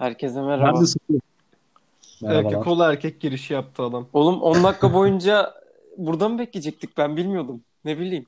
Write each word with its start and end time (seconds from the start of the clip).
Herkese 0.00 0.42
merhaba. 0.42 0.74
Ben 0.74 0.82
de 0.82 0.86
sıkıyorum. 0.86 1.26
Erkek 2.24 2.66
oğlu 2.66 2.82
erkek 2.82 3.20
girişi 3.20 3.54
yaptı 3.54 3.82
adam. 3.82 4.06
Oğlum 4.12 4.42
10 4.42 4.64
dakika 4.64 4.94
boyunca 4.94 5.54
burada 5.96 6.28
mı 6.28 6.38
bekleyecektik? 6.38 6.98
Ben 6.98 7.16
bilmiyordum. 7.16 7.60
Ne 7.84 7.98
bileyim. 7.98 8.26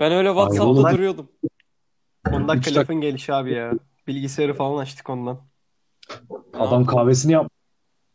Ben 0.00 0.12
öyle 0.12 0.28
WhatsApp'ta 0.28 0.64
oğlum. 0.64 0.92
duruyordum. 0.92 1.28
10 2.32 2.48
dakika 2.48 2.70
Üç 2.70 2.76
lafın 2.76 2.94
gelişi 2.94 3.34
abi 3.34 3.52
ya. 3.52 3.72
Bilgisayarı 4.06 4.54
falan 4.54 4.78
açtık 4.78 5.10
ondan. 5.10 5.38
Adam 6.58 6.86
kahvesini 6.86 7.32
yap. 7.32 7.50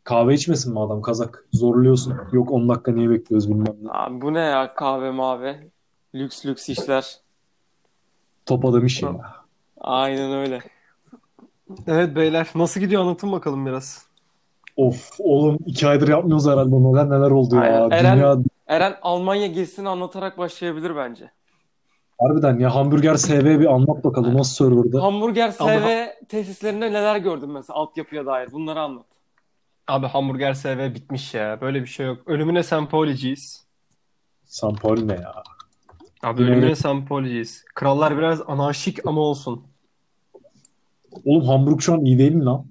Kahve 0.04 0.34
içmesin 0.34 0.72
mi 0.72 0.80
adam 0.80 1.02
kazak? 1.02 1.46
Zorluyorsun. 1.52 2.16
Yok 2.32 2.50
10 2.50 2.68
dakika 2.68 2.92
niye 2.92 3.10
bekliyoruz 3.10 3.48
bilmem 3.50 3.76
ne. 3.82 3.90
Abi 3.90 4.20
bu 4.20 4.34
ne 4.34 4.40
ya 4.40 4.74
kahve 4.74 5.10
mavi. 5.10 5.70
Lüks 6.14 6.46
lüks 6.46 6.68
işler. 6.68 7.16
Top 8.46 8.64
adam 8.64 8.86
işi 8.86 9.04
ya. 9.04 9.34
Aynen 9.80 10.32
öyle. 10.32 10.60
Evet 11.86 12.16
beyler 12.16 12.48
nasıl 12.54 12.80
gidiyor 12.80 13.02
anlatın 13.02 13.32
bakalım 13.32 13.66
biraz. 13.66 14.06
Of 14.76 15.10
oğlum 15.18 15.58
2 15.66 15.88
aydır 15.88 16.08
yapmıyoruz 16.08 16.46
herhalde. 16.46 16.74
Neler 16.76 17.10
neler 17.10 17.30
oldu 17.30 17.56
ya. 17.56 17.62
Aynen. 17.62 17.90
Eren- 17.90 18.16
Dünya 18.16 18.36
Eren 18.66 18.96
Almanya 19.02 19.46
gezisini 19.46 19.88
anlatarak 19.88 20.38
başlayabilir 20.38 20.96
bence. 20.96 21.30
harbiden 22.18 22.58
ya 22.58 22.74
hamburger 22.74 23.14
SV 23.14 23.60
bir 23.60 23.66
anlat 23.74 24.04
bakalım 24.04 24.38
nasıl 24.38 24.64
serverda. 24.70 25.02
Hamburger 25.02 25.54
Ama- 25.58 25.70
SV 25.72 26.08
tesislerinde 26.28 26.92
neler 26.92 27.16
gördün 27.16 27.50
mesela 27.50 27.78
altyapıya 27.78 28.26
dair 28.26 28.52
bunları 28.52 28.80
anlat. 28.80 29.06
Abi 29.88 30.06
hamburger 30.06 30.54
SV 30.54 30.94
bitmiş 30.94 31.34
ya. 31.34 31.58
Böyle 31.60 31.82
bir 31.82 31.86
şey 31.86 32.06
yok. 32.06 32.18
Ölümüne 32.26 32.62
Sempoliciyiz. 32.62 33.66
Sampol 34.44 34.98
ne 35.02 35.12
ya? 35.14 35.34
Abi 36.22 36.42
ölümüne 36.42 36.74
Sempoliciyiz. 36.74 37.64
Krallar 37.74 38.18
biraz 38.18 38.40
anarşik 38.46 39.06
ama 39.06 39.20
olsun. 39.20 39.62
Oğlum 41.24 41.48
Hamburg 41.48 41.80
şu 41.80 41.94
an 41.94 42.04
iyi 42.04 42.18
değil 42.18 42.32
mi 42.32 42.44
lan? 42.44 42.66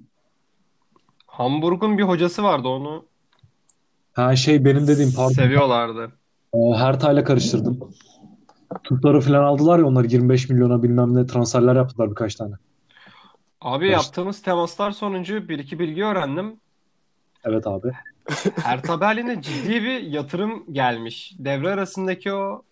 Hamburg'un 1.26 1.98
bir 1.98 2.02
hocası 2.02 2.42
vardı 2.42 2.68
onu 2.68 3.04
Ha 4.12 4.36
şey 4.36 4.64
benim 4.64 4.86
dediğim 4.86 5.12
pardon. 5.16 5.32
seviyorlardı. 5.32 6.12
Ee, 6.54 6.58
Hertha'yla 6.76 7.24
karıştırdım. 7.24 7.80
Turkları 8.84 9.20
falan 9.20 9.44
aldılar 9.44 9.78
ya 9.78 9.84
onlar 9.86 10.04
25 10.04 10.48
milyona 10.48 10.82
bilmem 10.82 11.14
ne 11.14 11.26
transferler 11.26 11.76
yaptılar 11.76 12.10
birkaç 12.10 12.34
tane. 12.34 12.54
Abi 13.60 13.78
Karıştı. 13.90 13.92
yaptığımız 14.06 14.42
temaslar 14.42 14.90
sonucu 14.90 15.48
bir 15.48 15.58
iki 15.58 15.78
bilgi 15.78 16.04
öğrendim. 16.04 16.56
Evet 17.44 17.66
abi. 17.66 17.90
Hertha 18.62 19.00
Berlin'e 19.00 19.42
ciddi 19.42 19.82
bir 19.82 20.02
yatırım 20.02 20.64
gelmiş. 20.72 21.34
Devre 21.38 21.70
arasındaki 21.72 22.32
o 22.32 22.62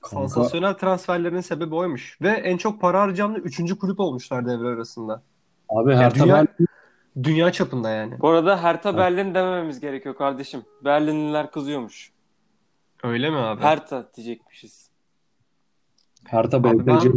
Kanka 0.00 0.28
sansasyonel 0.28 0.74
transferlerin 0.74 1.40
sebebi 1.40 1.74
oymuş. 1.74 2.18
Ve 2.22 2.28
en 2.28 2.56
çok 2.56 2.80
para 2.80 3.00
harcayan 3.00 3.34
da 3.34 3.38
3. 3.38 3.74
kulüp 3.78 4.00
olmuşlar 4.00 4.46
devre 4.46 4.68
arasında. 4.68 5.22
abi 5.68 5.94
Hertha 5.94 6.24
dünya- 6.24 6.34
Berlin 6.34 6.68
Dünya 7.22 7.52
çapında 7.52 7.90
yani. 7.90 8.20
Bu 8.20 8.28
arada 8.28 8.62
Hertha 8.62 8.96
Berlin 8.96 9.34
demememiz 9.34 9.80
gerekiyor 9.80 10.16
kardeşim. 10.16 10.62
Berlinliler 10.84 11.50
kızıyormuş. 11.50 12.12
Öyle 13.02 13.30
mi 13.30 13.36
abi? 13.36 13.62
Hertha 13.62 14.08
diyecekmişiz. 14.16 14.90
Hertha 16.26 16.64
BTC 16.64 17.12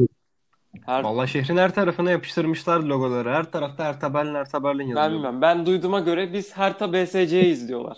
Her... 0.85 1.03
Vallahi 1.03 1.27
şehrin 1.29 1.57
her 1.57 1.73
tarafına 1.75 2.11
yapıştırmışlar 2.11 2.79
logoları. 2.79 3.29
Her 3.31 3.51
tarafta 3.51 3.83
Hertha 3.85 4.13
Berlin, 4.13 4.35
Hertha 4.35 4.63
Berlin 4.63 4.79
Ben 4.79 4.85
yazıyor. 5.01 5.11
bilmem. 5.19 5.41
Ben 5.41 5.65
duyduğuma 5.65 5.99
göre 5.99 6.33
biz 6.33 6.57
Hertha 6.57 6.93
BSC'yiz 6.93 7.67
diyorlar. 7.67 7.97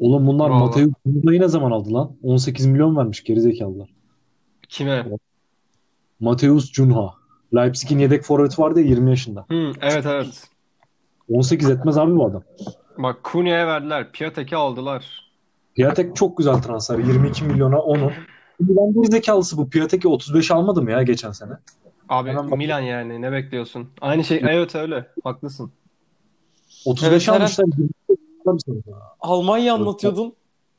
Oğlum 0.00 0.26
bunlar 0.26 0.50
Vallahi. 0.50 0.64
Mateus 0.64 0.92
Cunha'yı 1.06 1.40
ne 1.40 1.48
zaman 1.48 1.70
aldı 1.70 1.94
lan? 1.94 2.12
18 2.22 2.66
milyon 2.66 2.96
vermiş 2.96 3.24
gerizekalılar. 3.24 3.88
Kime? 4.68 5.06
Mateus 6.20 6.72
Cunha. 6.72 7.14
Leipzig'in 7.54 7.98
yedek 7.98 8.22
forveti 8.22 8.62
vardı 8.62 8.80
ya 8.80 8.86
20 8.86 9.10
yaşında. 9.10 9.44
Hı, 9.48 9.72
evet 9.80 10.06
evet. 10.06 10.48
18 11.28 11.70
etmez 11.70 11.98
abi 11.98 12.16
bu 12.16 12.26
adam. 12.26 12.42
Bak 12.98 13.16
Cunha'ya 13.32 13.66
verdiler. 13.66 14.12
Piatek'i 14.12 14.56
aldılar. 14.56 15.30
Piatek 15.74 16.16
çok 16.16 16.38
güzel 16.38 16.54
transfer. 16.62 16.98
22 16.98 17.44
milyona 17.44 17.78
onu. 17.78 18.12
Milan 18.60 18.92
gerizekalısı 18.92 19.56
bu. 19.56 19.70
Piatek'i 19.70 20.08
35 20.08 20.50
almadı 20.50 20.82
mı 20.82 20.90
ya 20.90 21.02
geçen 21.02 21.32
sene? 21.32 21.52
Abi 22.08 22.28
Hemen 22.30 22.50
bak- 22.50 22.58
Milan 22.58 22.80
yani 22.80 23.22
ne 23.22 23.32
bekliyorsun? 23.32 23.88
Aynı 24.00 24.24
şey 24.24 24.40
evet 24.42 24.74
öyle. 24.74 25.06
Haklısın. 25.24 25.70
35 26.84 27.28
Evet, 27.28 27.40
almışlar. 27.40 27.64
25 27.64 27.80
almışlar. 27.80 28.05
Almanya 29.20 29.74
anlatıyordun. 29.74 30.32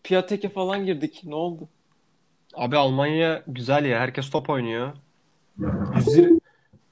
Piatek'e 0.03 0.49
falan 0.49 0.85
girdik. 0.85 1.21
Ne 1.25 1.35
oldu? 1.35 1.67
Abi 2.55 2.77
Almanya 2.77 3.43
güzel 3.47 3.85
ya. 3.85 3.99
Herkes 3.99 4.29
top 4.29 4.49
oynuyor. 4.49 4.93
120 5.95 6.39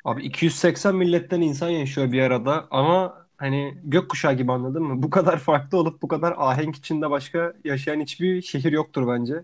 Abi 0.06 0.24
280 0.24 0.96
milletten 0.96 1.42
insan 1.42 1.70
yaşıyor 1.70 2.12
bir 2.12 2.22
arada 2.22 2.66
ama 2.72 3.26
hani 3.38 3.78
gökkuşağı 3.84 4.34
gibi 4.34 4.52
anladın 4.52 4.84
mı? 4.84 5.04
Bu 5.04 5.10
kadar 5.10 5.38
farklı 5.38 5.78
olup 5.78 6.02
bu 6.02 6.08
kadar 6.08 6.34
ahenk 6.38 6.76
içinde 6.76 7.10
başka 7.10 7.54
yaşayan 7.64 8.02
hiçbir 8.02 8.42
şehir 8.42 8.72
yoktur 8.72 9.08
bence. 9.08 9.44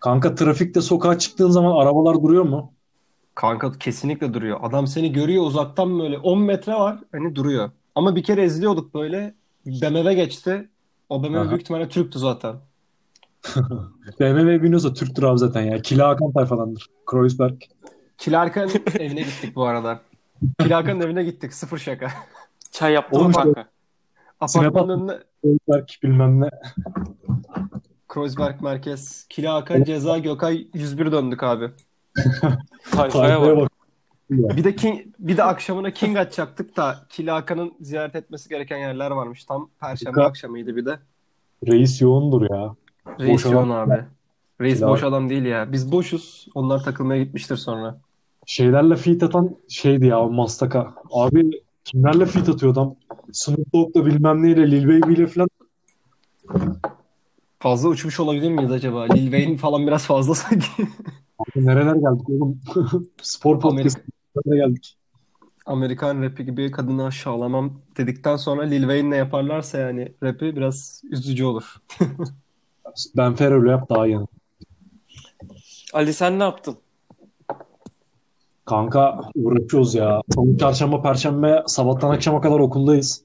Kanka 0.00 0.34
trafikte 0.34 0.80
sokağa 0.80 1.18
çıktığın 1.18 1.50
zaman 1.50 1.76
arabalar 1.76 2.22
duruyor 2.22 2.44
mu? 2.44 2.72
Kanka 3.34 3.72
kesinlikle 3.72 4.34
duruyor. 4.34 4.58
Adam 4.62 4.86
seni 4.86 5.12
görüyor 5.12 5.44
uzaktan 5.44 5.98
böyle 5.98 6.18
10 6.18 6.42
metre 6.42 6.74
var 6.74 6.98
hani 7.12 7.34
duruyor. 7.34 7.70
Ama 7.94 8.16
bir 8.16 8.22
kere 8.22 8.44
izliyorduk 8.44 8.94
böyle 8.94 9.34
BMW 9.66 10.14
geçti. 10.14 10.68
O 11.08 11.22
BMW 11.22 11.40
Aha. 11.40 11.48
büyük 11.48 11.62
ihtimalle 11.62 11.88
Türktü 11.88 12.18
zaten. 12.18 12.54
BMW 14.20 14.62
biniyorsa 14.62 14.94
Türktür 14.94 15.22
abi 15.22 15.38
zaten 15.38 15.62
ya. 15.62 15.82
Kila 15.82 16.08
Hakan 16.08 16.32
tayfadandır. 16.32 16.86
Kreuzberg. 17.06 17.62
Kilarka'nın 18.18 18.70
evine 18.98 19.22
gittik 19.22 19.56
bu 19.56 19.64
arada. 19.64 20.00
Kilarka'nın 20.60 21.00
evine 21.00 21.24
gittik. 21.24 21.54
Sıfır 21.54 21.78
şaka. 21.78 22.10
Çay 22.70 22.92
yaptım 22.92 23.20
Oğlum 23.20 23.30
işte-. 23.30 23.66
Apartmanın 24.40 25.08
önüne 25.08 25.18
Kreuzberg 25.42 25.88
bilmem 26.02 26.40
ne. 26.40 26.50
Kreuzberg 28.08 28.60
merkez. 28.60 29.26
Kilaka, 29.28 29.84
Ceza, 29.84 30.18
Gökay 30.18 30.66
101 30.74 31.12
döndük 31.12 31.42
abi. 31.42 31.70
Tayfaya 32.90 33.56
bak. 33.56 33.72
Bir 34.30 34.64
de 34.64 34.76
King, 34.76 35.00
bir 35.18 35.36
de 35.36 35.42
akşamına 35.44 35.90
King 35.90 36.16
açacaktık 36.16 36.76
da 36.76 36.96
Kilaka'nın 37.08 37.72
ziyaret 37.80 38.16
etmesi 38.16 38.48
gereken 38.48 38.78
yerler 38.78 39.10
varmış. 39.10 39.44
Tam 39.44 39.70
Perşembe 39.80 40.10
Kilaka- 40.20 40.24
akşamıydı 40.26 40.76
bir 40.76 40.86
de. 40.86 40.98
Reis 41.66 42.00
yoğundur 42.02 42.50
ya. 42.50 42.74
Reis 43.20 43.30
Boş 43.34 43.44
yoğun 43.52 43.70
adam. 43.70 43.90
abi. 43.90 44.04
Reis 44.60 44.78
Kilaka- 44.80 44.88
boş 44.88 45.02
adam 45.02 45.30
değil 45.30 45.44
ya. 45.44 45.72
Biz 45.72 45.92
boşuz. 45.92 46.48
Onlar 46.54 46.84
takılmaya 46.84 47.22
gitmiştir 47.22 47.56
sonra. 47.56 47.98
Şeylerle 48.46 48.96
feat 48.96 49.22
atan 49.22 49.56
şeydi 49.68 50.06
ya 50.06 50.22
Mastaka. 50.22 50.94
Abi 51.10 51.50
kimlerle 51.84 52.26
feat 52.26 52.48
atıyor 52.48 52.72
adam? 52.72 52.94
Snoop 53.32 53.72
Dogg'la 53.74 54.06
bilmem 54.06 54.42
neyle 54.42 54.70
Lil 54.70 54.88
Baby 55.02 55.12
ile 55.12 55.26
falan. 55.26 55.48
Fazla 57.58 57.88
uçmuş 57.88 58.20
olabilir 58.20 58.50
miyiz 58.50 58.72
acaba? 58.72 59.02
Lil 59.04 59.22
Wayne 59.30 59.56
falan 59.56 59.86
biraz 59.86 60.06
fazla 60.06 60.34
sanki. 60.34 60.66
Abi 61.38 61.66
nereler 61.66 61.94
geldik 61.94 62.30
oğlum? 62.30 62.60
Spor 63.22 63.60
podcast. 63.60 63.98
Nereye 64.46 64.66
geldik? 64.66 64.96
Amerikan 65.66 66.22
rapi 66.22 66.44
gibi 66.44 66.70
kadını 66.70 67.04
aşağılamam 67.04 67.80
dedikten 67.96 68.36
sonra 68.36 68.62
Lil 68.62 68.80
Wayne'le 68.80 69.16
yaparlarsa 69.16 69.78
yani 69.78 70.12
rapi 70.22 70.56
biraz 70.56 71.02
üzücü 71.10 71.44
olur. 71.44 71.76
Ben 73.16 73.34
Ferrell'le 73.34 73.70
yap 73.70 73.90
daha 73.90 74.06
iyi. 74.06 74.18
Ali 75.92 76.12
sen 76.14 76.38
ne 76.38 76.42
yaptın? 76.42 76.76
Kanka 78.64 79.20
uğraşıyoruz 79.34 79.94
ya. 79.94 80.20
Salı, 80.34 80.58
çarşamba, 80.58 81.02
perşembe 81.02 81.62
sabahtan 81.66 82.10
akşama 82.10 82.40
kadar 82.40 82.58
okuldayız. 82.58 83.22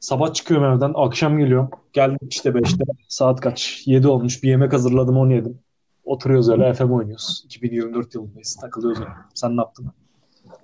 Sabah 0.00 0.34
çıkıyorum 0.34 0.76
evden, 0.76 0.92
akşam 0.96 1.38
geliyorum. 1.38 1.70
Geldim 1.92 2.28
işte 2.30 2.50
5'te. 2.50 2.84
Saat 3.08 3.40
kaç? 3.40 3.82
7 3.86 4.08
olmuş. 4.08 4.42
Bir 4.42 4.48
yemek 4.48 4.72
hazırladım, 4.72 5.16
onu 5.16 5.34
yedim. 5.34 5.58
Oturuyoruz 6.04 6.48
öyle 6.48 6.74
FM 6.74 6.90
oynuyoruz. 6.90 7.42
2024 7.44 8.14
yılındayız. 8.14 8.58
Takılıyoruz 8.60 9.00
öyle. 9.00 9.10
Sen 9.34 9.56
ne 9.56 9.60
yaptın? 9.60 9.92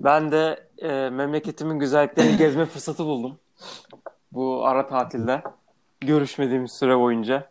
Ben 0.00 0.32
de 0.32 0.66
e, 0.78 1.10
memleketimin 1.10 1.78
güzelliklerini 1.78 2.36
gezme 2.38 2.66
fırsatı 2.66 3.04
buldum. 3.04 3.38
Bu 4.32 4.66
ara 4.66 4.86
tatilde. 4.86 5.42
Görüşmediğimiz 6.00 6.72
süre 6.72 6.98
boyunca. 6.98 7.48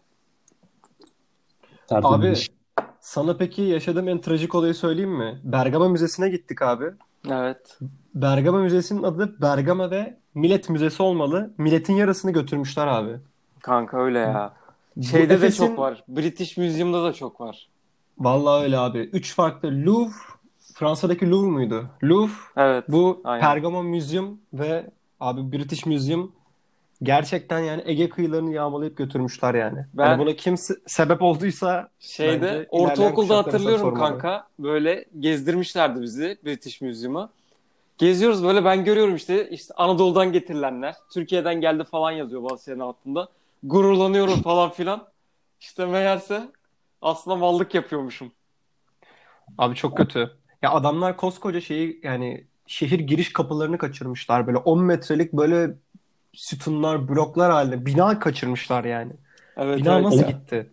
Tertemiz 1.87 2.49
Abi 2.49 2.57
sana 2.99 3.37
peki 3.37 3.61
yaşadığım 3.61 4.07
en 4.07 4.21
trajik 4.21 4.55
olayı 4.55 4.73
söyleyeyim 4.73 5.11
mi? 5.17 5.41
Bergama 5.43 5.89
Müzesi'ne 5.89 6.29
gittik 6.29 6.61
abi. 6.61 6.85
Evet. 7.29 7.79
Bergama 8.15 8.59
Müzesi'nin 8.59 9.03
adı 9.03 9.41
Bergama 9.41 9.91
ve 9.91 10.17
Millet 10.35 10.69
Müzesi 10.69 11.03
olmalı. 11.03 11.53
Milletin 11.57 11.93
yarısını 11.93 12.31
götürmüşler 12.31 12.87
abi. 12.87 13.17
Kanka 13.61 13.97
öyle 13.97 14.19
ya. 14.19 14.53
Bu 14.95 15.03
Şeyde 15.03 15.29
de 15.29 15.33
Efes'in- 15.33 15.67
çok 15.67 15.79
var. 15.79 16.03
British 16.07 16.57
Museum'da 16.57 17.03
da 17.03 17.13
çok 17.13 17.41
var. 17.41 17.67
Vallahi 18.19 18.63
öyle 18.63 18.77
abi. 18.77 18.99
Üç 18.99 19.35
farklı 19.35 19.69
Louvre, 19.85 20.13
Fransa'daki 20.81 21.31
Louvre 21.31 21.51
muydu? 21.51 21.89
Louvre, 22.03 22.33
Evet. 22.57 22.85
bu 22.87 23.21
Aynen. 23.23 23.41
Pergamon 23.45 23.85
Museum 23.85 24.39
ve 24.53 24.89
abi 25.19 25.51
British 25.51 25.85
Museum 25.85 26.31
gerçekten 27.03 27.59
yani 27.59 27.81
Ege 27.85 28.09
kıyılarını 28.09 28.53
yağmalayıp 28.53 28.97
götürmüşler 28.97 29.55
yani. 29.55 29.85
Ben- 29.93 30.05
Yani 30.05 30.19
buna 30.19 30.33
kim 30.35 30.53
se- 30.53 30.79
sebep 30.87 31.21
olduysa 31.21 31.89
Şeyde 31.99 32.67
ortaokulda 32.69 33.37
hatırlıyorum 33.37 33.93
kanka. 33.93 34.47
Böyle 34.59 35.05
gezdirmişlerdi 35.19 36.01
bizi 36.01 36.37
British 36.45 36.81
Museum'a. 36.81 37.29
Geziyoruz 37.97 38.43
böyle 38.43 38.65
ben 38.65 38.83
görüyorum 38.83 39.15
işte 39.15 39.49
işte 39.49 39.73
Anadolu'dan 39.77 40.31
getirilenler. 40.31 40.95
Türkiye'den 41.13 41.61
geldi 41.61 41.83
falan 41.83 42.11
yazıyor 42.11 42.43
bazı 42.43 42.63
şeylerin 42.63 42.81
altında. 42.81 43.27
Gururlanıyorum 43.63 44.41
falan 44.41 44.69
filan. 44.69 45.07
İşte 45.59 45.85
meğerse 45.85 46.41
aslında 47.01 47.35
mallık 47.37 47.73
yapıyormuşum. 47.75 48.31
Abi 49.57 49.75
çok 49.75 49.97
kötü. 49.97 50.36
Ya 50.61 50.71
adamlar 50.71 51.17
koskoca 51.17 51.61
şeyi 51.61 51.99
yani 52.03 52.43
şehir 52.67 52.99
giriş 52.99 53.33
kapılarını 53.33 53.77
kaçırmışlar. 53.77 54.47
Böyle 54.47 54.57
10 54.57 54.83
metrelik 54.83 55.33
böyle 55.33 55.73
sütunlar, 56.33 57.09
bloklar 57.09 57.51
halinde 57.51 57.85
bina 57.85 58.19
kaçırmışlar 58.19 58.83
yani. 58.85 59.11
Evet, 59.57 59.77
Bina 59.77 59.93
evet. 59.93 60.03
nasıl 60.05 60.19
Ya. 60.21 60.27
gitti? 60.29 60.69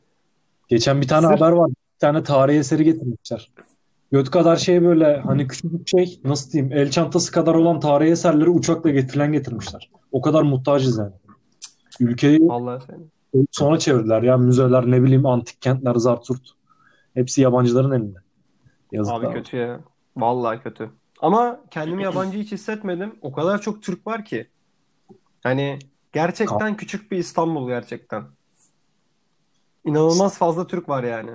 Geçen 0.69 1.01
bir 1.01 1.09
tane 1.09 1.27
Sırf- 1.27 1.41
haber 1.41 1.53
var. 1.53 1.69
Bir 1.71 1.99
tane 1.99 2.23
tarihi 2.23 2.59
eseri 2.59 2.85
getirmişler. 2.85 3.51
Göt 4.13 4.31
kadar 4.31 4.57
şey 4.57 4.83
böyle 4.83 5.17
hani 5.21 5.47
küçük 5.49 5.73
bir 5.73 5.87
şey 5.91 6.21
nasıl 6.25 6.51
diyeyim 6.53 6.73
el 6.73 6.91
çantası 6.91 7.33
kadar 7.33 7.55
olan 7.55 7.81
tarihi 7.81 8.11
eserleri 8.11 8.51
uçakla 8.51 8.91
getirilen 8.91 9.33
getirmişler. 9.33 9.91
O 10.13 10.21
kadar 10.21 10.43
muhtacız 10.43 10.99
yani. 10.99 11.13
Ülkeyi 12.01 12.39
Vallahi 12.49 12.85
seni. 12.87 13.45
sona 13.51 13.79
çevirdiler 13.79 14.23
ya 14.23 14.37
müzeler 14.37 14.91
ne 14.91 15.03
bileyim 15.03 15.27
antik 15.27 15.63
kentler 15.63 15.95
zart. 15.95 16.29
Hepsi 17.15 17.43
yabancıların 17.43 17.91
elinde. 17.93 18.19
Yazıklar 18.95 19.19
Abi 19.21 19.27
olsun. 19.27 19.39
kötü 19.39 19.57
ya. 19.57 19.81
Vallahi 20.17 20.63
kötü. 20.63 20.91
Ama 21.21 21.61
kendimi 21.71 22.03
yabancı 22.09 22.39
hiç 22.39 22.53
hissetmedim. 22.53 23.15
O 23.23 23.33
kadar 23.33 23.61
çok 23.61 23.83
Türk 23.83 24.07
var 24.07 24.25
ki. 24.25 24.47
Hani 25.43 25.79
gerçekten 26.13 26.77
küçük 26.77 27.11
bir 27.11 27.19
İstanbul 27.19 27.69
gerçekten. 27.69 28.23
İnanılmaz 29.85 30.39
fazla 30.39 30.67
Türk 30.67 30.89
var 30.89 31.05
yani. 31.05 31.31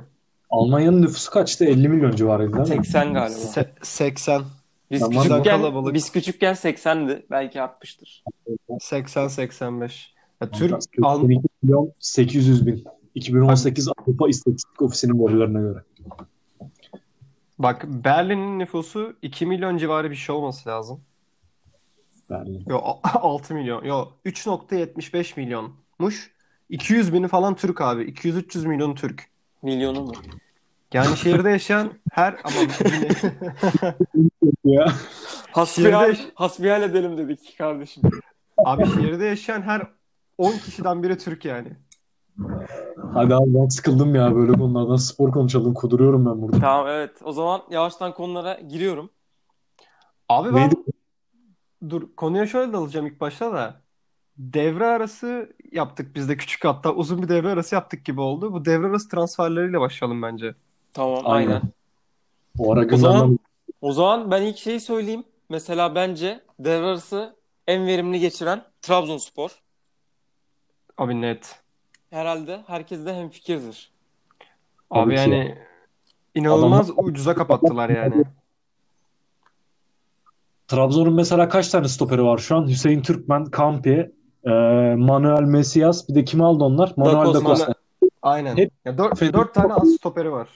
Almanya'nın 0.49 1.01
nüfusu 1.01 1.31
kaçtı? 1.31 1.65
50 1.65 1.89
milyon 1.89 2.11
civarıydı 2.11 2.53
değil 2.53 2.77
mi? 2.77 2.85
80 2.85 3.13
galiba. 3.13 3.37
Se- 3.39 3.69
80. 3.81 4.41
Biz 4.91 4.99
Tamam. 5.01 5.23
küçükken 5.23 5.43
Kalabalık. 5.43 5.93
biz 5.93 6.11
küçükken 6.11 6.53
80'di. 6.53 7.25
Belki 7.31 7.61
artmıştır. 7.61 8.23
80-85. 8.69 10.07
Ya 10.41 10.49
Türk 10.51 10.75
Al- 11.01 11.23
12 11.23 11.41
milyon 11.63 11.91
800 11.99 12.67
bin. 12.67 12.83
2018 13.15 13.87
Avrupa 13.87 14.29
İstatistik 14.29 14.81
Ofisi'nin 14.81 15.27
verilerine 15.27 15.59
göre. 15.59 15.83
Bak 17.59 17.83
Berlin'in 17.87 18.59
nüfusu 18.59 19.15
2 19.21 19.45
milyon 19.45 19.77
civarı 19.77 20.11
bir 20.11 20.15
şey 20.15 20.35
olması 20.35 20.69
lazım. 20.69 21.01
Berlin. 22.29 22.63
Yo 22.67 22.79
a- 22.83 22.99
6 23.21 23.53
milyon. 23.53 23.83
Yo 23.83 24.07
3.75 24.25 25.39
milyonmuş. 25.39 26.31
200 26.69 27.13
bini 27.13 27.27
falan 27.27 27.55
Türk 27.55 27.81
abi. 27.81 28.03
200-300 28.03 28.67
milyon 28.67 28.95
Türk. 28.95 29.29
Milyonu 29.61 30.01
mu? 30.01 30.13
Yani 30.93 31.17
şehirde 31.17 31.49
yaşayan 31.49 31.93
her 32.11 32.37
ama 32.43 32.55
Ya. 34.65 34.85
Hasbihal, 35.51 36.15
hasbihal 36.35 36.83
edelim 36.83 37.17
dedik 37.17 37.55
kardeşim. 37.57 38.03
abi 38.57 38.85
şehirde 38.85 39.25
yaşayan 39.25 39.61
her 39.61 39.87
10 40.37 40.51
kişiden 40.51 41.03
biri 41.03 41.17
Türk 41.17 41.45
yani. 41.45 41.67
Hadi 43.13 43.35
abi 43.35 43.53
ben 43.53 43.67
sıkıldım 43.67 44.15
ya 44.15 44.35
böyle 44.35 44.53
konulardan. 44.53 44.95
Spor 44.95 45.31
konuşalım. 45.31 45.73
Kuduruyorum 45.73 46.25
ben 46.25 46.41
burada. 46.41 46.59
Tamam 46.59 46.87
evet. 46.87 47.11
O 47.23 47.31
zaman 47.31 47.61
yavaştan 47.69 48.13
konulara 48.13 48.59
giriyorum. 48.59 49.09
Abi 50.29 50.53
ben 50.53 50.69
Neydi? 50.69 50.75
dur 51.89 52.15
konuya 52.15 52.47
şöyle 52.47 52.73
dalacağım 52.73 53.07
ilk 53.07 53.21
başta 53.21 53.53
da. 53.53 53.81
Devre 54.37 54.85
arası 54.85 55.55
yaptık 55.71 56.15
biz 56.15 56.29
de 56.29 56.37
küçük 56.37 56.65
hatta 56.65 56.93
uzun 56.93 57.21
bir 57.21 57.29
devre 57.29 57.49
arası 57.49 57.75
yaptık 57.75 58.05
gibi 58.05 58.21
oldu. 58.21 58.53
Bu 58.53 58.65
devre 58.65 58.87
arası 58.87 59.09
transferleriyle 59.09 59.79
başlayalım 59.79 60.21
bence. 60.21 60.55
Tamam 60.93 61.21
Aynen. 61.25 61.51
aynen. 61.51 61.61
O 62.57 62.73
ara 62.73 62.95
O 62.95 62.97
zaman, 62.97 63.39
o 63.81 63.91
zaman 63.91 64.31
ben 64.31 64.41
ilk 64.41 64.57
şeyi 64.57 64.79
söyleyeyim. 64.79 65.23
Mesela 65.49 65.95
bence 65.95 66.43
devre 66.59 66.85
arası 66.85 67.35
en 67.67 67.87
verimli 67.87 68.19
geçiren 68.19 68.63
Trabzonspor. 68.81 69.61
Abi 70.97 71.21
net. 71.21 71.61
Herhalde 72.09 72.59
herkes 72.67 73.05
de 73.05 73.13
hemfikirdir. 73.15 73.91
Abi 74.91 75.15
ki. 75.15 75.19
yani 75.19 75.57
inanılmaz 76.35 76.89
ucuza 76.97 77.35
kapattılar 77.35 77.89
yani. 77.89 78.23
Trabzon'un 80.67 81.13
mesela 81.13 81.49
kaç 81.49 81.69
tane 81.69 81.87
stoperi 81.87 82.23
var 82.23 82.37
şu 82.37 82.55
an? 82.55 82.67
Hüseyin 82.67 83.01
Türkmen, 83.01 83.45
Kampi, 83.45 84.11
e, 84.45 84.49
Manuel 84.97 85.41
Mesias. 85.43 86.09
Bir 86.09 86.15
de 86.15 86.23
kim 86.25 86.41
aldı 86.41 86.63
onlar? 86.63 86.93
Manuel 86.97 87.25
Costa. 87.25 87.39
da 87.39 87.43
Costa. 87.43 87.73
Aynen. 88.21 88.57
Hep- 88.57 88.71
Ya 88.85 88.97
dört, 88.97 89.19
Fener- 89.19 89.33
dört 89.33 89.53
tane 89.53 89.73
az 89.73 89.89
stoperi 89.89 90.31
var. 90.31 90.47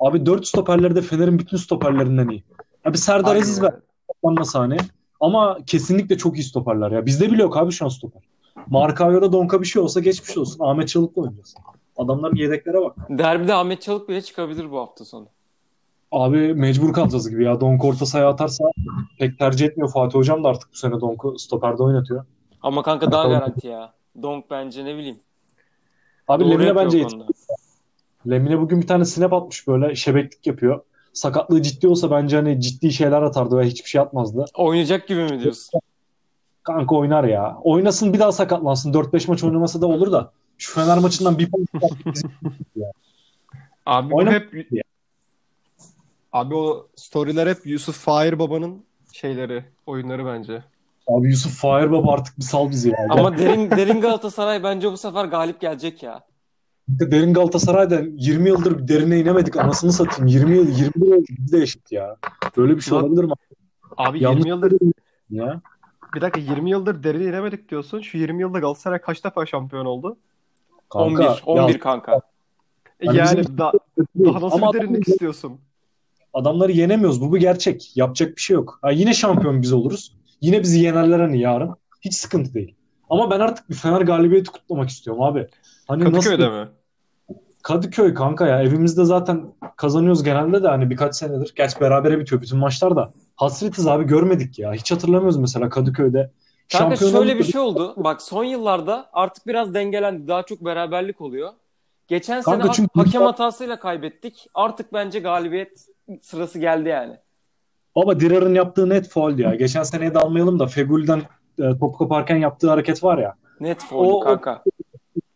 Abi 0.00 0.26
4 0.26 0.46
stoperleri 0.46 0.94
de 0.96 1.02
Fener'in 1.02 1.38
bütün 1.38 1.56
stoperlerinden 1.56 2.28
iyi. 2.28 2.44
Abi 2.84 2.98
Serdar 2.98 3.30
Aynen 3.30 3.40
Aziz 3.40 3.62
ver 3.62 3.74
toplanma 4.08 4.44
sahne. 4.44 4.76
Ama 5.20 5.58
kesinlikle 5.66 6.18
çok 6.18 6.38
iyi 6.38 6.42
stoperler 6.42 6.90
ya. 6.90 7.06
Bizde 7.06 7.32
bile 7.32 7.42
yok 7.42 7.56
abi 7.56 7.72
şu 7.72 7.84
an 7.84 7.88
stoper. 7.88 8.22
Markao'da 8.66 9.32
Donka 9.32 9.60
bir 9.60 9.66
şey 9.66 9.82
olsa 9.82 10.00
geçmiş 10.00 10.38
olsun. 10.38 10.64
Ahmet 10.64 10.88
Çalık'la 10.88 11.22
oynayacağız. 11.22 11.54
Adamların 11.96 12.36
yedeklere 12.36 12.80
bak. 12.80 12.96
Derbide 13.08 13.54
Ahmet 13.54 13.82
Çalık 13.82 14.08
bile 14.08 14.22
çıkabilir 14.22 14.70
bu 14.70 14.78
hafta 14.78 15.04
sonu. 15.04 15.26
Abi 16.12 16.54
mecbur 16.54 16.92
kalacağız 16.92 17.30
gibi 17.30 17.44
ya. 17.44 17.60
Donk 17.60 17.84
orta 17.84 18.06
sahaya 18.06 18.28
atarsa 18.28 18.64
pek 19.18 19.38
tercih 19.38 19.66
etmiyor 19.66 19.92
Fatih 19.92 20.18
Hocam 20.18 20.44
da 20.44 20.48
artık 20.48 20.72
bu 20.72 20.76
sene 20.76 21.00
Donk'u 21.00 21.38
stoperde 21.38 21.82
oynatıyor. 21.82 22.24
Ama 22.62 22.82
kanka 22.82 23.12
daha 23.12 23.28
garanti 23.28 23.66
ya. 23.66 23.92
Donk 24.22 24.50
bence 24.50 24.84
ne 24.84 24.94
bileyim. 24.96 25.18
Abi 26.28 26.44
Doğru 26.44 26.50
Lemine 26.50 26.76
bence. 26.76 27.06
Lemine 28.30 28.60
bugün 28.60 28.80
bir 28.82 28.86
tane 28.86 29.04
snap 29.04 29.32
atmış 29.32 29.68
böyle 29.68 29.94
şebeklik 29.94 30.46
yapıyor. 30.46 30.80
Sakatlığı 31.12 31.62
ciddi 31.62 31.88
olsa 31.88 32.10
bence 32.10 32.36
hani 32.36 32.60
ciddi 32.60 32.92
şeyler 32.92 33.22
atardı 33.22 33.58
ve 33.58 33.66
hiçbir 33.66 33.88
şey 33.90 34.00
atmazdı. 34.00 34.44
Oynayacak 34.54 35.08
gibi 35.08 35.22
mi 35.24 35.40
diyorsun? 35.40 35.80
Kanka 36.68 36.94
oynar 36.96 37.24
ya. 37.24 37.56
Oynasın 37.62 38.12
bir 38.12 38.18
daha 38.18 38.32
sakatlansın. 38.32 38.92
4-5 38.92 39.30
maç 39.30 39.44
oynamasa 39.44 39.80
da 39.80 39.86
olur 39.86 40.12
da. 40.12 40.32
Şu 40.58 40.74
Fener 40.74 40.98
maçından 40.98 41.38
bir 41.38 41.50
puan 41.50 41.66
Abi 43.86 44.10
bu 44.10 44.16
Oyna- 44.16 44.30
hep 44.30 44.68
Abi 46.32 46.54
o 46.54 46.86
storyler 46.96 47.46
hep 47.46 47.66
Yusuf 47.66 47.96
Fahir 47.96 48.38
Baba'nın 48.38 48.84
şeyleri, 49.12 49.64
oyunları 49.86 50.26
bence. 50.26 50.62
Abi 51.06 51.28
Yusuf 51.28 51.52
Fahir 51.60 51.90
Baba 51.90 52.12
artık 52.12 52.38
bir 52.38 52.42
sal 52.44 52.70
bizi 52.70 52.88
ya. 52.90 53.06
Ama 53.10 53.38
derin 53.38 53.70
derin 53.70 54.00
Galatasaray 54.00 54.62
bence 54.62 54.92
bu 54.92 54.96
sefer 54.96 55.24
galip 55.24 55.60
gelecek 55.60 56.02
ya. 56.02 56.20
Derin 56.88 57.34
Galatasaray'da 57.34 58.00
20 58.16 58.48
yıldır 58.48 58.88
derine 58.88 59.20
inemedik 59.20 59.56
anasını 59.56 59.92
satayım. 59.92 60.26
20 60.26 60.56
yıl 60.56 60.68
20 60.68 61.08
yıl 61.08 61.24
de 61.52 61.58
eşit 61.62 61.92
ya. 61.92 62.16
Böyle 62.56 62.76
bir 62.76 62.80
şey 62.80 62.98
Lan- 62.98 63.04
olabilir 63.04 63.24
mi? 63.24 63.32
Abi 63.96 64.22
Yanlış 64.22 64.38
20 64.44 64.48
yıldır 64.48 64.78
ya. 65.30 65.60
Bir 66.14 66.20
dakika 66.20 66.52
20 66.52 66.70
yıldır 66.70 67.02
derine 67.02 67.24
inemedik 67.24 67.68
diyorsun. 67.70 68.00
Şu 68.00 68.18
20 68.18 68.40
yılda 68.40 68.58
Galatasaray 68.58 69.00
kaç 69.00 69.24
defa 69.24 69.46
şampiyon 69.46 69.84
oldu? 69.84 70.16
Kanka 70.90 71.28
11 71.28 71.42
11 71.46 71.78
kanka. 71.78 72.20
E 73.00 73.06
yani 73.12 73.40
bizim- 73.40 73.58
da, 73.58 73.72
ya, 73.96 74.04
daha 74.24 74.40
nasıl 74.40 74.56
ama 74.56 74.72
bir 74.72 74.80
derinlik 74.80 75.08
istiyorsun? 75.08 75.60
adamları 76.32 76.72
yenemiyoruz. 76.72 77.20
Bu 77.20 77.34
bir 77.34 77.40
gerçek. 77.40 77.96
Yapacak 77.96 78.36
bir 78.36 78.42
şey 78.42 78.54
yok. 78.54 78.78
Ha, 78.82 78.90
yine 78.90 79.14
şampiyon 79.14 79.62
biz 79.62 79.72
oluruz. 79.72 80.16
Yine 80.40 80.62
bizi 80.62 80.80
yenerler 80.80 81.20
hani 81.20 81.40
yarın. 81.40 81.74
Hiç 82.00 82.14
sıkıntı 82.14 82.54
değil. 82.54 82.74
Ama 83.10 83.30
ben 83.30 83.40
artık 83.40 83.70
bir 83.70 83.74
Fener 83.74 84.00
galibiyeti 84.00 84.50
kutlamak 84.50 84.88
istiyorum 84.88 85.22
abi. 85.22 85.46
Hani 85.88 86.04
Kadıköy'de 86.04 86.42
nasıl 86.42 86.58
mi? 86.58 86.68
Kadıköy 87.68 88.14
kanka 88.14 88.46
ya 88.46 88.62
evimizde 88.62 89.04
zaten 89.04 89.52
kazanıyoruz 89.76 90.22
genelde 90.22 90.62
de 90.62 90.68
hani 90.68 90.90
birkaç 90.90 91.16
senedir. 91.16 91.52
Gerçi 91.56 91.80
berabere 91.80 92.18
bitiyor 92.18 92.42
bütün 92.42 92.58
maçlar 92.58 92.96
da. 92.96 93.10
Hasretiz 93.36 93.86
abi 93.86 94.04
görmedik 94.04 94.58
ya. 94.58 94.72
Hiç 94.72 94.92
hatırlamıyoruz 94.92 95.36
mesela 95.36 95.68
Kadıköy'de. 95.68 96.30
Kanka 96.72 96.96
şöyle 96.96 97.38
bir 97.38 97.44
şey 97.44 97.60
oldu. 97.60 97.94
Bak 97.96 98.22
son 98.22 98.44
yıllarda 98.44 99.08
artık 99.12 99.46
biraz 99.46 99.74
dengelendi. 99.74 100.28
Daha 100.28 100.42
çok 100.42 100.64
beraberlik 100.64 101.20
oluyor. 101.20 101.50
Geçen 102.08 102.40
sene 102.40 102.54
Kanka 102.54 102.68
ha- 102.68 102.72
çünkü- 102.72 102.90
hakem 102.94 103.22
hatasıyla 103.22 103.78
kaybettik. 103.78 104.46
Artık 104.54 104.92
bence 104.92 105.18
galibiyet 105.20 105.86
sırası 106.20 106.58
geldi 106.58 106.88
yani. 106.88 107.16
Baba 107.96 108.20
Dirar'ın 108.20 108.54
yaptığı 108.54 108.88
net 108.88 109.08
faul 109.08 109.38
ya. 109.38 109.54
Geçen 109.54 109.82
seneye 109.82 110.14
de 110.14 110.18
almayalım 110.18 110.58
da 110.58 110.66
Fegül'den 110.66 111.22
e, 111.58 111.78
top 111.78 111.98
kaparken 111.98 112.36
yaptığı 112.36 112.70
hareket 112.70 113.04
var 113.04 113.18
ya. 113.18 113.34
Net 113.60 113.84
foul 113.84 114.04
O- 114.10 114.16
o- 114.16 114.20
kanka. 114.20 114.62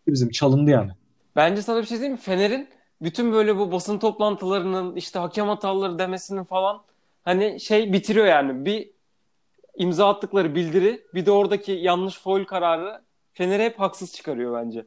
Bizim 0.06 0.30
çalındı 0.30 0.70
yani. 0.70 0.90
Bence 1.36 1.62
sana 1.62 1.80
bir 1.80 1.86
şey 1.86 1.98
diyeyim 1.98 2.12
mi? 2.12 2.20
Fener'in 2.20 2.68
bütün 3.02 3.32
böyle 3.32 3.56
bu 3.56 3.72
basın 3.72 3.98
toplantılarının 3.98 4.96
işte 4.96 5.18
hakem 5.18 5.48
hataları 5.48 5.98
demesinin 5.98 6.44
falan 6.44 6.80
hani 7.24 7.60
şey 7.60 7.92
bitiriyor 7.92 8.26
yani. 8.26 8.64
Bir 8.64 8.90
imza 9.76 10.08
attıkları 10.08 10.54
bildiri 10.54 11.02
bir 11.14 11.26
de 11.26 11.30
oradaki 11.30 11.72
yanlış 11.72 12.18
foul 12.18 12.44
kararı 12.44 13.02
Fener'i 13.32 13.62
hep 13.62 13.80
haksız 13.80 14.12
çıkarıyor 14.12 14.62
bence. 14.62 14.86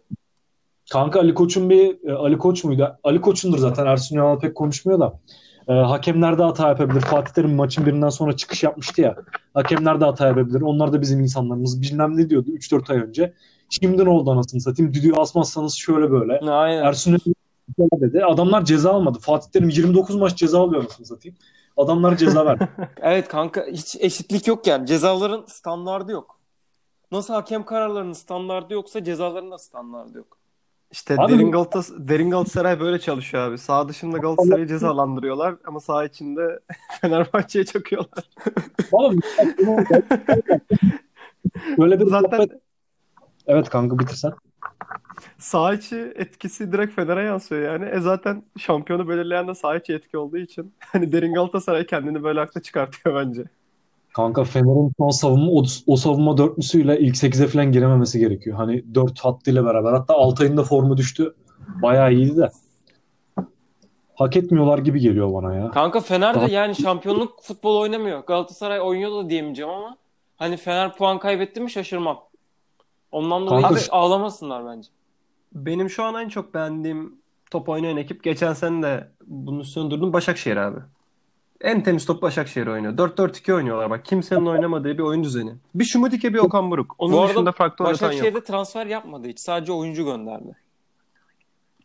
Kanka 0.92 1.20
Ali 1.20 1.34
Koç'un 1.34 1.70
bir 1.70 2.10
e, 2.10 2.14
Ali 2.14 2.38
Koç 2.38 2.64
muydu? 2.64 2.98
Ali 3.04 3.22
Koç'undur 3.22 3.58
zaten. 3.58 3.86
Ersun 3.86 4.16
Yanal 4.16 4.40
pek 4.40 4.56
konuşmuyor 4.56 5.00
da. 5.00 5.20
E, 5.68 5.74
hakemler 5.74 6.38
de 6.38 6.44
hata 6.44 6.68
yapabilir. 6.68 7.02
Fatih 7.02 7.34
Terim 7.34 7.56
maçın 7.56 7.86
birinden 7.86 8.10
sonra 8.10 8.36
çıkış 8.36 8.64
yapmıştı 8.64 9.02
ya. 9.02 9.16
Hakemler 9.54 10.02
de 10.02 10.06
hata 10.06 10.28
yapabilir. 10.28 10.62
Onlar 10.62 10.94
da 10.94 11.02
bizim 11.02 11.20
insanlarımız. 11.20 11.82
Bilmem 11.82 12.18
ne 12.18 12.30
diyordu 12.30 12.50
3-4 12.50 12.94
ay 12.94 13.00
önce. 13.00 13.34
Şimdi 13.70 14.06
ne 14.06 14.10
oldu 14.10 14.32
anasını 14.32 14.62
satayım? 14.62 14.94
Düdüğü 14.94 15.14
asmazsanız 15.14 15.74
şöyle 15.74 16.12
böyle. 16.12 16.40
Aynen. 16.40 16.84
Ersun 16.84 17.18
Yanal 17.78 18.02
dedi. 18.02 18.26
Adamlar 18.26 18.66
ceza 18.66 18.92
almadı. 18.92 19.20
Fatih 19.22 19.50
Terim 19.52 19.70
29 19.70 20.16
maç 20.16 20.38
ceza 20.38 20.62
alıyor 20.62 20.82
anasını 20.82 21.06
satayım. 21.06 21.38
Adamlar 21.78 22.18
ceza 22.18 22.46
verdi. 22.46 22.70
Evet 23.02 23.28
kanka 23.28 23.66
hiç 23.72 23.96
eşitlik 24.00 24.48
yok 24.48 24.68
yani. 24.68 24.88
Cezaların 24.88 25.44
standardı 25.48 26.12
yok. 26.12 26.40
Nasıl 27.12 27.34
hakem 27.34 27.66
kararlarının 27.66 28.14
standardı 28.14 28.74
yoksa 28.74 29.04
cezaların 29.04 29.52
da 29.52 29.58
standardı 29.58 30.18
yok. 30.18 30.38
İşte 30.92 31.16
Abi- 31.18 31.34
derin, 31.34 31.52
Galatas 31.52 31.92
derin 31.98 32.32
Galatasaray 32.32 32.80
böyle 32.80 33.00
çalışıyor 33.00 33.44
abi. 33.44 33.58
Sağ 33.58 33.90
dışında 33.90 34.18
Galatasaray'ı 34.18 34.68
cezalandırıyorlar 34.68 35.56
ama 35.66 35.80
sağ 35.80 36.06
içinde 36.06 36.60
Fenerbahçe'ye 37.02 37.66
çakıyorlar. 37.66 38.30
Oğlum 38.92 39.20
böyle 41.78 42.00
bir 42.00 42.06
Zaten 42.06 42.50
Evet 43.48 43.70
kanka 43.70 44.00
bitirsen. 44.00 44.34
sağ 45.38 45.74
içi 45.74 46.14
etkisi 46.16 46.72
direkt 46.72 46.96
Fener'e 46.96 47.24
yansıyor 47.24 47.62
yani. 47.62 47.86
E 47.86 48.00
zaten 48.00 48.44
şampiyonu 48.58 49.10
belirleyen 49.10 49.48
de 49.48 49.56
sağ 49.56 49.76
içi 49.76 49.94
etki 49.94 50.18
olduğu 50.18 50.38
için 50.38 50.74
hani 50.80 51.12
derin 51.12 51.34
Galatasaray 51.34 51.86
kendini 51.86 52.24
böyle 52.24 52.40
haklı 52.40 52.62
çıkartıyor 52.62 53.16
bence. 53.16 53.44
Kanka 54.14 54.44
Fener'in 54.44 54.92
son 54.98 55.10
savunma 55.10 55.52
o, 55.52 55.64
o 55.88 55.96
savunma 55.96 56.38
dörtlüsüyle 56.38 57.00
ilk 57.00 57.16
8'e 57.16 57.48
falan 57.48 57.72
girememesi 57.72 58.20
gerekiyor. 58.20 58.58
Hani 58.58 58.96
4 58.96 59.20
hattıyla 59.20 59.66
beraber. 59.66 59.94
Hatta 59.94 60.14
Altay'ın 60.14 60.58
da 60.58 60.64
formu 60.64 60.98
düştü. 60.98 61.36
Bayağı 61.82 62.14
iyiydi 62.14 62.38
de. 62.38 62.50
Hak 64.16 64.38
etmiyorlar 64.38 64.78
gibi 64.78 65.00
geliyor 65.00 65.34
bana 65.34 65.56
ya. 65.56 65.72
Kanka 65.72 66.00
Fener 66.00 66.42
de 66.48 66.52
yani 66.52 66.76
şampiyonluk 66.76 67.44
futbol 67.44 67.78
oynamıyor. 67.82 68.20
Galatasaray 68.26 68.82
oynuyor 68.82 69.12
da 69.12 69.30
diyemeyeceğim 69.30 69.72
ama 69.72 69.98
hani 70.38 70.58
Fener 70.58 70.96
puan 70.96 71.20
kaybetti 71.20 71.62
mi 71.62 71.72
şaşırmam. 71.72 72.20
Ondan 73.12 73.48
dolayı 73.48 73.62
Kanka- 73.62 73.80
hiç 73.80 73.90
ağlamasınlar 73.92 74.66
bence. 74.66 74.90
Benim 75.54 75.90
şu 75.90 76.04
an 76.04 76.16
en 76.24 76.30
çok 76.30 76.54
beğendiğim 76.54 77.16
top 77.52 77.70
oynayan 77.70 77.98
ekip 77.98 78.24
geçen 78.24 78.54
sene 78.54 78.84
de 78.84 79.08
bunun 79.28 79.60
üstüne 79.60 79.92
durdum 79.92 80.14
Başakşehir 80.14 80.58
abi. 80.58 80.80
En 81.62 81.84
temiz 81.84 82.06
top 82.06 82.22
Başakşehir 82.22 82.68
oynuyor. 82.68 82.98
4-4-2 82.98 83.54
oynuyorlar 83.54 83.90
bak. 83.90 84.06
Kimsenin 84.06 84.46
oynamadığı 84.46 84.98
bir 84.98 85.04
oyun 85.04 85.24
düzeni. 85.24 85.54
Bir 85.76 85.84
Şumudike 85.84 86.34
bir 86.34 86.40
Okan 86.40 86.72
Buruk. 86.72 86.96
Onun 86.98 87.14
Bu 87.14 87.20
arada 87.22 87.34
dışında 87.34 87.52
farklı 87.52 87.86
oynatan 87.86 88.06
yok. 88.06 88.14
Başakşehir'de 88.14 88.44
transfer 88.44 88.86
yapmadı 88.86 89.28
hiç. 89.28 89.40
Sadece 89.40 89.72
oyuncu 89.72 90.06
gönderdi. 90.06 90.56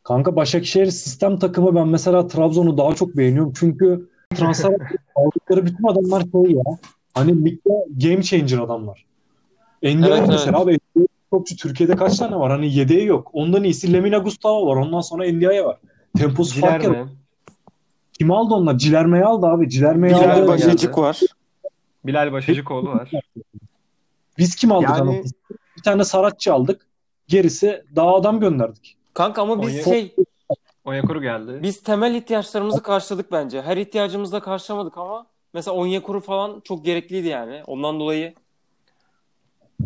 Kanka 0.03 0.37
Başakşehir 0.37 0.87
sistem 0.87 1.39
takımı 1.39 1.75
ben 1.75 1.89
mesela 1.89 2.27
Trabzon'u 2.27 2.79
daha 2.79 2.95
çok 2.95 3.17
beğeniyorum. 3.17 3.53
Çünkü 3.57 4.09
transfer 4.35 4.73
aldıkları 5.15 5.67
bütün 5.67 5.89
adamlar 5.89 6.21
şey 6.33 6.53
ya. 6.55 6.62
Hani 7.15 7.45
ligde 7.45 7.87
game 8.09 8.23
changer 8.23 8.59
adamlar. 8.59 9.05
Endiaye 9.83 10.19
Evet, 10.19 10.29
mesela 10.29 10.62
evet. 10.67 10.79
abi 10.97 11.07
topçu 11.30 11.56
Türkiye'de 11.56 11.96
kaç 11.96 12.16
tane 12.18 12.37
var? 12.37 12.50
Hani 12.50 12.75
yedeği 12.75 13.06
yok. 13.06 13.30
Ondan 13.32 13.64
iyisi 13.64 13.92
Lemina 13.92 14.18
Gustavo 14.18 14.66
var. 14.66 14.76
Ondan 14.76 15.00
sonra 15.00 15.26
Endiaye 15.26 15.64
var. 15.64 15.78
Temposu 16.18 16.60
fark 16.60 16.82
Ciler 16.82 16.94
yok. 16.96 17.06
mi? 17.06 17.12
Kim 18.18 18.30
aldı 18.30 18.54
onlar? 18.54 18.78
Cilerme'yi 18.78 19.25
aldı 19.25 19.46
abi. 19.46 19.68
Cilerme'yi 19.70 20.14
Bilal 20.14 20.25
Bilal 20.25 20.38
aldı. 20.38 20.49
Başacık. 20.49 20.68
Başacık 20.72 20.99
var. 20.99 21.20
Bilal 22.04 22.32
Başacıkoğlu 22.32 22.88
var. 22.88 23.10
Biz 24.38 24.54
kim 24.56 24.72
aldık 24.72 24.88
Yani- 24.88 25.00
ama? 25.00 25.12
Bir 25.76 25.82
tane 25.82 26.04
Saratçı 26.04 26.52
aldık. 26.54 26.87
Gerisi 27.28 27.84
daha 27.96 28.14
adam 28.14 28.40
gönderdik. 28.40 28.96
Kanka 29.14 29.42
ama 29.42 29.62
biz 29.62 29.68
Onya- 29.75 29.84
şey 29.84 30.14
Onyekuru 30.84 31.22
geldi. 31.22 31.58
biz 31.62 31.82
temel 31.82 32.14
ihtiyaçlarımızı 32.14 32.82
karşıladık 32.82 33.32
bence. 33.32 33.62
Her 33.62 33.76
ihtiyacımızı 33.76 34.32
da 34.32 34.40
karşılamadık 34.40 34.99
ama 34.99 35.26
mesela 35.54 35.75
Onyekuru 35.75 36.20
falan 36.20 36.60
çok 36.64 36.84
gerekliydi 36.84 37.28
yani. 37.28 37.62
Ondan 37.66 38.00
dolayı 38.00 38.34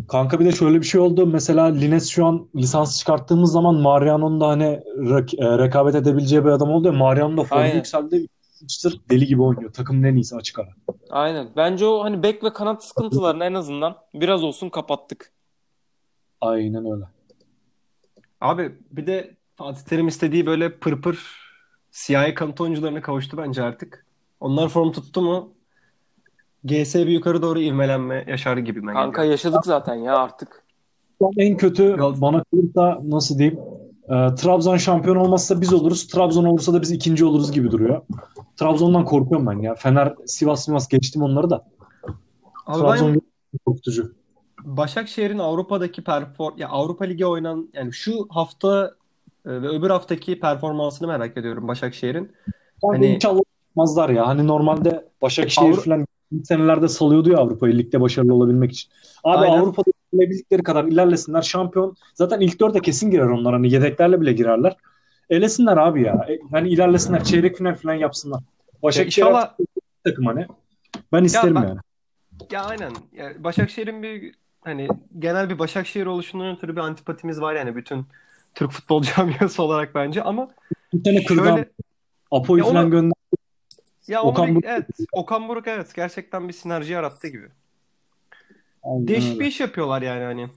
Kanka 0.07 0.39
bir 0.39 0.45
de 0.45 0.51
şöyle 0.51 0.79
bir 0.79 0.85
şey 0.85 1.01
oldu. 1.01 1.25
Mesela 1.27 1.65
Lines 1.65 2.09
şu 2.09 2.25
an 2.25 2.47
lisans 2.55 2.99
çıkarttığımız 2.99 3.51
zaman 3.51 3.75
Mariano'nun 3.75 4.41
da 4.41 4.47
hani 4.47 4.81
rak- 4.97 5.43
e, 5.45 5.57
rekabet 5.65 5.95
edebileceği 5.95 6.45
bir 6.45 6.49
adam 6.49 6.69
oldu 6.69 6.87
ya. 6.87 6.93
Mariano 6.93 7.37
da 7.37 7.43
formu 7.43 7.61
Aynen. 7.63 7.75
yükseldi. 7.75 8.27
Çıtır 8.67 9.01
deli 9.09 9.25
gibi 9.25 9.41
oynuyor. 9.41 9.73
Takımın 9.73 10.03
en 10.03 10.15
iyisi 10.15 10.35
açık 10.35 10.59
ara. 10.59 10.69
aynen. 11.09 11.49
Bence 11.55 11.85
o 11.85 12.03
hani 12.03 12.23
bek 12.23 12.43
ve 12.43 12.53
kanat 12.53 12.83
sıkıntılarını 12.85 13.43
en 13.45 13.53
azından 13.53 13.97
biraz 14.13 14.43
olsun 14.43 14.69
kapattık. 14.69 15.31
Aynen 16.41 16.85
öyle. 16.91 17.05
Abi 18.41 18.75
bir 18.91 19.07
de 19.07 19.35
Fatih 19.55 19.81
Terim 19.81 20.07
istediği 20.07 20.45
böyle 20.45 20.77
pırpır 20.79 21.19
siyahi 21.91 22.33
kanat 22.33 22.61
oyuncularına 22.61 23.01
kavuştu 23.01 23.37
bence 23.37 23.63
artık. 23.63 24.05
Onlar 24.39 24.69
form 24.69 24.91
tuttu 24.91 25.21
mu 25.21 25.53
GS 26.65 26.95
bir 26.95 27.07
yukarı 27.07 27.41
doğru 27.41 27.59
ivmelenme 27.59 28.25
yaşar 28.27 28.57
gibi 28.57 28.85
Kanka 28.85 29.23
yaşadık 29.23 29.65
zaten 29.65 29.95
ya 29.95 30.17
artık. 30.17 30.63
En 31.37 31.57
kötü 31.57 31.97
bana 31.99 32.43
kalırsa 32.43 33.01
nasıl 33.03 33.39
diyeyim 33.39 33.59
e, 34.03 34.35
Trabzon 34.35 34.77
şampiyon 34.77 35.15
olmazsa 35.15 35.61
biz 35.61 35.73
oluruz. 35.73 36.07
Trabzon 36.07 36.45
olursa 36.45 36.73
da 36.73 36.81
biz 36.81 36.91
ikinci 36.91 37.25
oluruz 37.25 37.51
gibi 37.51 37.71
duruyor. 37.71 38.01
Trabzon'dan 38.55 39.05
korkuyorum 39.05 39.47
ben 39.47 39.59
ya. 39.59 39.75
Fener, 39.75 40.13
Sivas, 40.25 40.65
Sivas 40.65 40.87
geçtim 40.87 41.21
onları 41.21 41.49
da. 41.49 41.65
Abi 42.65 42.79
Trabzon 42.79 43.13
ben 43.13 43.21
korkutucu. 43.65 44.13
Başakşehir'in 44.63 45.39
Avrupa'daki 45.39 46.03
perform 46.03 46.57
ya 46.57 46.69
Avrupa 46.69 47.05
Ligi 47.05 47.25
oynan 47.25 47.69
yani 47.73 47.93
şu 47.93 48.27
hafta 48.29 48.93
e, 49.45 49.51
ve 49.61 49.67
öbür 49.67 49.89
haftaki 49.89 50.39
performansını 50.39 51.07
merak 51.07 51.37
ediyorum 51.37 51.67
Başakşehir'in. 51.67 52.31
Hani... 52.81 52.95
Hani- 52.97 53.05
İnşallah 53.05 53.41
olmazlar 53.75 54.09
ya. 54.09 54.27
Hani 54.27 54.47
normalde 54.47 55.05
Başakşehir 55.21 55.73
Avru- 55.73 55.81
falan 55.81 56.05
senelerde 56.43 56.87
salıyordu 56.87 57.29
ya 57.31 57.37
Avrupa'yı 57.37 57.77
ligde 57.77 58.01
başarılı 58.01 58.33
olabilmek 58.33 58.71
için. 58.71 58.91
Abi 59.23 59.37
Aynen. 59.45 59.57
Avrupa'da 59.59 59.91
ilerlebildikleri 60.13 60.63
kadar 60.63 60.83
ilerlesinler. 60.85 61.41
Şampiyon 61.41 61.95
zaten 62.13 62.39
ilk 62.39 62.59
dörde 62.59 62.79
kesin 62.79 63.11
girer 63.11 63.25
onlar. 63.27 63.53
Hani 63.53 63.73
yedeklerle 63.73 64.21
bile 64.21 64.33
girerler. 64.33 64.75
Elesinler 65.29 65.77
abi 65.77 66.03
ya. 66.03 66.13
E, 66.29 66.39
Hani 66.51 66.69
ilerlesinler. 66.69 67.23
Çeyrek 67.23 67.57
final 67.57 67.75
falan 67.75 67.93
yapsınlar. 67.93 68.43
Başakşehir 68.83 69.25
inşallah- 69.27 69.53
takım 70.03 70.25
hani. 70.25 70.47
Ben 71.13 71.23
isterim 71.23 71.55
ben- 71.55 71.61
yani. 71.67 71.79
Ya 72.51 72.63
aynen. 72.65 72.91
Ya 73.13 73.31
Başakşehir'in 73.43 74.03
bir 74.03 74.35
hani 74.61 74.87
genel 75.19 75.49
bir 75.49 75.59
Başakşehir 75.59 76.05
oluşundan 76.05 76.55
ötürü 76.55 76.75
bir 76.75 76.81
antipatimiz 76.81 77.41
var 77.41 77.55
yani 77.55 77.75
bütün 77.75 78.05
Türk 78.55 78.71
futbol 78.71 79.01
camiası 79.15 79.63
olarak 79.63 79.95
bence 79.95 80.23
ama 80.23 80.49
Bir 80.93 81.03
tane 81.03 81.23
kırdan 81.25 81.43
şöyle 81.55 81.69
Apo'yu 82.31 82.59
Ya 82.63 82.65
onu- 82.65 82.73
falan 82.73 82.91
gönder. 82.91 83.14
Ya 84.07 84.23
Okan 84.23 84.55
Buruk- 84.55 84.65
evet 84.65 84.85
Okan 85.11 85.47
Buruk 85.47 85.67
evet 85.67 85.95
gerçekten 85.95 86.47
bir 86.47 86.53
sinerji 86.53 86.93
yarattı 86.93 87.27
gibi. 87.27 87.47
Aynen 88.83 89.07
Değişik 89.07 89.39
bir 89.39 89.45
iş 89.45 89.59
yapıyorlar 89.59 90.01
yani 90.01 90.23
hani. 90.23 90.49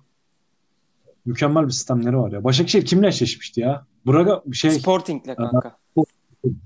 Mükemmel 1.26 1.66
bir 1.66 1.70
sistemleri 1.70 2.18
var 2.18 2.32
ya. 2.32 2.44
Başakşehir 2.44 2.84
kimle 2.84 3.08
eşleşmişti 3.08 3.60
ya? 3.60 3.86
Braga 4.06 4.42
şey 4.52 4.70
Sporting'le 4.70 5.34
kanka. 5.36 5.76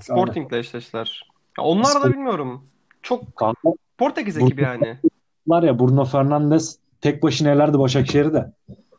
Sporting'le 0.00 0.52
eşleştiler. 0.52 1.30
Ya 1.58 1.64
onlar 1.64 2.02
da 2.02 2.12
bilmiyorum. 2.12 2.64
Çok 3.02 3.36
Kanka 3.36 3.72
Portekiz 3.98 4.38
ekibi 4.38 4.62
yani. 4.62 4.98
var 5.46 5.62
ya 5.62 5.78
Bruno 5.78 6.04
Fernandes 6.04 6.78
tek 7.00 7.22
başına 7.22 7.50
elerdi 7.50 7.78
Başakşehir'i 7.78 8.32
de. 8.32 8.52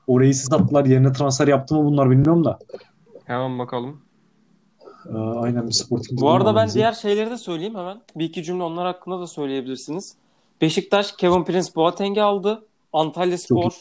Orayı 0.08 0.36
sattılar. 0.36 0.86
Yerine 0.86 1.12
transfer 1.14 1.48
yaptı 1.48 1.76
mı 1.76 1.86
bunlar 1.86 2.10
bilmiyorum 2.10 2.46
da. 2.46 2.60
Hemen 3.26 3.60
bakalım. 3.60 4.02
Ee, 5.10 5.18
aynen 5.18 5.68
bir 5.68 5.74
Sporting. 5.74 6.22
Bu 6.22 6.30
arada 6.30 6.56
ben 6.56 6.70
diğer 6.70 6.94
şeyleri 6.94 7.30
de 7.30 7.38
söyleyeyim 7.38 7.76
hemen. 7.76 8.02
Bir 8.16 8.26
iki 8.26 8.44
cümle 8.44 8.64
onlar 8.64 8.86
hakkında 8.86 9.20
da 9.20 9.28
söyleyebilirsiniz. 9.28 10.16
Beşiktaş 10.62 11.12
Kevin 11.12 11.44
Prince 11.44 11.76
Boateng'i 11.76 12.22
aldı. 12.22 12.66
Antalya 12.94 13.38
Spor, 13.38 13.72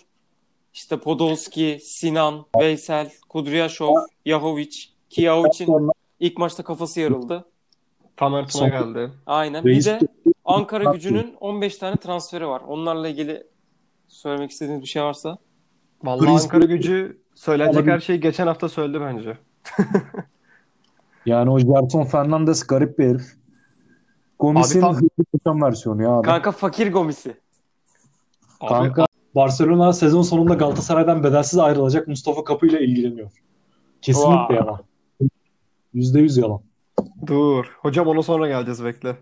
işte 0.74 0.96
Podolski, 0.96 1.78
Sinan, 1.82 2.44
Veysel, 2.60 3.10
Kudryashov, 3.28 3.94
Yahovic, 4.24 4.76
ki 5.10 5.22
Yahovic'in 5.22 5.90
ilk 6.20 6.38
maçta 6.38 6.62
kafası 6.62 7.00
yarıldı. 7.00 7.44
Tamer 8.16 8.48
Tuna 8.48 8.68
geldi. 8.68 9.10
Aynen. 9.26 9.64
Bir 9.64 9.84
de 9.84 10.00
Ankara 10.44 10.92
gücünün 10.92 11.36
15 11.40 11.76
tane 11.76 11.96
transferi 11.96 12.48
var. 12.48 12.62
Onlarla 12.66 13.08
ilgili 13.08 13.46
söylemek 14.08 14.50
istediğiniz 14.50 14.82
bir 14.82 14.88
şey 14.88 15.02
varsa. 15.02 15.38
Vallahi 16.02 16.30
Ankara 16.30 16.64
gücü 16.64 17.20
söylenecek 17.34 17.86
her 17.86 18.00
şeyi 18.00 18.20
geçen 18.20 18.46
hafta 18.46 18.68
söyledi 18.68 19.00
bence. 19.00 19.38
yani 21.26 21.50
o 21.50 21.58
Gerson 21.58 22.04
Fernandes 22.04 22.66
garip 22.66 22.98
bir 22.98 23.08
herif. 23.08 23.36
Gomis'in 24.38 24.82
Abi 24.82 24.98
tam- 24.98 25.08
koşan 25.32 25.62
versiyonu 25.62 26.02
ya 26.02 26.10
abi. 26.10 26.26
Kanka 26.26 26.52
fakir 26.52 26.92
gomisi. 26.92 27.36
Abi, 28.60 28.68
Kanka 28.68 29.06
Barcelona 29.34 29.92
sezon 29.92 30.22
sonunda 30.22 30.54
Galatasaray'dan 30.54 31.24
bedelsiz 31.24 31.58
ayrılacak 31.58 32.08
Mustafa 32.08 32.44
Kapı 32.44 32.66
ile 32.66 32.80
ilgileniyor. 32.80 33.30
Kesinlikle 34.02 34.54
yalan. 34.54 34.78
Yüzde 35.94 36.20
yüz 36.20 36.36
yalan. 36.36 36.60
dur. 37.26 37.76
Hocam 37.78 38.08
ona 38.08 38.22
sonra 38.22 38.48
geleceğiz 38.48 38.84
bekle. 38.84 39.16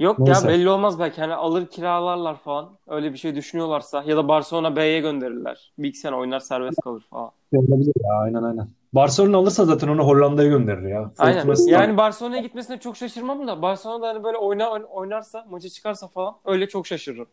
Yok 0.00 0.18
Neyse. 0.18 0.46
ya 0.46 0.54
belli 0.54 0.70
olmaz 0.70 0.98
belki 0.98 1.20
hani 1.20 1.34
alır 1.34 1.66
kiralarlar 1.66 2.36
falan. 2.36 2.78
Öyle 2.86 3.12
bir 3.12 3.18
şey 3.18 3.34
düşünüyorlarsa 3.34 4.02
ya 4.02 4.16
da 4.16 4.28
Barcelona 4.28 4.76
B'ye 4.76 5.00
gönderirler. 5.00 5.72
Bir 5.78 5.88
iki 5.88 5.98
sene 5.98 6.16
oynar 6.16 6.40
serbest 6.40 6.80
kalır 6.80 7.06
falan. 7.10 7.30
Olabilir 7.52 7.92
ya 8.04 8.12
aynen 8.22 8.42
aynen. 8.42 8.68
Barcelona 8.92 9.36
alırsa 9.36 9.64
zaten 9.64 9.88
onu 9.88 10.02
Hollanda'ya 10.06 10.48
gönderir 10.48 10.88
ya. 10.88 11.12
Aynen. 11.18 11.54
Yani 11.66 11.96
Barcelona'ya 11.96 12.42
gitmesine 12.42 12.78
çok 12.78 12.96
şaşırmam 12.96 13.48
da 13.48 13.62
Barcelona'da 13.62 14.08
hani 14.08 14.24
böyle 14.24 14.36
oyna, 14.36 14.70
oynarsa, 14.70 15.46
maça 15.50 15.68
çıkarsa 15.68 16.08
falan 16.08 16.34
öyle 16.44 16.68
çok 16.68 16.86
şaşırırım. 16.86 17.26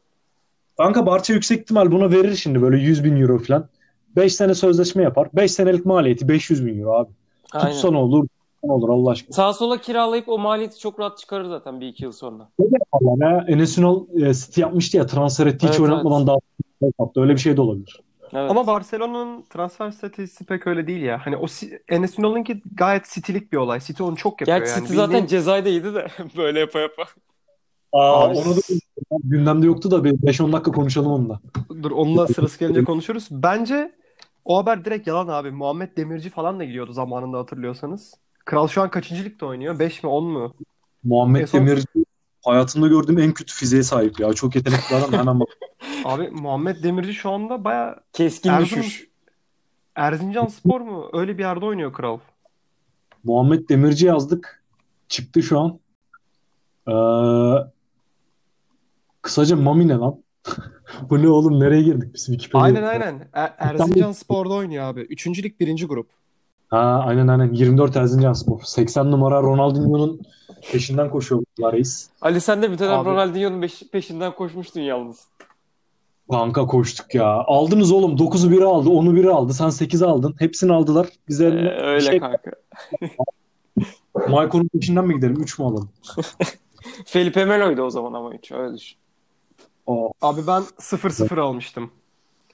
Kanka 0.77 1.05
Barça 1.05 1.33
yüksek 1.33 1.61
ihtimal 1.61 1.91
buna 1.91 2.11
verir 2.11 2.35
şimdi 2.35 2.61
böyle 2.61 2.77
100 2.77 3.03
bin 3.03 3.21
euro 3.21 3.39
falan. 3.39 3.67
5 4.15 4.35
sene 4.35 4.53
sözleşme 4.55 5.03
yapar. 5.03 5.27
5 5.33 5.51
senelik 5.51 5.85
maliyeti 5.85 6.27
500 6.27 6.65
bin 6.65 6.79
euro 6.81 6.93
abi. 6.93 7.09
Aynen. 7.51 7.71
Tutsa 7.71 7.91
ne 7.91 7.97
olur, 7.97 8.27
Ne 8.63 8.71
olur 8.71 8.89
Allah 8.89 9.09
aşkına. 9.09 9.35
Sağa 9.35 9.53
sola 9.53 9.77
kiralayıp 9.77 10.29
o 10.29 10.37
maliyeti 10.37 10.79
çok 10.79 10.99
rahat 10.99 11.17
çıkarır 11.17 11.45
zaten 11.45 11.81
bir 11.81 11.87
iki 11.87 12.03
yıl 12.03 12.11
sonra. 12.11 12.49
Ne? 13.01 13.45
Enes 13.47 13.77
Ünal 13.77 14.03
e, 14.21 14.33
City 14.33 14.61
yapmıştı 14.61 14.97
ya 14.97 15.05
transfer 15.05 15.47
etti 15.47 15.67
hiç 15.67 15.69
Evet, 15.69 15.79
oynatmadan 15.79 16.17
evet. 16.17 16.27
daha 16.27 16.91
yaptı. 16.99 17.21
Öyle 17.21 17.33
bir 17.33 17.37
şey 17.39 17.57
de 17.57 17.61
olabilir. 17.61 18.01
Evet. 18.35 18.51
Ama 18.51 18.67
Barcelona'nın 18.67 19.41
transfer 19.49 19.91
stratejisi 19.91 20.45
pek 20.45 20.67
öyle 20.67 20.87
değil 20.87 21.01
ya. 21.01 21.19
Hani 21.25 21.37
o 21.37 21.45
Enes 21.89 22.19
Ünal'ınki 22.19 22.61
gayet 22.75 23.05
City'lik 23.13 23.51
bir 23.53 23.57
olay. 23.57 23.79
City 23.79 24.03
onu 24.03 24.15
çok 24.15 24.41
yapıyor 24.41 24.57
Gerçi 24.57 24.71
yani. 24.71 24.81
City 24.81 24.95
zaten 24.95 25.09
Bildiğin- 25.13 25.27
cezaydaydı 25.27 25.95
da 25.95 26.07
böyle 26.37 26.59
yapa 26.59 26.79
yapa. 26.79 27.03
Aa, 27.93 28.23
Abi- 28.25 28.37
onu 28.37 28.55
da 28.55 28.59
gündemde 29.23 29.65
yoktu 29.65 29.91
da 29.91 30.03
bir 30.03 30.11
5-10 30.11 30.53
dakika 30.53 30.71
konuşalım 30.71 31.11
onunla. 31.11 31.39
Dur 31.83 31.91
onunla 31.91 32.27
sırası 32.27 32.59
gelince 32.59 32.83
konuşuruz. 32.83 33.27
Bence 33.31 33.91
o 34.45 34.57
haber 34.57 34.85
direkt 34.85 35.07
yalan 35.07 35.27
abi. 35.27 35.51
Muhammed 35.51 35.97
Demirci 35.97 36.29
falan 36.29 36.59
da 36.59 36.63
gidiyordu 36.63 36.93
zamanında 36.93 37.37
hatırlıyorsanız. 37.37 38.13
Kral 38.45 38.67
şu 38.67 38.81
an 38.81 38.89
kaçıncı 38.89 39.23
ligde 39.23 39.45
oynuyor? 39.45 39.79
5 39.79 40.03
mi 40.03 40.09
10 40.09 40.23
mu? 40.23 40.53
Muhammed 41.03 41.41
En 41.41 41.45
son- 41.45 41.59
Demirci 41.59 41.85
hayatımda 42.45 42.87
gördüğüm 42.87 43.17
en 43.19 43.33
kötü 43.33 43.53
fiziğe 43.53 43.83
sahip 43.83 44.19
ya. 44.19 44.33
Çok 44.33 44.55
yetenekli 44.55 44.95
adam. 44.95 45.13
Hemen 45.13 45.39
bak. 45.39 45.47
Abi 46.05 46.29
Muhammed 46.29 46.83
Demirci 46.83 47.13
şu 47.13 47.29
anda 47.31 47.63
baya 47.63 47.95
Keskin 48.13 48.49
Erzurum- 48.49 48.79
düşüş. 48.79 49.07
Erzincan 49.95 50.47
Spor 50.47 50.81
mu? 50.81 51.09
Öyle 51.13 51.37
bir 51.37 51.43
yerde 51.43 51.65
oynuyor 51.65 51.93
Kral. 51.93 52.19
Muhammed 53.23 53.69
Demirci 53.69 54.05
yazdık. 54.05 54.63
Çıktı 55.09 55.43
şu 55.43 55.59
an. 55.59 55.79
Ee, 56.87 56.91
kısaca 59.21 59.55
Mami 59.55 59.87
ne 59.87 59.93
lan? 59.93 60.23
Bu 61.09 61.21
ne 61.21 61.29
oğlum? 61.29 61.59
Nereye 61.59 61.81
girdik 61.81 62.13
biz 62.13 62.25
Wikipedia'ya? 62.25 62.65
Aynen 62.65 62.83
aynen. 62.83 63.29
Er- 63.33 63.55
Erzincan 63.57 64.11
Spor'da 64.11 64.53
oynuyor 64.53 64.83
abi. 64.83 65.01
Üçüncü 65.01 65.43
lig 65.43 65.59
birinci 65.59 65.85
grup. 65.85 66.09
Ha, 66.69 67.03
aynen 67.07 67.27
aynen. 67.27 67.53
24 67.53 67.95
Erzincanspor. 67.95 68.61
80 68.61 69.11
numara 69.11 69.41
Ronaldinho'nun 69.41 70.21
peşinden 70.71 71.09
koşuyor 71.09 71.43
bu 71.59 71.71
reis. 71.73 72.09
Ali 72.21 72.41
sen 72.41 72.61
de 72.61 72.71
bir 72.71 72.79
dönem 72.79 72.99
Abi- 72.99 73.09
Ronaldinho'nun 73.09 73.61
beş- 73.61 73.89
peşinden 73.91 74.35
koşmuştun 74.35 74.81
yalnız. 74.81 75.27
Kanka 76.31 76.65
koştuk 76.65 77.15
ya. 77.15 77.25
Aldınız 77.27 77.91
oğlum. 77.91 78.15
9'u 78.17 78.51
biri 78.51 78.63
aldı. 78.65 78.89
10'u 78.89 79.15
biri 79.15 79.29
aldı. 79.29 79.53
Sen 79.53 79.69
8'i 79.69 80.05
aldın. 80.05 80.35
Hepsini 80.39 80.73
aldılar. 80.73 81.07
Bize 81.27 81.45
Ee, 81.45 81.47
eline 81.47 81.69
öyle 81.69 82.01
şey, 82.01 82.19
kanka. 82.19 82.51
Maicon'un 84.29 84.67
peşinden 84.67 85.07
mi 85.07 85.15
gidelim? 85.15 85.41
3 85.41 85.59
mü 85.59 85.65
alalım? 85.65 85.89
Felipe 87.05 87.45
Melo'ydu 87.45 87.81
o 87.81 87.89
zaman 87.89 88.13
ama 88.13 88.33
hiç 88.33 88.51
öyle 88.51 88.77
düşün. 88.77 88.97
O 89.85 90.11
Abi 90.21 90.47
ben 90.47 90.61
0-0 90.79 91.39
almıştım. 91.41 91.91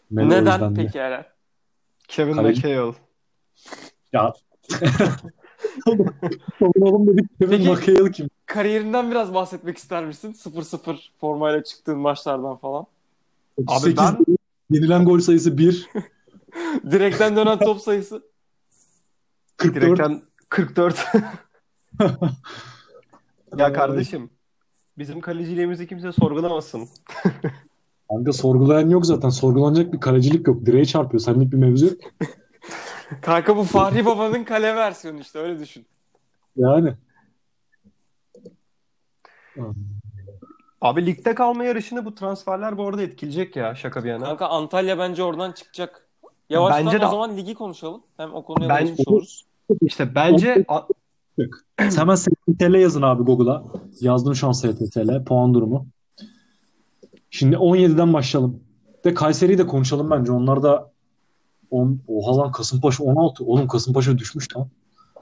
Melo 0.10 0.30
Neden 0.30 0.52
yüzden 0.52 0.76
de. 0.76 0.84
peki 0.86 0.98
Eren? 0.98 1.26
Kevin 2.08 2.34
Kaleci- 2.34 2.68
McHale. 2.68 2.94
Ya. 4.14 4.34
Oğlum 6.80 7.08
dedik 7.08 7.40
Kevin 7.40 7.58
Peki- 7.58 7.70
McHale 7.70 8.12
kim? 8.12 8.30
Kariyerinden 8.46 9.12
biraz 9.12 9.34
bahsetmek 9.34 9.78
ister 9.78 10.06
misin? 10.06 10.34
0-0 10.34 10.98
formayla 11.22 11.64
çıktığın 11.64 11.98
maçlardan 11.98 12.58
falan. 12.58 12.86
Abi 13.68 13.90
38 13.90 13.98
ben- 13.98 14.26
Yenilen 14.70 15.06
gol 15.06 15.20
sayısı 15.20 15.58
1. 15.58 15.90
Direkten 16.92 17.36
dönen 17.36 17.60
top 17.60 17.82
sayısı. 17.82 18.24
44. 19.58 19.82
Direkten 19.86 20.22
44. 20.50 21.06
Ya 23.58 23.74
kardeşim 23.74 24.30
bizim 24.98 25.22
kaleciliğimizi 25.22 25.88
kimse 25.88 26.12
sorgulamasın. 26.12 26.88
Kanka 28.10 28.34
sorgulayan 28.34 28.90
yok 28.90 29.06
zaten. 29.06 29.30
Sorgulanacak 29.30 29.94
bir 29.94 30.00
kalecilik 30.00 30.48
yok. 30.48 30.66
Direğe 30.66 30.86
çarpıyor. 30.86 31.22
Senlik 31.22 31.52
bir 31.52 31.58
mevzu 31.58 31.86
yok. 31.86 31.96
Kanka 33.22 33.58
bu 33.58 33.64
Fahri 33.64 34.06
Baba'nın 34.06 34.44
kale 34.44 34.76
versiyonu 34.76 35.20
işte 35.20 35.40
öyle 35.40 35.60
düşün. 35.60 35.86
Yani. 36.56 36.94
Abi 40.82 41.06
ligde 41.06 41.36
kalma 41.36 41.64
yarışını 41.64 42.06
bu 42.06 42.16
transferler 42.16 42.78
bu 42.78 42.88
arada 42.88 43.02
etkileyecek 43.02 43.56
ya 43.56 43.76
şaka 43.76 44.04
bir 44.04 44.10
yana. 44.10 44.26
Kanka 44.26 44.48
Antalya 44.48 44.98
bence 45.00 45.24
oradan 45.24 45.52
çıkacak. 45.52 46.08
Yavaştan 46.50 46.86
Bence 46.86 47.02
de- 47.02 47.06
o 47.06 47.10
zaman 47.10 47.38
ligi 47.38 47.54
konuşalım. 47.54 48.02
Hem 48.18 48.34
o 48.34 48.44
konuya 48.46 48.70
Ben- 48.70 48.86
geçmiş 48.86 49.08
oluruz. 49.08 49.46
İşte 49.82 50.16
bence 50.16 50.66
Hemen 51.78 52.16
STL 52.16 52.74
yazın 52.80 53.02
abi 53.02 53.24
Google'a. 53.24 53.64
Yazdım 54.02 54.36
şu 54.36 54.48
an 54.48 54.52
STL. 54.52 55.24
Puan 55.26 55.54
durumu. 55.54 55.88
Şimdi 57.30 57.56
17'den 57.58 58.14
başlayalım. 58.14 58.64
De 59.06 59.14
Kayseri'yi 59.14 59.58
de 59.58 59.68
konuşalım 59.68 60.10
bence. 60.12 60.32
Onlar 60.32 60.64
da 60.64 60.92
on, 61.72 62.02
oha 62.08 62.38
lan 62.38 62.52
Kasımpaşa 62.52 63.04
16. 63.04 63.46
Oğlum 63.46 63.68
Kasımpaşa 63.68 64.18
düşmüş 64.18 64.58
lan. 64.58 64.68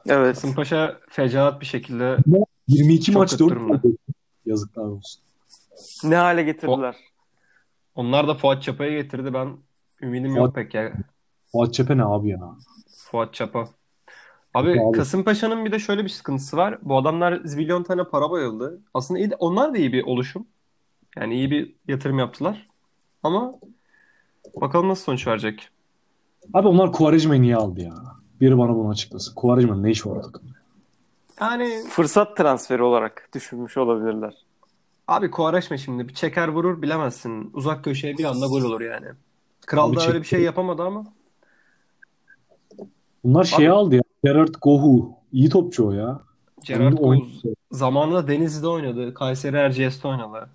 Evet. 0.07 0.35
Kasımpaşa 0.35 0.97
fecaat 1.09 1.61
bir 1.61 1.65
şekilde 1.65 2.17
22 2.67 3.05
Çok 3.05 3.15
maç 3.15 3.31
kötü 3.31 3.43
4 3.43 3.51
durumda. 3.51 3.81
Yazıklar 4.45 4.83
olsun. 4.83 5.21
Ne 6.03 6.15
hale 6.15 6.43
getirdiler. 6.43 6.95
onlar 7.95 8.27
da 8.27 8.33
Fuat 8.33 8.63
Çapa'yı 8.63 9.01
getirdi. 9.03 9.33
Ben 9.33 9.57
ümidim 10.01 10.31
Fuat- 10.31 10.37
yok 10.37 10.55
pek 10.55 10.73
ya. 10.73 10.93
Fuat 11.51 11.73
Çepe 11.73 11.97
ne 11.97 12.03
abi 12.03 12.29
ya? 12.29 12.39
Fuat 12.97 13.33
Çapa. 13.33 13.67
Abi 14.53 14.81
Abi. 14.81 14.97
Kasımpaşa'nın 14.97 15.65
bir 15.65 15.71
de 15.71 15.79
şöyle 15.79 16.03
bir 16.03 16.09
sıkıntısı 16.09 16.57
var. 16.57 16.79
Bu 16.81 16.97
adamlar 16.97 17.41
zilyon 17.45 17.83
tane 17.83 18.03
para 18.03 18.31
bayıldı. 18.31 18.81
Aslında 18.93 19.19
iyi 19.19 19.29
de, 19.31 19.35
onlar 19.35 19.73
da 19.73 19.77
iyi 19.77 19.93
bir 19.93 20.03
oluşum. 20.03 20.47
Yani 21.17 21.33
iyi 21.35 21.51
bir 21.51 21.75
yatırım 21.87 22.19
yaptılar. 22.19 22.67
Ama 23.23 23.53
bakalım 24.61 24.89
nasıl 24.89 25.03
sonuç 25.03 25.27
verecek. 25.27 25.69
Abi 26.53 26.67
onlar 26.67 26.91
Quaresma'yı 26.91 27.41
niye 27.41 27.55
aldı 27.55 27.81
ya? 27.81 27.93
Biri 28.41 28.57
bana 28.57 28.75
bunu 28.75 28.89
açıklasın. 28.89 29.35
Quaresma'nın 29.35 29.83
ne 29.83 29.91
işi 29.91 30.09
var 30.09 30.15
orada? 30.15 30.27
Yani 31.41 31.83
Fırsat 31.89 32.37
transferi 32.37 32.83
olarak 32.83 33.29
düşünmüş 33.35 33.77
olabilirler. 33.77 34.33
abi 35.07 35.31
Quaresma 35.31 35.77
şimdi 35.77 36.07
bir 36.07 36.13
çeker 36.13 36.47
vurur 36.47 36.81
bilemezsin. 36.81 37.51
Uzak 37.53 37.83
köşeye 37.83 38.17
bir 38.17 38.23
anda 38.23 38.45
gol 38.45 38.61
olur 38.61 38.81
yani. 38.81 39.05
Kral 39.65 39.95
da 39.95 40.07
öyle 40.07 40.19
bir 40.19 40.27
şey 40.27 40.41
yapamadı 40.41 40.81
ama. 40.83 41.05
Bunlar 43.23 43.51
Abi- 43.57 43.71
aldı 43.71 43.95
ya. 43.95 44.01
Gerard 44.23 44.55
Gohu. 44.61 45.11
İyi 45.31 45.49
topçu 45.49 45.87
o 45.87 45.91
ya. 45.91 46.19
Gerard 46.65 46.97
Koz 46.97 47.17
zamanında 47.71 48.27
Denizli'de 48.27 48.67
oynadı. 48.67 49.13
Kayseri 49.13 49.55
Erciyes'te 49.55 50.07
oynadı. 50.07 50.49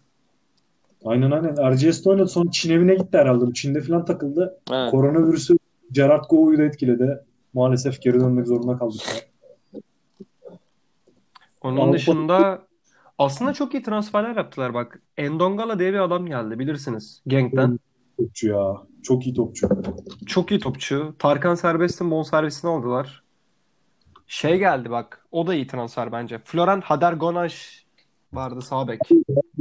Aynen 1.05 1.31
aynen. 1.31 1.73
RGS'de 1.73 2.11
oynadı. 2.11 2.29
Sonra 2.29 2.51
Çin 2.51 2.73
evine 2.73 2.95
gitti 2.95 3.19
herhalde. 3.19 3.53
Çin'de 3.55 3.81
falan 3.81 4.05
takıldı. 4.05 4.61
Evet. 4.73 4.91
Koronavirüsü 4.91 5.57
Gerard 5.95 6.25
Gohu'yu 6.31 6.59
da 6.59 6.63
etkiledi. 6.63 7.19
Maalesef 7.55 8.03
geri 8.03 8.21
dönmek 8.21 8.47
zorunda 8.47 8.79
kaldık. 8.79 9.01
Onun 11.61 11.77
Avrupa- 11.77 11.93
dışında 11.93 12.63
aslında 13.19 13.53
çok 13.53 13.75
iyi 13.75 13.83
transferler 13.83 14.37
yaptılar 14.37 14.75
bak. 14.75 15.03
Endongala 15.17 15.79
diye 15.79 15.93
bir 15.93 15.99
adam 15.99 16.27
geldi 16.27 16.59
bilirsiniz. 16.59 17.23
Genk'ten. 17.27 17.79
Topçu 18.19 18.49
ya. 18.49 18.75
Çok 19.03 19.27
iyi 19.27 19.35
topçu. 19.35 19.69
Çok 20.27 20.51
iyi 20.51 20.61
topçu. 20.61 21.15
Tarkan 21.19 21.55
Serbest'in 21.55 22.11
bonservisini 22.11 22.71
aldılar. 22.71 23.23
Şey 24.27 24.59
geldi 24.59 24.91
bak. 24.91 25.27
O 25.33 25.47
da 25.47 25.55
iyi 25.55 25.67
transfer 25.67 26.13
bence. 26.13 26.39
Florent 26.45 26.85
Hadergonaş 26.85 27.85
vardı 28.33 28.63
sağ 28.63 28.89
bek. 28.89 29.01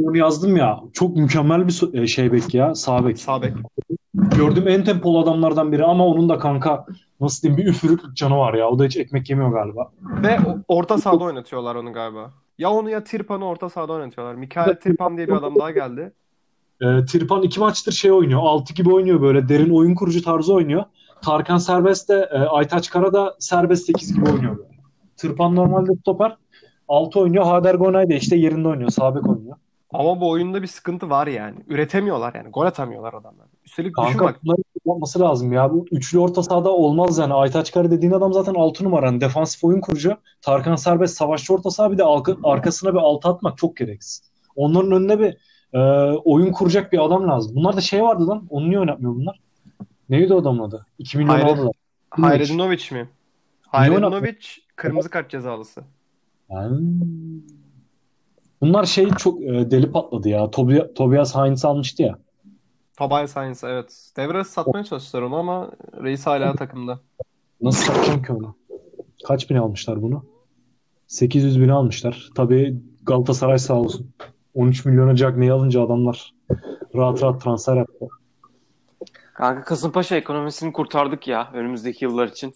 Onu 0.02 0.18
yazdım 0.18 0.56
ya. 0.58 0.80
Çok 0.94 1.16
mükemmel 1.16 1.68
bir 1.68 1.94
e, 2.02 2.08
şey 2.08 2.32
bek 2.32 2.54
ya. 2.54 2.76
Sağ 2.76 3.06
bek. 3.06 3.18
Sağ 3.20 3.42
bek. 3.42 3.54
Gördüğüm 4.38 4.68
en 4.68 4.84
tempolu 4.84 5.20
adamlardan 5.20 5.72
biri 5.72 5.84
ama 5.86 6.08
onun 6.08 6.30
da 6.30 6.38
kanka 6.40 6.86
nasıl 7.22 7.42
diyeyim 7.44 7.58
bir 7.64 7.70
üfürüklük 7.72 8.16
canı 8.18 8.38
var 8.38 8.54
ya. 8.54 8.70
O 8.70 8.80
da 8.80 8.84
hiç 8.86 8.98
ekmek 8.98 9.30
yemiyor 9.30 9.52
galiba. 9.52 9.92
Ve 10.24 10.38
o- 10.48 10.58
orta 10.78 10.98
sahada 10.98 11.24
oynatıyorlar 11.24 11.76
onu 11.76 11.94
galiba. 11.94 12.32
Ya 12.58 12.72
onu 12.72 12.90
ya 12.90 13.04
Tirpan'ı 13.04 13.46
orta 13.46 13.70
sahada 13.70 13.94
oynatıyorlar. 13.94 14.36
Mikael 14.36 14.76
Tirpan 14.76 15.18
diye 15.18 15.28
bir 15.28 15.34
adam 15.34 15.56
daha 15.60 15.72
geldi. 15.72 16.14
E, 16.82 17.06
Tirpan 17.06 17.42
iki 17.44 17.60
maçtır 17.60 17.92
şey 17.92 18.12
oynuyor. 18.12 18.40
Altı 18.44 18.74
gibi 18.74 18.94
oynuyor 18.94 19.22
böyle. 19.22 19.50
Derin 19.50 19.70
oyun 19.70 19.96
kurucu 19.96 20.24
tarzı 20.24 20.54
oynuyor. 20.54 20.84
Tarkan 21.22 21.58
Serbest 21.58 22.10
de 22.10 22.30
e, 22.34 22.38
Aytaç 22.38 22.90
Kara 22.90 23.14
da 23.14 23.36
Serbest 23.40 23.86
8 23.86 24.14
gibi 24.16 24.30
oynuyor 24.30 24.58
böyle. 24.58 24.70
Tırpan 25.18 25.56
normalde 25.56 25.92
stoper. 26.02 26.38
6 26.88 27.20
oynuyor. 27.20 27.46
Hader 27.46 27.76
Gonay 27.76 28.10
da 28.10 28.14
işte 28.14 28.36
yerinde 28.36 28.68
oynuyor. 28.68 28.90
Sağ 28.90 29.16
bek 29.16 29.30
oynuyor. 29.30 29.58
Ama 29.94 30.22
bu 30.22 30.30
oyunda 30.30 30.62
bir 30.62 30.68
sıkıntı 30.68 31.10
var 31.10 31.28
yani. 31.28 31.56
Üretemiyorlar 31.68 32.34
yani. 32.36 32.50
Gol 32.50 32.66
atamıyorlar 32.66 33.14
adamlar. 33.14 33.48
Üstelik 33.66 33.98
düşün 33.98 34.10
Kanka 34.10 34.26
bak. 34.26 34.40
bunların 34.44 34.64
yapması 34.86 35.20
lazım 35.20 35.54
ya. 35.54 35.74
Bu 35.74 35.86
üçlü 35.92 36.20
orta 36.20 36.44
sahada 36.44 36.70
olmaz 36.72 37.18
yani. 37.18 37.34
Aytaç 37.34 37.72
Kara 37.72 37.92
dediğin 37.92 38.12
adam 38.12 38.34
zaten 38.34 38.54
6 38.54 38.84
numara. 38.84 39.06
Yani 39.06 39.22
defansif 39.22 39.64
oyun 39.64 39.82
kurucu. 39.82 40.18
Tarkan 40.42 40.76
Serbest 40.76 41.18
savaşçı 41.18 41.54
orta 41.54 41.72
saha 41.72 41.92
bir 41.92 41.98
de 41.98 42.04
arka- 42.04 42.38
arkasına 42.44 42.94
bir 42.94 43.00
altı 43.00 43.30
atmak 43.30 43.58
çok 43.58 43.78
gereksiz. 43.78 44.24
Onların 44.56 44.92
önüne 44.92 45.20
bir 45.20 45.38
e, 45.74 45.80
oyun 46.18 46.52
kuracak 46.52 46.92
bir 46.94 47.06
adam 47.06 47.28
lazım. 47.28 47.56
Bunlar 47.56 47.76
da 47.78 47.82
şey 47.82 48.04
vardı 48.04 48.28
lan. 48.28 48.48
Onu 48.50 48.70
niye 48.70 48.80
oynatmıyor 48.80 49.16
bunlar? 49.16 49.40
Neydi 50.10 50.34
o 50.34 50.42
adamın 50.42 50.64
adı? 50.64 50.86
2 51.00 51.18
milyon 51.18 51.34
Hayret- 51.34 51.52
aldılar. 51.52 51.72
Hayredinovic 52.10 52.84
mi? 52.92 53.10
Hayredinovic 53.68 54.38
kırmızı 54.76 55.10
kart 55.10 55.30
cezalısı. 55.30 55.82
Ha. 56.52 56.70
Bunlar 58.64 58.86
şey 58.86 59.10
çok 59.10 59.42
e, 59.42 59.72
deli 59.72 59.92
patladı 59.92 60.30
ya. 60.30 60.44
Tobi- 60.52 60.94
Tobias 60.94 61.36
Heinz 61.36 61.66
almıştı 61.66 62.04
ya. 62.04 62.18
Tobias 62.98 63.32
Science 63.32 63.60
evet. 63.68 64.12
Devre 64.18 64.44
satmaya 64.44 64.84
çalıştılar 64.84 65.22
onu 65.22 65.36
ama 65.36 65.72
reis 66.04 66.26
hala 66.28 66.56
takımda. 66.56 67.00
Nasıl 67.62 67.86
satacağım 67.94 68.24
ki 68.24 68.34
onu? 68.34 68.56
Kaç 69.28 69.50
bin 69.50 69.56
almışlar 69.56 70.02
bunu? 70.02 70.26
800 71.08 71.62
bin 71.62 71.70
almışlar. 71.70 72.30
Tabii 72.36 72.82
Galatasaray 73.04 73.60
sağ 73.60 73.74
olsun. 73.74 74.12
13 74.56 74.86
milyona 74.86 75.16
Cagney'i 75.16 75.52
alınca 75.52 75.84
adamlar 75.84 76.34
rahat 76.96 77.24
rahat 77.24 77.42
transfer 77.44 77.76
yaptı. 77.78 78.08
Kanka 79.34 79.64
Kasımpaşa 79.64 80.16
ekonomisini 80.16 80.74
kurtardık 80.74 81.28
ya 81.28 81.50
önümüzdeki 81.54 82.06
yıllar 82.06 82.28
için. 82.28 82.54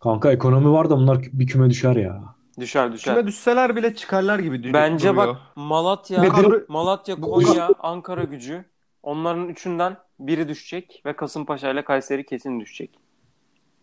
Kanka 0.00 0.32
ekonomi 0.32 0.70
var 0.72 0.90
da 0.90 0.96
bunlar 0.96 1.18
bir 1.32 1.46
küme 1.46 1.70
düşer 1.70 1.96
ya. 1.96 2.24
Düşer 2.60 2.92
düşer. 2.92 3.14
Küme 3.14 3.26
düşseler 3.26 3.76
bile 3.76 3.94
çıkarlar 3.94 4.38
gibi 4.38 4.56
dü- 4.56 4.72
Bence 4.72 5.08
duruyor. 5.08 5.26
bak 5.28 5.36
Malatya, 5.56 6.20
Nedir? 6.22 6.64
Malatya, 6.68 7.16
Konya, 7.20 7.70
Ankara 7.80 8.24
gücü. 8.24 8.64
Onların 9.02 9.48
üçünden 9.48 9.96
biri 10.20 10.48
düşecek 10.48 11.02
ve 11.06 11.16
Kasımpaşa 11.16 11.70
ile 11.70 11.84
Kayseri 11.84 12.26
kesin 12.26 12.60
düşecek. 12.60 12.90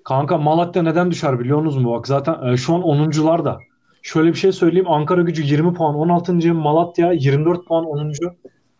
Kanka 0.04 0.38
Malatya 0.38 0.84
neden 0.84 1.12
düşer 1.12 1.40
biliyor 1.40 1.62
musunuz 1.62 1.84
mu? 1.84 1.92
Bak 1.92 2.08
zaten 2.08 2.48
e, 2.48 2.58
şu 2.58 2.76
an 2.76 2.82
10'uncular 2.82 3.46
da. 3.46 3.60
Şöyle 4.02 4.30
bir 4.30 4.38
şey 4.38 4.52
söyleyeyim. 4.52 4.90
Ankara 4.92 5.22
gücü 5.22 5.44
20 5.44 5.74
puan 5.74 5.96
16. 5.96 6.54
Malatya 6.54 7.12
24 7.12 7.68
puan 7.68 7.86
10. 7.86 8.14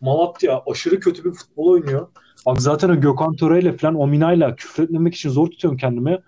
Malatya 0.02 0.64
aşırı 0.72 1.00
kötü 1.00 1.24
bir 1.26 1.32
futbol 1.32 1.68
oynuyor. 1.68 2.08
Bak 2.46 2.62
zaten 2.62 2.90
o 2.90 2.96
Gökhan 3.02 3.36
Töre 3.36 3.60
ile 3.60 3.78
falan 3.78 3.96
o 3.96 4.08
Mina'yla 4.08 4.56
küfretmemek 4.56 5.16
için 5.16 5.30
zor 5.30 5.48
tutuyorum 5.48 5.78
kendimi. 5.78 6.20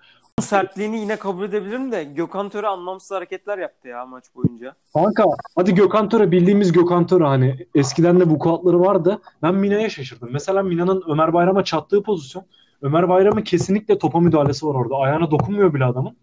Sertliğini 0.42 1.00
yine 1.00 1.16
kabul 1.16 1.44
edebilirim 1.44 1.92
de 1.92 2.04
Gökhan 2.04 2.50
Töre 2.50 2.68
anlamsız 2.68 3.12
hareketler 3.12 3.58
yaptı 3.58 3.88
ya 3.88 4.06
maç 4.06 4.24
boyunca. 4.36 4.74
Kanka 4.94 5.24
hadi 5.56 5.76
Gökhan 5.76 6.10
Töre 6.10 6.32
bildiğimiz 6.32 6.72
Gökhan 6.72 7.08
Töre 7.08 7.24
hani 7.24 7.68
eskiden 7.76 8.20
de 8.20 8.30
bu 8.30 8.40
kuatları 8.40 8.80
vardı. 8.80 9.22
Ben 9.44 9.56
Mina'ya 9.56 9.90
şaşırdım. 9.90 10.30
Mesela 10.32 10.64
Mina'nın 10.64 11.04
Ömer 11.08 11.34
Bayram'a 11.34 11.64
çattığı 11.64 12.04
pozisyon. 12.04 12.46
Ömer 12.82 13.10
Bayram'ın 13.10 13.42
kesinlikle 13.42 13.98
topa 13.98 14.20
müdahalesi 14.20 14.66
var 14.68 14.76
orada. 14.76 14.96
Ayağına 14.96 15.32
dokunmuyor 15.32 15.74
bile 15.74 15.86
adamın. 15.86 16.18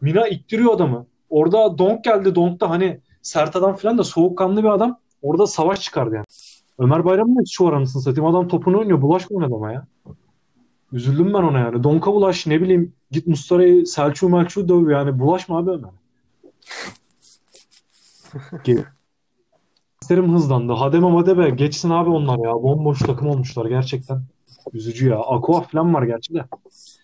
Mina 0.00 0.28
ittiriyor 0.28 0.74
adamı. 0.74 1.06
Orada 1.30 1.78
Donk 1.78 2.04
geldi. 2.04 2.34
Donk 2.34 2.60
da 2.60 2.70
hani 2.70 3.00
sert 3.22 3.56
adam 3.56 3.76
falan 3.76 3.98
da 3.98 4.04
soğukkanlı 4.04 4.62
bir 4.62 4.68
adam. 4.68 4.98
Orada 5.22 5.46
savaş 5.46 5.80
çıkardı 5.80 6.14
yani. 6.14 6.24
Ömer 6.78 7.04
Bayram'ın 7.04 7.36
da 7.36 7.42
şu 7.50 7.68
anasını 7.68 8.02
satayım. 8.02 8.30
Adam 8.30 8.48
topunu 8.48 8.78
oynuyor. 8.78 9.02
Bulaşma 9.02 9.44
adama 9.44 9.72
ya. 9.72 9.86
Üzüldüm 10.92 11.34
ben 11.34 11.42
ona 11.42 11.58
yani. 11.58 11.82
Donk'a 11.84 12.12
bulaş 12.12 12.46
ne 12.46 12.60
bileyim 12.60 12.92
git 13.10 13.26
Mustara'yı 13.26 13.86
Selçuk'u 13.86 14.28
Melçuk'u 14.28 14.68
döv 14.68 14.90
yani. 14.90 15.18
Bulaşma 15.18 15.58
abi 15.58 15.70
Ömer. 15.70 15.90
Ge- 18.64 18.84
İsterim 20.02 20.34
hızlandı. 20.34 20.72
Hademe 20.72 21.10
madebe 21.10 21.50
geçsin 21.50 21.90
abi 21.90 22.10
onlar 22.10 22.38
ya. 22.38 22.54
Bomboş 22.54 22.98
takım 22.98 23.28
olmuşlar 23.28 23.66
gerçekten. 23.66 24.22
Üzücü 24.72 25.08
ya. 25.08 25.18
Aqua 25.18 25.60
falan 25.60 25.94
var 25.94 26.02
gerçi 26.02 26.34
de. 26.34 26.44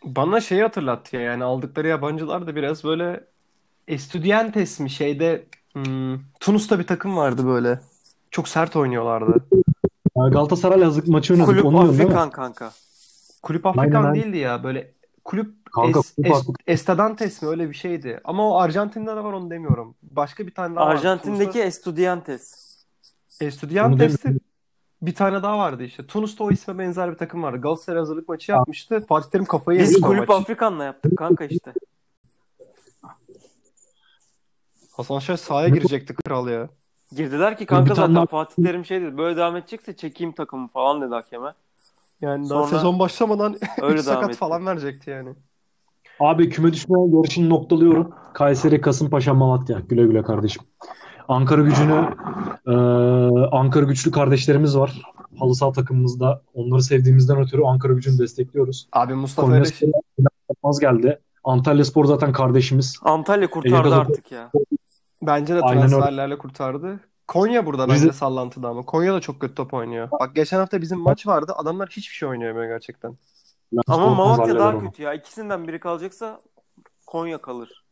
Bana 0.05 0.41
şeyi 0.41 0.63
hatırlattı 0.63 1.17
ya 1.17 1.23
yani 1.23 1.45
aldıkları 1.45 1.89
yabancılar 1.89 2.47
da 2.47 2.57
biraz 2.57 2.85
böyle 2.85 3.25
Estudiantes 3.89 4.81
mi 4.81 4.91
şeyde 4.91 5.47
hmm, 5.73 6.19
Tunus'ta 6.41 6.79
bir 6.79 6.87
takım 6.87 7.17
vardı 7.17 7.47
böyle. 7.47 7.81
Çok 8.31 8.49
sert 8.49 8.77
oynuyorlardı. 8.77 9.45
Galatasaray 10.17 10.81
Lazık 10.81 11.09
maçı 11.09 11.35
oynadık. 11.35 11.51
Kulüp 11.51 11.65
Onu? 11.65 11.81
Afrikan 11.81 12.31
kanka. 12.31 12.73
Kulüp 13.45 13.67
Afrikan 13.67 14.05
aynen. 14.05 14.15
değildi 14.15 14.37
ya 14.37 14.65
böyle 14.65 14.93
kulüp 15.25 15.73
Kanka, 15.73 16.01
Es- 16.01 16.15
kulüp 16.15 16.31
Es-. 16.31 16.55
Estadantes 16.67 17.43
mi 17.43 17.49
öyle 17.49 17.69
bir 17.69 17.75
şeydi. 17.75 18.21
Ama 18.25 18.49
o 18.49 18.59
Arjantin'de 18.59 19.11
de 19.11 19.25
var 19.25 19.33
onu 19.33 19.51
demiyorum. 19.51 19.95
Başka 20.03 20.47
bir 20.47 20.55
tane 20.55 20.77
daha. 20.77 20.85
Arjantin'deki 20.85 21.61
Estudiantes. 21.61 22.51
Tunus'ta. 22.51 23.45
Estudiantes'te 23.45 24.25
demiyorum. 24.25 24.47
bir 25.03 25.15
tane 25.15 25.43
daha 25.43 25.59
vardı 25.59 25.85
işte. 25.85 26.07
Tunus'ta 26.07 26.45
o 26.45 26.51
isme 26.51 26.79
benzer 26.79 27.13
bir 27.13 27.17
takım 27.17 27.43
vardı. 27.43 27.61
Galatasaray 27.61 27.99
hazırlık 27.99 28.29
maçı 28.29 28.53
yapmıştı. 28.53 29.07
Fatih 29.09 29.31
Terim 29.31 29.45
kafayı 29.45 29.81
Biz 29.81 30.01
Kulüp 30.01 30.29
maç. 30.29 30.41
Afrikan'la 30.41 30.85
yaptık 30.85 31.19
kanka 31.19 31.45
işte. 31.45 31.73
Hasan 34.93 35.19
Şaş 35.19 35.41
sahaya 35.41 35.69
girecekti 35.69 36.15
kral 36.15 36.49
ya. 36.49 36.69
Girdiler 37.13 37.59
ki 37.59 37.67
kanka 37.67 37.95
zaten 37.95 38.27
Fatih 38.27 38.63
Terim 38.63 38.85
şey 38.85 39.03
dedi. 39.03 39.19
Böyle 39.19 39.37
devam 39.37 39.57
edecekse 39.57 39.97
çekeyim 39.97 40.33
takımı 40.33 40.69
falan 40.69 41.01
dedi 41.01 41.15
hakeme. 41.15 41.55
Yani 42.21 42.51
daha 42.51 42.59
Sonra- 42.65 42.77
sezon 42.79 42.99
başlamadan 42.99 43.57
Öyle 43.83 44.03
sakat 44.03 44.29
etti. 44.29 44.39
falan 44.39 44.67
verecekti 44.67 45.11
yani. 45.11 45.35
Abi 46.21 46.49
küme 46.49 46.73
düşme 46.73 46.99
yarışını 47.17 47.51
noktalıyorum. 47.51 48.15
Kayseri, 48.35 48.81
Kasımpaşa, 48.81 49.35
Malatya. 49.35 49.79
Güle 49.89 50.03
güle 50.07 50.23
kardeşim. 50.23 50.63
Ankara 51.29 51.63
gücünü 51.63 52.09
e, 52.67 52.73
Ankara 53.57 53.85
güçlü 53.85 54.11
kardeşlerimiz 54.11 54.77
var. 54.79 55.03
Halı 55.39 55.55
saha 55.55 55.73
takımımızda. 55.73 56.43
Onları 56.55 56.83
sevdiğimizden 56.83 57.41
ötürü 57.41 57.63
Ankara 57.65 57.93
gücünü 57.93 58.19
destekliyoruz. 58.19 58.89
Abi 58.93 59.15
Mustafa 59.15 59.47
Konya 59.49 59.61
Eriş 59.61 59.69
Spor'a 59.69 60.91
geldi. 60.93 61.19
Antalya 61.45 61.85
Spor 61.85 62.05
zaten 62.05 62.33
kardeşimiz. 62.33 62.99
Antalya 63.03 63.51
kurtardı 63.51 63.77
Eyvallah. 63.89 63.99
artık 63.99 64.33
ya. 64.33 64.51
bence 65.23 65.55
de 65.55 65.61
transferlerle 65.61 66.39
kurtardı. 66.39 67.01
Konya 67.29 67.67
burada 67.67 67.85
Rize- 67.85 67.89
bence 67.89 68.13
sallantıda 68.13 68.69
ama. 68.69 68.83
Konya 68.83 69.15
da 69.15 69.21
çok 69.21 69.41
kötü 69.41 69.55
top 69.55 69.75
oynuyor. 69.75 70.09
Bak 70.21 70.35
geçen 70.35 70.59
hafta 70.59 70.83
bizim 70.83 70.99
maç 70.99 71.27
vardı. 71.27 71.53
Adamlar 71.57 71.89
hiçbir 71.89 72.15
şey 72.15 72.29
oynayamıyor 72.29 72.67
gerçekten. 72.67 73.17
Ama 73.87 74.15
Malatya 74.15 74.59
daha 74.59 74.79
kötü 74.79 75.03
ya. 75.03 75.15
İkisinden 75.15 75.69
biri 75.69 75.81
kalacaksa 75.81 76.41
Konya 77.07 77.39
kalır. 77.39 77.85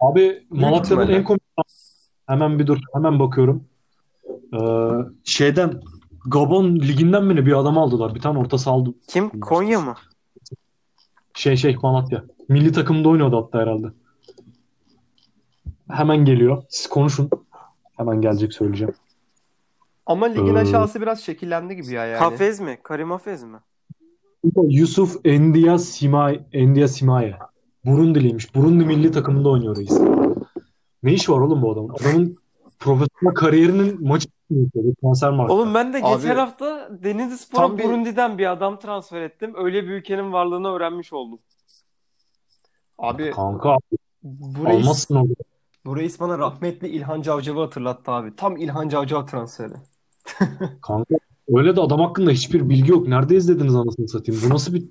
Abi 0.00 0.46
Malatya'nın 0.50 1.08
en 1.08 1.24
komik 1.24 1.42
hemen 2.26 2.58
bir 2.58 2.66
dur 2.66 2.78
hemen 2.94 3.20
bakıyorum. 3.20 3.64
Ee, 4.54 4.58
şeyden 5.24 5.80
Gabon 6.26 6.76
liginden 6.76 7.24
mi 7.24 7.36
ne 7.36 7.46
bir 7.46 7.58
adam 7.58 7.78
aldılar. 7.78 8.14
Bir 8.14 8.20
tane 8.20 8.38
orta 8.38 8.58
saha 8.58 8.74
aldı. 8.74 8.94
Kim? 9.08 9.40
Konya 9.40 9.80
mı? 9.80 9.94
Şey 11.34 11.56
şey 11.56 11.76
Malatya. 11.82 12.24
Milli 12.48 12.72
takımda 12.72 13.08
oynuyordu 13.08 13.36
hatta 13.44 13.58
herhalde. 13.58 13.86
Hemen 15.90 16.24
geliyor. 16.24 16.62
Siz 16.68 16.88
konuşun. 16.88 17.30
Hemen 17.96 18.20
gelecek 18.20 18.52
söyleyeceğim. 18.52 18.94
Ama 20.06 20.26
ligin 20.26 20.54
Ee, 20.54 20.58
aşağısı 20.58 21.00
biraz 21.00 21.20
şekillendi 21.20 21.76
gibi 21.76 21.92
ya 21.92 22.06
yani. 22.06 22.18
Hafez 22.18 22.60
mi? 22.60 22.78
Karim 22.82 23.10
Hafez 23.10 23.42
mi? 23.42 23.58
Yusuf 24.68 25.16
Endia 25.24 25.78
Simay 25.78 26.40
Endia 26.52 26.88
Simaye. 26.88 27.36
Burundiliymiş. 27.84 28.54
Burundi 28.54 28.84
milli 28.84 29.10
takımında 29.12 29.48
oynuyor 29.48 29.76
reis. 29.76 30.00
Ne 31.02 31.12
işi 31.12 31.32
var 31.32 31.38
oğlum 31.40 31.62
bu 31.62 31.72
adamın? 31.72 31.88
Adamın 32.00 32.36
profesyonel 32.78 33.34
kariyerinin 33.34 34.08
maçı 34.08 34.28
bir 34.50 34.94
transfer 34.94 35.30
marka. 35.30 35.52
Oğlum 35.52 35.74
ben 35.74 35.92
de 35.92 36.00
geçen 36.00 36.30
Abi, 36.30 36.38
hafta 36.38 36.88
Denizli 37.02 37.38
Spor'a 37.38 37.66
tam 37.66 37.78
bir- 37.78 37.84
Burundi'den 37.84 38.38
bir 38.38 38.52
adam 38.52 38.78
transfer 38.78 39.22
ettim. 39.22 39.52
Öyle 39.56 39.82
bir 39.82 39.88
ülkenin 39.88 40.32
varlığını 40.32 40.68
öğrenmiş 40.68 41.12
oldum. 41.12 41.38
Abi 42.98 43.30
Kanka 43.30 43.76
bu 44.22 44.66
reis, 44.66 44.82
almazsın 44.84 45.14
onu. 45.16 45.28
Bu 45.84 45.96
reis 45.96 46.20
bana 46.20 46.38
rahmetli 46.38 46.88
İlhan 46.88 47.22
Cavcav'ı 47.22 47.60
hatırlattı 47.60 48.10
abi. 48.10 48.36
Tam 48.36 48.56
İlhan 48.56 48.88
Cavcav 48.88 49.26
transferi. 49.26 49.72
Kanka 50.82 51.14
öyle 51.48 51.76
de 51.76 51.80
adam 51.80 52.00
hakkında 52.00 52.30
hiçbir 52.30 52.68
bilgi 52.68 52.90
yok. 52.90 53.08
Nerede 53.08 53.36
izlediniz 53.36 53.74
anasını 53.74 54.08
satayım? 54.08 54.42
Bu 54.44 54.54
nasıl 54.54 54.74
bir 54.74 54.82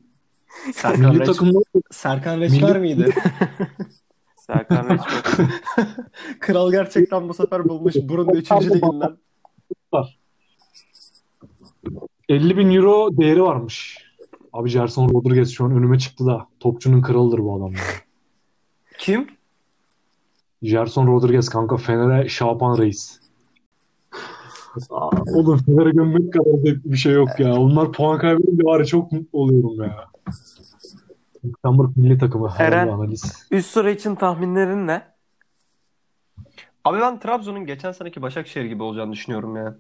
Serkan, 0.73 0.99
milli 1.11 1.19
Reç- 1.19 1.25
takımda 1.25 1.59
Serkan 1.91 2.39
Reçber 2.39 2.75
Milli- 2.75 2.79
miydi? 2.79 3.13
Serkan 4.35 4.89
Reçber. 4.89 5.47
Kral 6.39 6.71
gerçekten 6.71 7.29
bu 7.29 7.33
sefer 7.33 7.69
bulmuş 7.69 7.95
Burundi 7.95 8.37
3. 8.37 8.51
liginden. 8.51 9.17
50 12.29 12.57
bin 12.57 12.71
euro 12.73 13.17
değeri 13.17 13.43
varmış. 13.43 13.97
Abi 14.53 14.69
Gerson 14.71 15.09
Rodriguez 15.09 15.51
şu 15.53 15.65
an 15.65 15.71
önüme 15.71 15.99
çıktı 15.99 16.25
da. 16.25 16.47
Topçunun 16.59 17.01
kralıdır 17.01 17.39
bu 17.39 17.55
adam. 17.55 17.73
Kim? 18.97 19.27
Gerson 20.61 21.07
Rodriguez 21.07 21.49
kanka 21.49 21.77
Fener'e 21.77 22.29
Şapan 22.29 22.77
Reis. 22.77 23.19
Aa, 24.89 25.09
Oğlum 25.35 25.57
Fener'e 25.57 25.91
gömmek 25.91 26.33
kadar 26.33 26.57
zevkli 26.57 26.91
bir 26.91 26.97
şey 26.97 27.13
yok 27.13 27.39
ya. 27.39 27.53
Onlar 27.55 27.91
puan 27.91 28.19
kaybedince 28.19 28.63
var 28.63 28.79
ya 28.79 28.85
çok 28.85 29.11
mutlu 29.11 29.39
oluyorum 29.39 29.83
ya. 29.83 30.05
Lüksemburg 31.45 31.97
milli 31.97 32.17
takımı. 32.17 32.53
Eren. 32.59 32.87
analiz. 32.87 33.47
Üst 33.51 33.69
sıra 33.71 33.89
için 33.89 34.15
tahminlerin 34.15 34.87
ne? 34.87 35.11
Abi 36.83 36.99
ben 36.99 37.19
Trabzon'un 37.19 37.65
geçen 37.65 37.91
seneki 37.91 38.21
Başakşehir 38.21 38.65
gibi 38.65 38.83
olacağını 38.83 39.11
düşünüyorum 39.11 39.55
ya. 39.55 39.75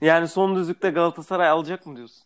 Yani 0.00 0.28
son 0.28 0.56
düzlükte 0.56 0.90
Galatasaray 0.90 1.48
alacak 1.48 1.86
mı 1.86 1.96
diyorsun? 1.96 2.24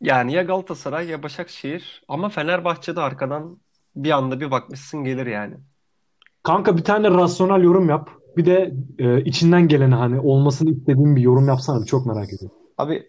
Yani 0.00 0.32
ya 0.32 0.42
Galatasaray 0.42 1.08
ya 1.08 1.22
Başakşehir 1.22 2.04
ama 2.08 2.28
Fenerbahçe 2.28 2.96
de 2.96 3.00
arkadan 3.00 3.56
bir 3.96 4.10
anda 4.10 4.40
bir 4.40 4.50
bakmışsın 4.50 5.04
gelir 5.04 5.26
yani. 5.26 5.54
Kanka 6.46 6.76
bir 6.76 6.84
tane 6.84 7.10
rasyonel 7.10 7.62
yorum 7.62 7.88
yap. 7.88 8.10
Bir 8.36 8.46
de 8.46 8.74
e, 8.98 9.24
içinden 9.24 9.68
geleni 9.68 9.94
hani 9.94 10.20
olmasını 10.20 10.70
istediğin 10.70 11.16
bir 11.16 11.20
yorum 11.20 11.48
yapsana. 11.48 11.84
Çok 11.84 12.06
merak 12.06 12.32
ediyorum. 12.32 12.56
Abi 12.78 13.08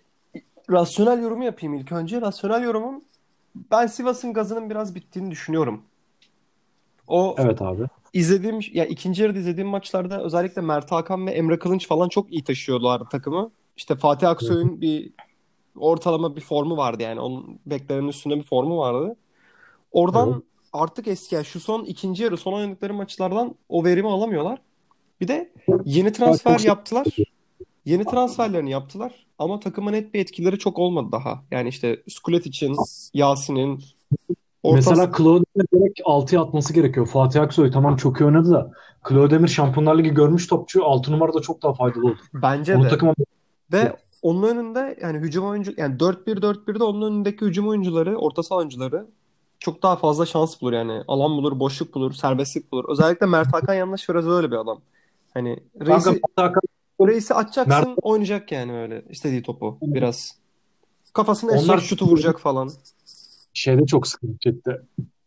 rasyonel 0.72 1.22
yorumu 1.22 1.44
yapayım 1.44 1.74
ilk 1.74 1.92
önce. 1.92 2.22
Rasyonel 2.22 2.64
yorumum 2.64 3.02
ben 3.72 3.88
Sivas'ın 3.88 4.34
gazının 4.34 4.70
biraz 4.70 4.96
bittiğini 4.96 5.32
düşünüyorum. 5.32 5.82
O 7.08 7.36
Evet 7.38 7.62
abi. 7.62 7.84
izlediğim 8.14 8.60
ya 8.74 8.86
ikinci 8.86 9.22
yarıda 9.22 9.40
izlediğim 9.40 9.70
maçlarda 9.70 10.24
özellikle 10.24 10.62
Mert 10.62 10.92
Hakan 10.92 11.28
ve 11.28 11.32
Emre 11.32 11.60
Kılınç 11.60 11.88
falan 11.88 12.10
çok 12.10 12.32
iyi 12.32 12.44
taşıyorlar 12.44 13.02
takımı. 13.12 13.52
İşte 13.78 13.96
Fatih 13.96 14.30
Aksoy'un 14.30 14.82
bir 14.82 15.12
ortalama 15.76 16.36
bir 16.36 16.42
formu 16.42 16.78
vardı 16.78 17.04
yani. 17.04 17.20
Onun 17.20 17.60
beklenenin 17.66 18.08
üstünde 18.08 18.36
bir 18.36 18.44
formu 18.44 18.78
vardı. 18.78 19.16
Oradan 19.92 20.30
Evet. 20.30 20.44
Artık 20.78 21.08
eski 21.08 21.36
yani 21.36 21.46
şu 21.46 21.60
son 21.60 21.84
ikinci 21.84 22.24
yarı 22.24 22.38
son 22.38 22.54
oynadıkları 22.54 22.94
maçlardan 22.94 23.56
o 23.70 23.84
verimi 23.84 24.10
alamıyorlar. 24.10 24.62
Bir 25.22 25.28
de 25.28 25.52
yeni 25.86 26.14
transfer 26.14 26.60
yaptılar. 26.60 27.08
Yeni 27.86 28.06
transferlerini 28.06 28.72
yaptılar 28.72 29.26
ama 29.40 29.60
takıma 29.60 29.92
net 29.92 30.14
bir 30.14 30.20
etkileri 30.20 30.60
çok 30.60 30.80
olmadı 30.80 31.08
daha. 31.12 31.44
Yani 31.52 31.70
işte 31.70 32.04
Skulet 32.10 32.46
için 32.46 32.76
Yasin'in 33.14 33.84
orta 34.64 34.76
Mesela 34.76 35.12
Claude 35.18 35.46
Demir 35.56 35.68
direkt 35.74 36.00
6'ya 36.00 36.42
atması 36.42 36.74
gerekiyor. 36.74 37.08
Fatih 37.08 37.42
Aksoy 37.42 37.72
tamam 37.72 37.96
çok 37.96 38.22
iyi 38.22 38.26
oynadı 38.26 38.52
da 38.52 38.72
Claude 39.10 39.36
Demir 39.36 39.48
Şampiyonlar 39.48 39.98
Ligi 39.98 40.10
görmüş 40.10 40.48
topçu 40.48 40.86
6 40.86 41.12
numarada 41.12 41.42
çok 41.42 41.64
daha 41.64 41.74
faydalı 41.74 42.06
olur. 42.06 42.18
bence 42.34 42.76
Onu 42.76 42.84
de. 42.84 42.90
takıma 42.90 43.14
Ve 43.72 43.96
onun 44.22 44.44
önünde 44.44 44.98
yani 45.02 45.18
hücum 45.18 45.46
oyuncu 45.46 45.74
yani 45.78 45.96
4-1-4-1'de 45.96 46.84
onun 46.84 47.12
önündeki 47.12 47.46
hücum 47.46 47.68
oyuncuları, 47.68 48.18
orta 48.18 48.44
saha 48.44 48.60
oyuncuları 48.60 49.08
çok 49.60 49.84
daha 49.84 49.96
fazla 49.96 50.26
şans 50.26 50.62
bulur 50.62 50.74
yani. 50.74 51.04
Alan 51.08 51.32
bulur, 51.32 51.60
boşluk 51.60 51.96
bulur, 51.96 52.14
serbestlik 52.14 52.72
bulur. 52.72 52.86
Özellikle 52.90 53.26
Mert 53.26 53.54
Hakan 53.54 53.74
yanlış 53.74 54.10
biraz 54.10 54.28
öyle 54.28 54.52
bir 54.52 54.56
adam. 54.56 54.82
Hani 55.34 55.60
reisi, 55.80 56.06
Fatih 56.10 56.22
Hakan 56.36 56.62
reisi 57.02 57.34
açacaksın 57.34 57.72
Mert- 57.72 58.00
oynayacak 58.02 58.52
yani 58.52 58.78
öyle 58.82 59.04
istediği 59.10 59.44
topu 59.44 59.78
biraz. 59.82 60.36
Kafasını 61.14 61.52
Onlar- 61.52 61.80
şutu 61.80 62.06
vuracak 62.06 62.40
falan. 62.40 62.70
şeyde 63.54 63.86
çok 63.86 64.08
sıkıntı 64.08 64.38
çekti. 64.40 64.82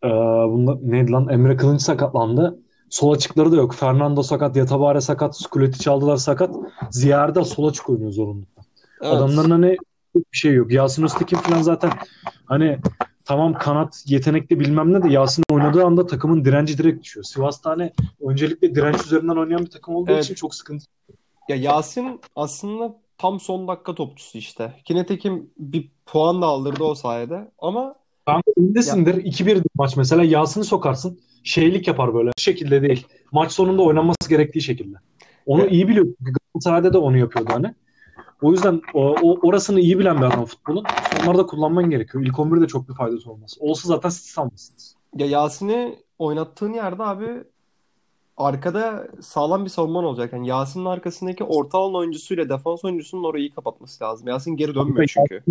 Ee, 0.05 0.09
bunda 0.49 0.79
neydi 0.83 1.12
lan? 1.12 1.29
Emre 1.29 1.57
Kılınç 1.57 1.83
sakatlandı. 1.83 2.59
Sol 2.90 3.12
açıkları 3.12 3.53
da 3.53 3.57
yok. 3.57 3.75
Fernando 3.75 4.23
sakat, 4.23 4.57
Yatabare 4.57 5.01
sakat, 5.01 5.38
Skuleti 5.38 5.79
çaldılar 5.79 6.16
sakat. 6.16 6.57
Ziya 6.90 7.21
Erdal 7.21 7.45
sol 7.45 7.69
açık 7.69 7.90
oynuyor 7.90 8.12
zorunlu. 8.12 8.45
Evet. 9.03 9.12
Adamların 9.12 9.51
hani 9.51 9.77
bir 10.16 10.38
şey 10.38 10.53
yok. 10.55 10.73
Yasin 10.73 11.03
Öztekin 11.03 11.37
falan 11.37 11.62
zaten 11.62 11.90
hani 12.45 12.79
tamam 13.31 13.55
kanat 13.55 14.05
yetenekli 14.07 14.61
bilmem 14.61 14.93
ne 14.93 15.03
de 15.03 15.09
Yasin 15.09 15.45
oynadığı 15.51 15.85
anda 15.85 16.07
takımın 16.07 16.45
direnci 16.45 16.79
direkt 16.79 17.05
düşüyor. 17.05 17.25
Sivas'ta 17.25 17.71
hani 17.71 17.93
öncelikle 18.21 18.75
direnç 18.75 19.05
üzerinden 19.07 19.37
oynayan 19.37 19.64
bir 19.64 19.71
takım 19.71 19.95
olduğu 19.95 20.11
Evet. 20.12 20.25
için 20.25 20.35
çok 20.35 20.55
sıkıntı. 20.55 20.85
Ya 21.49 21.57
Yasin 21.57 22.21
aslında 22.37 22.97
tam 23.19 23.40
son 23.40 23.69
dakika 23.69 23.95
topçusu 23.95 24.38
işte. 24.38 24.73
Kinetekim 24.85 25.51
bir 25.59 25.88
puan 26.07 26.43
da 26.43 26.47
aldırdı 26.47 26.85
o 26.85 26.95
sayede. 26.95 27.51
Ama 27.59 27.95
Kanka 28.27 28.51
öndesindir. 28.57 29.14
2-1 29.14 29.62
maç 29.75 29.97
mesela 29.97 30.25
Yasin'i 30.25 30.64
sokarsın. 30.64 31.21
Şeylik 31.45 31.88
yapar 31.88 32.14
böyle. 32.14 32.29
Bu 32.29 32.40
şekilde 32.40 32.83
değil. 32.83 33.07
Maç 33.33 33.53
sonunda 33.53 33.83
oynanması 33.83 34.29
gerektiği 34.29 34.62
şekilde. 34.62 34.97
Onu 35.47 35.62
Evet. 35.62 35.73
iyi 35.73 35.88
biliyor. 35.88 36.07
Galatasaray'da 36.21 36.93
da 36.93 37.01
onu 37.01 37.19
yapıyordu 37.19 37.51
hani. 37.53 37.75
O 38.42 38.53
yüzden 38.53 38.81
o, 38.94 39.14
o- 39.22 39.48
orasını 39.48 39.81
iyi 39.81 39.98
bilen 39.98 40.16
bir 40.16 40.22
adam 40.22 40.44
futbolun. 40.44 40.85
Onları 41.24 41.38
da 41.38 41.46
kullanman 41.46 41.90
gerekiyor. 41.90 42.24
İlk 42.24 42.38
11'de 42.38 42.66
çok 42.66 42.88
bir 42.88 42.94
faydası 42.94 43.31
olmaz. 43.31 43.57
Olsa 43.61 43.88
zaten 43.88 44.09
siz 44.09 44.38
almışsınız. 44.38 44.96
Ya 45.16 45.26
Yasin'i 45.26 45.98
oynattığın 46.18 46.72
yerde 46.72 47.03
abi 47.03 47.44
arkada 48.37 49.09
sağlam 49.20 49.64
bir 49.64 49.70
savunman 49.70 50.05
olacak. 50.05 50.33
Yani 50.33 50.48
Yasin'in 50.48 50.85
arkasındaki 50.85 51.44
orta 51.44 51.79
alan 51.79 51.94
oyuncusuyla 51.94 52.48
defans 52.48 52.85
oyuncusunun 52.85 53.24
orayı 53.24 53.44
iyi 53.44 53.50
kapatması 53.55 54.05
lazım. 54.05 54.29
Yasin 54.29 54.57
geri 54.57 54.74
dönmüyor 54.74 55.07
çünkü. 55.07 55.42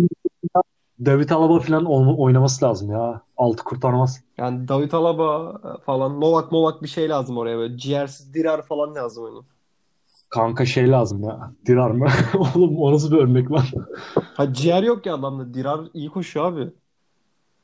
David 1.04 1.30
Alaba 1.30 1.60
falan 1.60 1.84
oynaması 2.18 2.64
lazım 2.64 2.90
ya. 2.90 3.22
Altı 3.36 3.64
kurtarmaz. 3.64 4.20
Yani 4.38 4.68
David 4.68 4.92
Alaba 4.92 5.60
falan 5.86 6.20
Novak 6.20 6.52
Movak 6.52 6.82
bir 6.82 6.88
şey 6.88 7.08
lazım 7.08 7.38
oraya 7.38 7.56
böyle. 7.58 7.78
Ciğersiz 7.78 8.34
Dirar 8.34 8.62
falan 8.62 8.94
lazım 8.94 9.24
onun. 9.24 9.44
Kanka 10.30 10.66
şey 10.66 10.90
lazım 10.90 11.24
ya. 11.24 11.52
Dirar 11.66 11.90
mı? 11.90 12.08
Oğlum 12.34 12.76
o 12.76 12.92
nasıl 12.92 13.12
bir 13.12 13.16
örnek 13.16 13.50
lan? 13.52 13.64
Ha 14.14 14.52
ciğer 14.52 14.82
yok 14.82 15.06
ya 15.06 15.14
adamda. 15.14 15.54
Dirar 15.54 15.80
iyi 15.94 16.08
koşuyor 16.08 16.52
abi. 16.52 16.70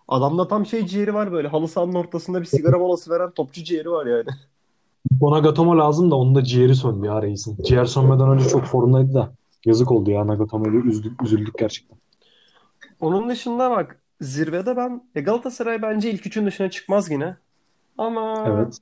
Adamda 0.09 0.49
tam 0.49 0.67
şey 0.67 0.87
ciğeri 0.87 1.15
var 1.15 1.33
böyle. 1.33 1.49
Halı 1.49 1.69
sahanın 1.69 1.95
ortasında 1.95 2.41
bir 2.41 2.47
sigara 2.47 2.79
molası 2.79 3.11
veren 3.11 3.31
topçu 3.31 3.65
ciğeri 3.65 3.91
var 3.91 4.07
yani. 4.07 4.29
Nagatomo 5.21 5.79
lazım 5.79 6.11
da 6.11 6.15
onun 6.15 6.35
da 6.35 6.45
ciğeri 6.45 6.75
söndü 6.75 7.07
ya 7.07 7.23
reisin. 7.23 7.63
Ciğer 7.63 7.85
sönmeden 7.85 8.31
önce 8.31 8.49
çok 8.49 8.65
formdaydı 8.65 9.15
da. 9.15 9.33
Yazık 9.65 9.93
oldu 9.93 10.11
ya 10.11 10.27
Nagatomo'yla 10.27 10.81
üzdük, 10.81 11.23
üzüldük 11.23 11.59
gerçekten. 11.59 11.99
Onun 13.01 13.29
dışında 13.29 13.71
bak 13.71 14.01
zirvede 14.21 14.77
ben 14.77 15.03
e, 15.15 15.21
Galatasaray 15.21 15.83
bence 15.83 16.11
ilk 16.11 16.27
üçün 16.27 16.47
dışına 16.47 16.71
çıkmaz 16.71 17.11
yine. 17.11 17.37
Ama 17.99 18.45
Evet. 18.49 18.79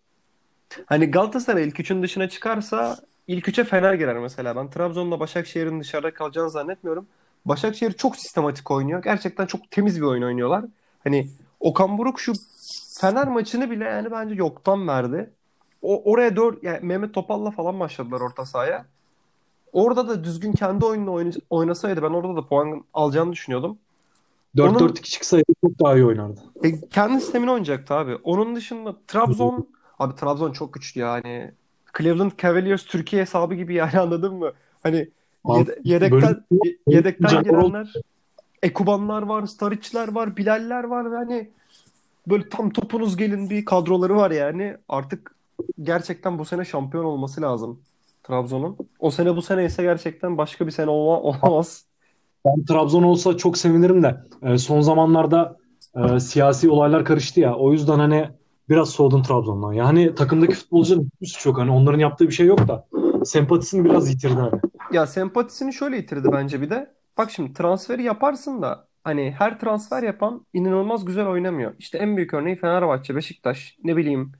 hani 0.87 1.07
Galatasaray 1.07 1.65
ilk 1.69 1.81
üçün 1.81 2.03
dışına 2.03 2.29
çıkarsa 2.29 2.97
ilk 3.29 3.49
üçe 3.49 3.65
Fener 3.65 3.95
girer 3.95 4.19
mesela. 4.19 4.57
Ben 4.57 4.71
Trabzon'la 4.71 5.21
Başakşehir'in 5.21 5.81
dışarıda 5.81 6.15
kalacağını 6.15 6.51
zannetmiyorum. 6.51 7.07
Başakşehir 7.45 7.93
çok 7.93 8.17
sistematik 8.17 8.71
oynuyor. 8.71 9.03
Gerçekten 9.03 9.47
çok 9.47 9.71
temiz 9.71 9.97
bir 10.01 10.07
oyun 10.07 10.23
oynuyorlar. 10.23 10.65
Hani 11.05 11.29
Okan 11.61 11.99
Buruk 11.99 12.21
şu 12.21 12.33
Fener 13.01 13.29
maçını 13.29 13.71
bile 13.71 13.85
yani 13.85 14.11
bence 14.11 14.35
yoktan 14.35 14.89
verdi. 14.89 15.31
O, 15.83 16.11
oraya 16.13 16.37
dört 16.37 16.63
yani 16.65 16.79
Mehmet 16.83 17.15
Topal'la 17.15 17.51
falan 17.51 17.81
başladılar 17.81 18.21
orta 18.21 18.47
sahaya. 18.47 18.87
Orada 19.73 20.09
da 20.09 20.25
düzgün 20.25 20.53
kendi 20.53 20.85
oyununu 20.85 21.11
oyn- 21.11 21.41
oynasaydı 21.51 22.03
ben 22.03 22.11
orada 22.11 22.37
da 22.37 22.47
puan 22.47 22.85
alacağını 22.95 23.33
düşünüyordum. 23.33 23.79
4-4-2 24.57 25.03
çıksaydı 25.03 25.45
çok 25.61 25.81
daha 25.85 25.95
iyi 25.95 26.05
oynardı. 26.05 26.41
E, 26.65 26.81
kendi 26.89 27.21
sistemini 27.21 27.51
oynayacaktı 27.51 27.95
abi. 27.95 28.17
Onun 28.17 28.57
dışında 28.57 28.97
Trabzon 29.07 29.69
abi 29.99 30.15
Trabzon 30.17 30.53
çok 30.53 30.75
güçlü 30.75 31.01
yani. 31.01 31.53
Cleveland 31.99 32.31
Cavaliers 32.43 32.85
Türkiye 32.85 33.23
hesabı 33.23 33.55
gibi 33.55 33.75
yani 33.75 33.99
anladın 34.01 34.35
mı? 34.35 34.53
Hani 34.83 35.09
yede- 35.49 35.79
yedekten 35.85 36.45
ye- 36.65 36.77
yedekten 36.89 37.29
Can- 37.29 37.45
girenler 37.45 37.93
Ekubanlar 38.63 39.23
var, 39.23 39.47
Staric'ler 39.47 40.15
var, 40.15 40.37
Bilal'ler 40.37 40.85
var 40.85 41.13
ve 41.13 41.17
hani 41.17 41.51
böyle 42.27 42.49
tam 42.49 42.71
topunuz 42.71 43.17
gelin 43.17 43.51
bir 43.51 43.65
kadroları 43.65 44.17
var 44.17 44.31
yani. 44.31 44.77
Artık 44.89 45.35
gerçekten 45.83 46.39
bu 46.39 46.45
sene 46.45 46.65
şampiyon 46.65 47.05
olması 47.05 47.43
lazım 47.43 47.81
Trabzon'un. 48.23 48.77
O 48.99 49.11
sene 49.11 49.37
bu 49.37 49.43
sene 49.43 49.65
ise 49.65 49.83
gerçekten 49.83 50.39
başka 50.39 50.67
bir 50.67 50.71
sene 50.71 50.91
olma, 50.91 51.21
olamaz. 51.21 51.85
Ben 52.45 52.65
Trabzon 52.65 53.03
olsa 53.03 53.37
çok 53.37 53.59
sevinirim 53.59 54.03
de 54.03 54.17
e, 54.43 54.59
son 54.59 54.81
zamanlarda 54.81 55.57
e, 55.97 56.21
siyasi 56.21 56.71
olaylar 56.71 57.05
karıştı 57.05 57.41
ya. 57.41 57.57
O 57.57 57.73
yüzden 57.73 57.99
hani 57.99 58.29
biraz 58.69 58.89
soğudum 58.91 59.23
Trabzon'dan. 59.23 59.73
Yani 59.73 60.15
takımdaki 60.15 60.55
futbolcuların 60.55 61.11
hiçbir 61.15 61.27
suçu 61.27 61.49
yok. 61.49 61.59
Hani 61.59 61.71
onların 61.71 61.99
yaptığı 61.99 62.29
bir 62.29 62.33
şey 62.35 62.47
yok 62.47 62.69
da 62.69 62.87
sempatisini 63.25 63.85
biraz 63.85 64.11
yitirdi 64.11 64.35
hani. 64.35 64.61
Ya 64.93 65.07
sempatisini 65.07 65.73
şöyle 65.73 65.97
yitirdi 65.97 66.29
bence 66.33 66.61
bir 66.61 66.71
de. 66.71 66.95
Bak 67.19 67.31
şimdi 67.31 67.53
transferi 67.53 68.03
yaparsın 68.03 68.63
da 68.63 68.87
hani 69.05 69.35
her 69.39 69.61
transfer 69.61 70.03
yapan 70.03 70.47
inanılmaz 70.55 71.05
güzel 71.05 71.27
oynamıyor. 71.27 71.73
İşte 71.79 71.99
en 71.99 72.17
büyük 72.17 72.35
örneği 72.35 72.57
Fenerbahçe, 72.57 73.17
Beşiktaş, 73.17 73.77
ne 73.85 73.97
bileyim 73.97 74.33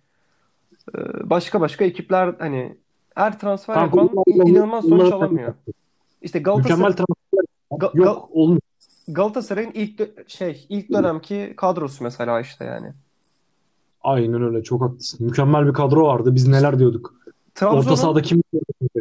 e, 0.95 0.99
başka 1.31 1.61
başka 1.61 1.85
ekipler 1.85 2.35
hani 2.39 2.77
her 3.15 3.39
transfer 3.39 3.75
Kanka, 3.75 4.01
yapan 4.01 4.11
onlar- 4.27 4.47
inanılmaz 4.49 4.85
sonuç 4.85 5.13
alamıyor. 5.13 5.55
İşte 6.23 6.39
Mükemmel 6.39 6.63
Galatasaray, 6.63 6.93
transfer 6.93 7.07
Ga- 7.73 7.93
Gal- 7.93 8.05
yok. 8.05 8.29
Olmuyor. 8.33 8.61
Galatasaray'ın 9.09 9.71
ilk 9.75 10.31
şey 10.31 10.67
ilk 10.69 10.93
dönemki 10.93 11.55
kadrosu 11.57 12.05
mesela 12.05 12.41
işte 12.41 12.65
yani. 12.65 12.93
Aynen 14.05 14.43
öyle. 14.43 14.63
Çok 14.63 14.83
haklısın. 14.83 15.27
Mükemmel 15.27 15.67
bir 15.67 15.73
kadro 15.73 16.07
vardı. 16.07 16.35
Biz 16.35 16.49
neler 16.49 16.79
diyorduk. 16.79 17.15
Orta 17.63 17.71
Trabzon'un 17.71 17.95
sahada 17.95 18.23
kim 18.23 18.43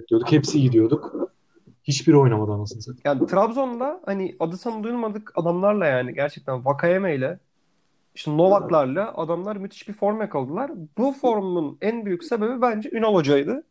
diyorduk. 0.10 0.32
Hepsi 0.32 0.60
iyi 0.60 0.72
diyorduk. 0.72 1.16
Hiçbiri 1.84 2.18
oynamadı 2.18 2.52
anasını 2.52 2.82
satayım. 2.82 3.02
Yani 3.06 3.28
Trabzon'da 3.28 4.02
hani 4.06 4.36
adı 4.39 4.58
sanı 4.58 4.84
duyulmadık 4.84 5.32
adamlarla 5.36 5.86
yani 5.86 6.13
gerçekten 6.13 6.66
Vakayeme 6.66 7.16
ile 7.16 7.39
işte 8.16 8.38
Novaklarla 8.38 9.13
adamlar 9.18 9.56
müthiş 9.56 9.88
bir 9.88 9.94
form 9.94 10.22
yakaladılar. 10.22 10.72
Bu 10.98 11.13
formun 11.22 11.78
en 11.82 12.06
büyük 12.06 12.24
sebebi 12.24 12.62
bence 12.62 12.89
Ünal 12.94 13.13
Hoca'ydı. 13.13 13.63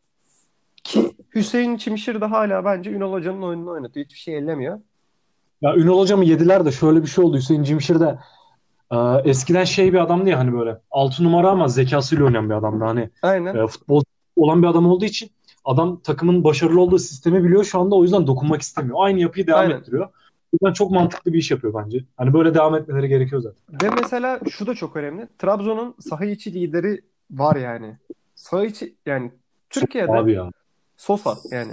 Ki 0.85 1.13
Hüseyin 1.35 1.77
Çimşir 1.77 2.21
de 2.21 2.25
hala 2.25 2.65
bence 2.65 2.91
Ünal 2.91 3.13
Hoca'nın 3.13 3.43
oyununu 3.43 3.71
oynatıyor. 3.71 4.07
Hiçbir 4.07 4.19
şey 4.19 4.37
ellemiyor. 4.37 4.81
Ya 5.63 5.77
Ünal 5.77 5.99
hocamı 5.99 6.25
yediler 6.25 6.65
de 6.65 6.73
şöyle 6.73 7.03
bir 7.03 7.07
şey 7.07 7.25
oldu. 7.25 7.37
Hüseyin 7.37 7.63
Cimşir 7.63 8.01
de 8.01 8.19
eskiden 9.25 9.65
şey 9.65 9.93
bir 9.93 9.99
adamdı 9.99 10.31
ya 10.31 10.39
hani 10.39 10.53
böyle 10.53 10.79
6 10.91 11.25
numara 11.25 11.51
ama 11.51 11.69
zekasıyla 11.69 12.25
oynayan 12.25 12.51
bir 12.51 12.55
adamdı. 12.55 12.85
Hani 12.85 13.11
Aynen. 13.23 13.55
e, 13.57 13.67
futbol 13.67 14.03
olan 14.37 14.63
bir 14.63 14.67
adam 14.67 14.87
olduğu 14.87 15.05
için 15.05 15.31
adam 15.65 16.01
takımın 16.01 16.45
başarılı 16.45 16.81
olduğu 16.81 16.99
sistemi 16.99 17.45
biliyor 17.45 17.65
şu 17.65 17.81
anda 17.81 17.95
o 17.95 18.03
yüzden 18.03 18.27
dokunmak 18.27 18.63
istemiyor. 18.63 18.97
Aynı 19.01 19.21
yapıyı 19.21 19.47
devam 19.47 19.61
Aynen. 19.61 19.79
ettiriyor. 19.79 20.05
O 20.07 20.11
yüzden 20.53 20.73
çok 20.73 20.91
mantıklı 20.91 21.33
bir 21.33 21.39
iş 21.39 21.51
yapıyor 21.51 21.75
bence. 21.85 22.05
Hani 22.17 22.35
böyle 22.35 22.55
devam 22.55 22.75
etmeleri 22.75 23.09
gerekiyor 23.09 23.43
zaten. 23.43 23.91
Ve 23.91 23.95
mesela 24.03 24.41
şu 24.51 24.67
da 24.67 24.75
çok 24.75 24.97
önemli. 24.97 25.29
Trabzon'un 25.39 25.95
saha 26.01 26.25
içi 26.25 26.55
lideri 26.55 27.01
var 27.31 27.57
yani. 27.57 27.97
Saha 28.35 28.65
içi 28.65 28.95
yani 29.07 29.33
Türkiye'de 29.71 30.13
Abi 30.13 30.33
ya. 30.33 30.51
Sosa 30.97 31.35
yani. 31.51 31.73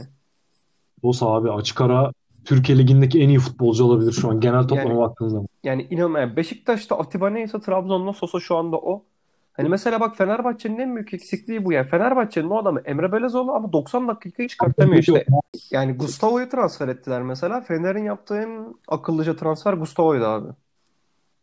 Bosa 1.04 1.28
abi 1.28 1.52
açık 1.52 1.82
ara 1.82 2.12
Türkiye 2.50 2.78
Ligi'ndeki 2.78 3.22
en 3.22 3.30
iyi 3.30 3.40
futbolcu 3.40 3.86
olabilir 3.86 4.12
şu 4.12 4.30
an. 4.30 4.40
Genel 4.40 4.62
toplama 4.62 4.90
Yani- 4.90 5.00
baktığınız 5.00 5.32
zaman. 5.32 5.48
Yani 5.64 5.88
inanılmaz. 5.90 6.22
Yani 6.22 6.36
Beşiktaş'ta 6.36 7.00
Atiba 7.00 7.30
neyse 7.30 7.60
Trabzon'da 7.60 8.14
Sosa 8.14 8.40
şu 8.40 8.56
anda 8.56 8.78
o. 8.78 9.04
Hani 9.54 9.70
mesela 9.70 10.00
bak 10.00 10.18
Fenerbahçe'nin 10.18 10.80
en 10.80 10.96
büyük 10.96 11.14
eksikliği 11.14 11.66
bu 11.66 11.74
ya. 11.74 11.84
Fenerbahçe'nin 11.84 12.50
o 12.50 12.58
adamı 12.58 12.80
Emre 12.86 13.12
Belezoğlu 13.12 13.52
ama 13.52 13.74
90 13.74 14.08
dakikayı 14.08 14.50
çıkartamıyor 14.50 14.98
işte. 14.98 15.26
Yani 15.72 15.94
Gustavo'yu 15.94 16.50
transfer 16.50 16.88
ettiler 16.88 17.22
mesela. 17.22 17.62
Fener'in 17.62 18.04
yaptığı 18.04 18.36
en 18.36 18.76
akıllıca 18.88 19.36
transfer 19.36 19.74
Gustavo'ydu 19.74 20.26
abi. 20.26 20.48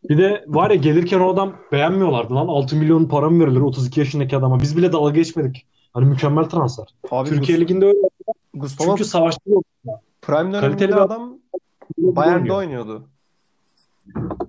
Bir 0.09 0.17
de 0.17 0.45
var 0.47 0.69
ya 0.69 0.75
gelirken 0.75 1.19
o 1.19 1.33
adam 1.33 1.53
beğenmiyorlardı 1.71 2.35
lan. 2.35 2.47
6 2.47 2.75
milyon 2.75 3.05
para 3.05 3.29
mı 3.29 3.45
verilir 3.45 3.61
32 3.61 3.99
yaşındaki 3.99 4.37
adama? 4.37 4.59
Biz 4.59 4.77
bile 4.77 4.93
dalga 4.93 5.11
geçmedik. 5.11 5.65
Hani 5.93 6.05
mükemmel 6.05 6.43
transfer. 6.43 6.85
Abi 7.11 7.29
Türkiye 7.29 7.57
Gus- 7.57 7.61
Ligi'nde 7.61 7.85
öyle. 7.85 7.97
Gustavo 8.53 8.89
Çünkü 8.89 9.05
savaşta 9.05 9.41
yok. 9.45 9.63
Prime 10.21 10.53
döneminde 10.53 10.95
adam 10.95 11.37
Bayern'de 11.97 12.53
oynuyor. 12.53 12.57
oynuyordu. 12.57 13.07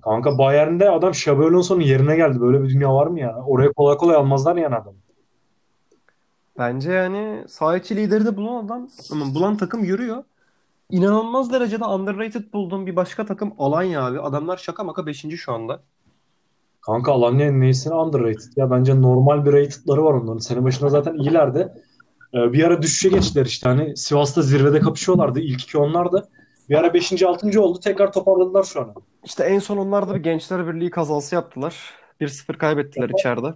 Kanka 0.04 0.38
Bayern'de 0.38 0.90
adam 0.90 1.10
Xabi 1.10 1.44
Alonso'nun 1.44 1.80
yerine 1.80 2.16
geldi. 2.16 2.40
Böyle 2.40 2.62
bir 2.62 2.68
dünya 2.68 2.94
var 2.94 3.06
mı 3.06 3.20
ya? 3.20 3.36
Oraya 3.46 3.72
kolay 3.72 3.96
kolay 3.96 4.16
almazlar 4.16 4.56
yani 4.56 4.74
adam. 4.76 4.94
Bence 6.58 6.92
yani 6.92 7.44
saha 7.48 7.76
içi 7.76 7.96
lideri 7.96 8.26
de 8.26 8.36
bulan 8.36 8.64
adam 8.64 8.88
ama 9.12 9.34
bulan 9.34 9.56
takım 9.56 9.84
yürüyor. 9.84 10.24
İnanılmaz 10.90 11.52
derecede 11.52 11.84
underrated 11.84 12.52
bulduğum 12.52 12.86
bir 12.86 12.96
başka 12.96 13.26
takım 13.26 13.52
Alanya 13.58 14.04
abi. 14.06 14.20
Adamlar 14.20 14.56
şaka 14.56 14.84
maka 14.84 15.06
5. 15.06 15.26
şu 15.36 15.52
anda. 15.52 15.80
Kanka 16.80 17.12
Alanya'nın 17.12 17.60
neyisine 17.60 17.94
underrated 17.94 18.56
ya. 18.56 18.70
Bence 18.70 19.02
normal 19.02 19.44
bir 19.44 19.52
ratedları 19.52 20.04
var 20.04 20.14
onların. 20.14 20.38
Sene 20.38 20.64
başında 20.64 20.90
zaten 20.90 21.14
iyilerdi. 21.14 21.72
Ee, 22.34 22.52
bir 22.52 22.64
ara 22.64 22.82
düşüşe 22.82 23.08
geçtiler 23.08 23.46
işte. 23.46 23.68
Hani 23.68 23.96
Sivas'ta 23.96 24.42
zirvede 24.42 24.80
kapışıyorlardı. 24.80 25.40
İlk 25.40 25.62
iki 25.62 25.78
onlardı. 25.78 26.28
Bir 26.68 26.74
ara 26.74 26.94
5. 26.94 27.22
6. 27.22 27.62
oldu. 27.62 27.80
Tekrar 27.80 28.12
toparladılar 28.12 28.64
şu 28.64 28.80
an. 28.80 28.94
İşte 29.24 29.44
en 29.44 29.58
son 29.58 29.76
onlar 29.76 30.08
da 30.08 30.14
bir 30.14 30.20
Gençler 30.20 30.66
Birliği 30.66 30.90
kazası 30.90 31.34
yaptılar. 31.34 31.74
1-0 32.20 32.58
kaybettiler 32.58 33.10
içeride. 33.18 33.54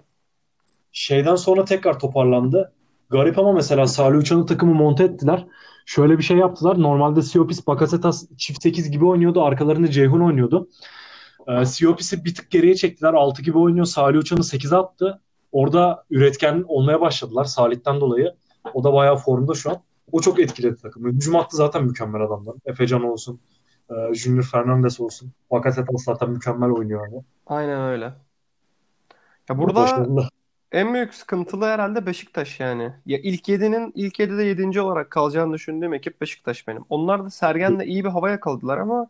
Şeyden 0.93 1.37
sonra 1.37 1.65
tekrar 1.65 1.99
toparlandı. 1.99 2.73
Garip 3.11 3.39
ama 3.39 3.53
mesela 3.53 3.87
Salih 3.87 4.19
Uçan'ın 4.19 4.47
takımı 4.47 4.75
monte 4.75 5.05
ettiler. 5.05 5.47
Şöyle 5.87 6.19
bir 6.19 6.23
şey 6.23 6.37
yaptılar. 6.37 6.83
Normalde 6.83 7.23
Siopis, 7.23 7.67
Bakasetas 7.67 8.25
çift 8.39 8.63
8 8.63 8.91
gibi 8.91 9.05
oynuyordu. 9.05 9.43
Arkalarında 9.43 9.91
Ceyhun 9.91 10.21
oynuyordu. 10.21 10.69
Ee, 11.49 11.65
Siopis'i 11.65 12.25
bir 12.25 12.35
tık 12.35 12.51
geriye 12.51 12.75
çektiler. 12.75 13.15
6 13.15 13.43
gibi 13.43 13.59
oynuyor. 13.59 13.87
Salih 13.87 14.19
Uçan'ı 14.19 14.41
8'e 14.41 14.77
attı. 14.77 15.21
Orada 15.53 16.05
üretken 16.11 16.65
olmaya 16.69 17.01
başladılar 17.01 17.45
Salih'ten 17.45 18.01
dolayı. 18.01 18.35
O 18.75 18.85
da 18.85 18.93
bayağı 18.93 19.17
formda 19.17 19.55
şu 19.55 19.71
an. 19.71 19.77
O 20.13 20.21
çok 20.21 20.41
etkiledi 20.41 20.77
takımı. 20.83 21.09
Hücum 21.09 21.35
hattı 21.35 21.57
zaten 21.57 21.85
mükemmel 21.85 22.23
adamlar. 22.23 22.55
Efecan 22.67 23.05
olsun. 23.05 23.41
e, 23.91 24.15
Junior 24.15 24.43
Fernandes 24.43 25.01
olsun. 25.01 25.33
Bakasetas 25.51 26.05
zaten 26.05 26.31
mükemmel 26.31 26.71
oynuyor. 26.71 27.07
Yani. 27.07 27.23
Aynen 27.47 27.81
öyle. 27.81 28.13
Ya 29.49 29.59
burada 29.59 29.75
Başarılı. 29.75 30.29
en 30.73 30.95
büyük 30.95 31.15
sıkıntılı 31.15 31.65
herhalde 31.65 32.07
Beşiktaş 32.07 32.61
yani. 32.61 32.93
Ya 33.07 33.19
ilk 33.19 33.49
7'nin 33.49 33.93
ilk 33.95 34.19
7'de 34.19 34.43
7. 34.45 34.81
olarak 34.81 35.11
kalacağını 35.11 35.55
düşündüğüm 35.55 35.95
ekip 35.95 36.21
Beşiktaş 36.21 36.69
benim. 36.69 36.85
Onlar 36.91 37.25
da 37.25 37.31
Sergen'le 37.31 37.81
iyi 37.81 38.05
bir 38.05 38.09
hava 38.09 38.31
yakaladılar 38.31 38.79
ama 38.79 39.07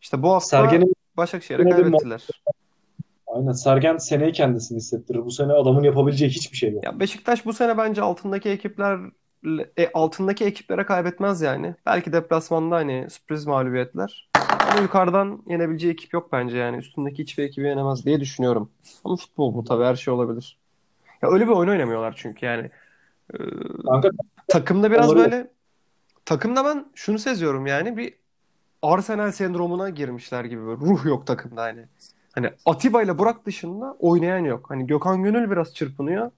işte 0.00 0.22
bu 0.22 0.32
hafta 0.32 0.46
Sergen'in 0.48 0.94
Başakşehir'e 1.16 1.70
kaybettiler. 1.70 2.26
Aynen. 3.34 3.52
Sergen 3.52 3.96
seneyi 3.96 4.32
kendisini 4.32 4.76
hissettirir. 4.76 5.24
Bu 5.24 5.30
sene 5.30 5.52
adamın 5.52 5.82
yapabileceği 5.82 6.30
hiçbir 6.30 6.56
şey 6.56 6.72
yok. 6.72 6.84
Ya 6.84 7.00
Beşiktaş 7.00 7.46
bu 7.46 7.52
sene 7.52 7.78
bence 7.78 8.02
altındaki 8.02 8.48
ekipler 8.48 8.98
e, 9.78 9.90
altındaki 9.94 10.44
ekiplere 10.44 10.86
kaybetmez 10.86 11.40
yani. 11.40 11.74
Belki 11.86 12.12
deplasmanda 12.12 12.76
hani 12.76 13.06
sürpriz 13.10 13.46
mağlubiyetler. 13.46 14.28
Ama 14.70 14.80
yukarıdan 14.80 15.42
yenebileceği 15.46 15.92
ekip 15.92 16.12
yok 16.12 16.28
bence 16.32 16.56
yani. 16.58 16.76
Üstündeki 16.76 17.22
hiçbir 17.22 17.44
ekibi 17.44 17.66
yenemez 17.66 18.06
diye 18.06 18.20
düşünüyorum. 18.20 18.70
Ama 19.04 19.16
futbol 19.16 19.54
bu 19.54 19.64
tabii 19.64 19.84
her 19.84 19.96
şey 19.96 20.14
olabilir. 20.14 20.58
Ya 21.22 21.30
öyle 21.30 21.46
bir 21.46 21.52
oyun 21.52 21.70
oynamıyorlar 21.70 22.14
çünkü 22.16 22.46
yani. 22.46 22.70
Ee, 23.34 23.38
Kanka 23.86 24.10
takımda 24.48 24.90
biraz 24.90 25.08
Olabilir. 25.08 25.24
böyle 25.32 25.50
takımda 26.24 26.64
ben 26.64 26.86
şunu 26.94 27.18
seziyorum 27.18 27.66
yani 27.66 27.96
bir 27.96 28.14
Arsenal 28.82 29.32
sendromuna 29.32 29.90
girmişler 29.90 30.44
gibi 30.44 30.66
böyle 30.66 30.80
ruh 30.80 31.04
yok 31.06 31.26
takımda 31.26 31.62
hani. 31.62 31.84
Hani 32.34 32.50
Atiba 32.66 33.02
ile 33.02 33.18
Burak 33.18 33.46
dışında 33.46 33.96
oynayan 33.98 34.44
yok. 34.44 34.70
Hani 34.70 34.86
Gökhan 34.86 35.22
Gönül 35.22 35.50
biraz 35.50 35.74
çırpınıyor. 35.74 36.30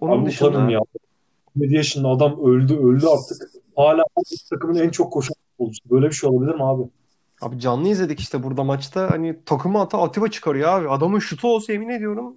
Onun 0.00 0.22
Abi 0.22 0.26
dışında 0.26 0.70
ya. 0.70 0.80
7 1.56 1.74
yaşında 1.74 2.08
adam 2.08 2.44
öldü 2.44 2.76
öldü 2.76 3.06
artık. 3.06 3.50
Hala 3.76 4.02
takımın 4.50 4.74
en 4.74 4.90
çok 4.90 5.12
koşan 5.12 5.34
futbolcusu. 5.50 5.90
Böyle 5.90 6.06
bir 6.06 6.12
şey 6.12 6.30
olabilir 6.30 6.54
mi 6.54 6.64
abi? 6.64 6.82
Abi 7.40 7.58
canlı 7.58 7.88
izledik 7.88 8.20
işte 8.20 8.42
burada 8.42 8.64
maçta 8.64 9.10
hani 9.10 9.36
takımı 9.46 9.80
ata 9.80 9.98
Atiba 10.02 10.28
çıkarıyor 10.28 10.68
abi. 10.68 10.88
Adamın 10.88 11.18
şutu 11.18 11.48
olsa 11.48 11.72
yemin 11.72 11.88
ediyorum 11.88 12.36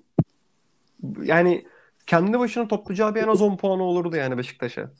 yani 1.23 1.65
kendi 2.07 2.39
başına 2.39 2.67
toplayacağı 2.67 3.15
bir 3.15 3.23
en 3.23 3.27
az 3.27 3.41
10 3.41 3.57
puanı 3.57 3.83
olurdu 3.83 4.15
yani 4.15 4.37
Beşiktaş'a. 4.37 4.91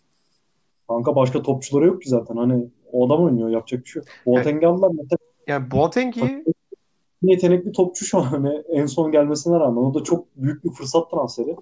Kanka 0.87 1.15
başka 1.15 1.41
topçuları 1.41 1.85
yok 1.85 2.01
ki 2.01 2.09
zaten. 2.09 2.35
Hani 2.35 2.67
o 2.91 3.07
adam 3.07 3.23
oynuyor 3.23 3.49
yapacak 3.49 3.85
bir 3.85 3.89
şey 3.89 3.99
yok. 3.99 4.07
Boateng'i 4.25 4.67
aldılar 4.67 4.89
mesela. 4.91 5.17
Yani 5.47 5.71
Boateng'i 5.71 6.43
Yetenekli 7.21 7.71
topçu 7.71 8.05
şu 8.05 8.17
an 8.17 8.23
hani 8.23 8.63
en 8.69 8.85
son 8.85 9.11
gelmesine 9.11 9.59
rağmen. 9.59 9.81
O 9.81 9.93
da 9.93 10.03
çok 10.03 10.25
büyük 10.35 10.63
bir 10.63 10.69
fırsat 10.69 11.11
transferi. 11.11 11.55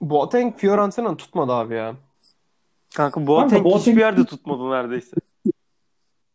Boateng 0.00 0.56
Fiorentina'nın 0.56 1.16
tutmadı 1.16 1.52
abi 1.52 1.74
ya. 1.74 1.94
Kanka 2.94 3.26
Boateng 3.26 3.66
Boateng- 3.66 3.78
hiçbir 3.78 3.96
yerde 3.96 4.24
tutmadı 4.24 4.70
neredeyse. 4.70 5.16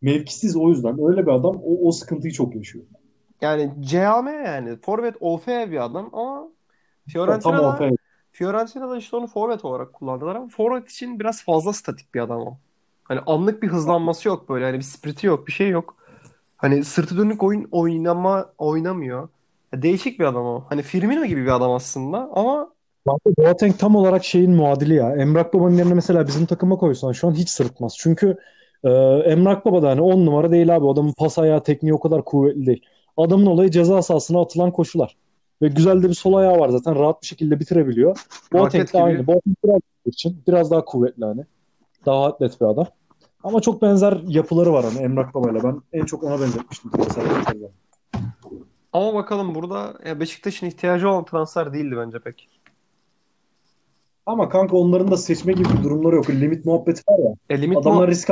Mevkisiz 0.02 0.56
o 0.56 0.70
yüzden. 0.70 1.10
Öyle 1.10 1.26
bir 1.26 1.32
adam 1.32 1.62
o, 1.64 1.88
o 1.88 1.92
sıkıntıyı 1.92 2.34
çok 2.34 2.56
yaşıyor. 2.56 2.86
Yani 3.42 3.72
CAM 3.82 4.28
yani 4.28 4.78
forvet 4.82 5.16
OF 5.20 5.48
bir 5.48 5.84
adam 5.84 6.10
ama 6.14 6.48
Fiorentina'da 7.10 7.62
ortaya. 7.62 7.92
Fiorentina'da 8.32 8.98
işte 8.98 9.18
onu 9.18 9.28
forvet 9.28 9.66
olarak 9.66 9.94
kullandılar 9.94 10.36
ama 10.36 10.48
forvet 10.48 10.90
için 10.90 11.20
biraz 11.20 11.44
fazla 11.44 11.74
statik 11.74 12.14
bir 12.14 12.20
adam 12.20 12.42
o. 12.42 12.58
Hani 13.04 13.20
anlık 13.20 13.64
bir 13.64 13.68
hızlanması 13.68 14.28
yok 14.28 14.50
böyle. 14.50 14.66
Hani 14.66 14.78
bir 14.78 14.84
spriti 14.84 15.28
yok, 15.28 15.48
bir 15.48 15.52
şey 15.52 15.70
yok. 15.70 15.96
Hani 16.62 16.84
sırtı 16.84 17.18
dönük 17.18 17.44
oyun 17.44 17.68
oynama 17.72 18.46
oynamıyor. 18.58 19.30
Ya 19.74 19.82
Değişik 19.82 20.20
bir 20.20 20.26
adam 20.26 20.46
o. 20.46 20.64
Hani 20.70 20.82
Firmino 20.82 21.26
gibi 21.26 21.42
bir 21.42 21.56
adam 21.56 21.72
aslında 21.72 22.30
ama 22.34 22.70
Bence 23.08 23.38
Boateng 23.38 23.78
tam 23.78 23.96
olarak 23.96 24.24
şeyin 24.26 24.52
muadili 24.52 24.96
ya. 24.96 25.16
Emrak 25.16 25.54
Baba'nın 25.54 25.78
yerine 25.78 25.94
mesela 25.94 26.28
bizim 26.28 26.46
takıma 26.46 26.76
koysan 26.76 27.12
şu 27.12 27.28
an 27.28 27.34
hiç 27.34 27.50
sırıtmaz. 27.50 27.96
Çünkü 28.00 28.38
e, 28.84 28.90
Emrak 29.26 29.66
Baba 29.66 29.82
da 29.82 29.90
hani 29.90 30.02
10 30.02 30.26
numara 30.26 30.52
değil 30.52 30.76
abi. 30.76 30.88
Adamın 30.90 31.14
pas 31.18 31.40
ayağı 31.40 31.64
tekniği 31.64 31.94
o 31.94 32.00
kadar 32.00 32.26
kuvvetli 32.26 32.66
değil. 32.66 32.82
Adamın 33.18 33.46
olayı 33.46 33.72
ceza 33.72 34.02
sahasına 34.02 34.42
atılan 34.42 34.72
koşular. 34.72 35.18
Ve 35.62 35.68
güzel 35.68 36.04
de 36.04 36.10
bir 36.10 36.14
sol 36.14 36.34
ayağı 36.34 36.60
var 36.60 36.70
zaten. 36.70 36.96
Rahat 36.96 37.22
bir 37.22 37.28
şekilde 37.28 37.60
bitirebiliyor. 37.60 38.18
Boateng 38.54 38.88
de 38.88 38.92
gibi. 38.92 39.04
aynı. 39.04 39.28
Boateng 39.28 39.56
biraz 39.64 39.82
için 40.06 40.44
biraz 40.48 40.72
daha 40.72 40.86
kuvvetli 40.86 41.26
hani. 41.26 41.46
Daha 42.06 42.26
atlet 42.26 42.62
bir 42.62 42.66
adam. 42.66 42.88
Ama 43.44 43.62
çok 43.62 43.82
benzer 43.82 44.22
yapıları 44.28 44.74
var 44.74 44.86
hani 44.86 45.04
Emrak 45.04 45.34
Baba'yla. 45.34 45.64
Ben 45.64 45.82
en 45.94 46.06
çok 46.06 46.24
ona 46.24 46.42
benzetmiştim. 46.42 46.92
Ama 48.94 49.14
bakalım 49.14 49.56
burada 49.56 49.94
ya 50.06 50.20
Beşiktaş'ın 50.20 50.68
ihtiyacı 50.68 51.10
olan 51.10 51.26
transfer 51.26 51.74
değildi 51.74 51.96
bence 51.98 52.20
pek. 52.20 52.50
Ama 54.26 54.50
kanka 54.50 54.78
onların 54.78 55.12
da 55.12 55.18
seçme 55.18 55.54
gibi 55.54 55.70
bir 55.78 55.84
durumları 55.84 56.16
yok. 56.16 56.30
Limit 56.30 56.66
muhabbeti 56.66 57.02
var 57.10 57.20
ya. 57.20 57.34
E 57.50 57.62
limit 57.62 57.78
Adamlar 57.78 58.02
mu- 58.02 58.08
risk. 58.08 58.30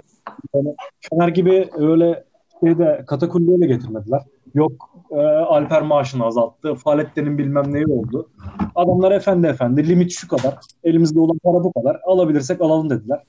Yani 0.55 0.75
Fener 1.09 1.27
gibi 1.27 1.69
öyle 1.77 2.23
şeyde 2.59 3.03
katakulliye 3.07 3.61
de 3.61 3.65
getirmediler. 3.67 4.21
Yok 4.53 4.71
e, 5.11 5.19
Alper 5.21 5.81
maaşını 5.81 6.25
azalttı. 6.25 6.75
Faaletlerin 6.75 7.37
bilmem 7.37 7.73
neyi 7.73 7.85
oldu. 7.87 8.29
Adamlar 8.75 9.11
efendi 9.11 9.47
efendi 9.47 9.87
limit 9.87 10.11
şu 10.11 10.27
kadar. 10.27 10.57
Elimizde 10.83 11.19
olan 11.19 11.37
para 11.43 11.63
bu 11.63 11.73
kadar. 11.73 11.99
Alabilirsek 12.05 12.61
alalım 12.61 12.89
dediler. 12.89 13.23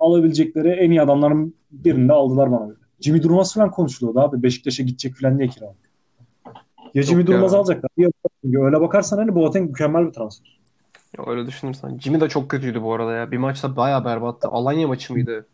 Alabilecekleri 0.00 0.68
en 0.68 0.90
iyi 0.90 1.02
adamların 1.02 1.54
birini 1.70 2.08
de 2.08 2.12
aldılar 2.12 2.52
bana 2.52 2.66
göre. 2.66 2.76
Jimmy 3.00 3.22
Durmaz 3.22 3.54
falan 3.54 3.70
konuşuluyordu 3.70 4.20
abi. 4.20 4.42
Beşiktaş'a 4.42 4.82
gidecek 4.82 5.14
falan 5.16 5.38
diye 5.38 5.48
kiralık. 5.48 5.76
Ya 6.94 7.02
Jimmy 7.02 7.20
Yok 7.20 7.26
Durmaz 7.28 7.52
ya. 7.52 7.58
alacaklar. 7.58 7.90
Ya, 7.96 8.08
öyle 8.64 8.80
bakarsan 8.80 9.18
hani 9.18 9.34
Boateng 9.34 9.68
mükemmel 9.70 10.06
bir 10.06 10.12
transfer. 10.12 10.60
Ya 11.18 11.24
öyle 11.26 11.46
düşünürsen. 11.46 11.98
Jimmy 11.98 12.20
de 12.20 12.28
çok 12.28 12.48
kötüydü 12.48 12.82
bu 12.82 12.94
arada 12.94 13.12
ya. 13.12 13.30
Bir 13.30 13.36
maçta 13.38 13.76
bayağı 13.76 14.04
berbattı. 14.04 14.48
Alanya 14.48 14.88
maçı 14.88 15.12
mıydı? 15.12 15.46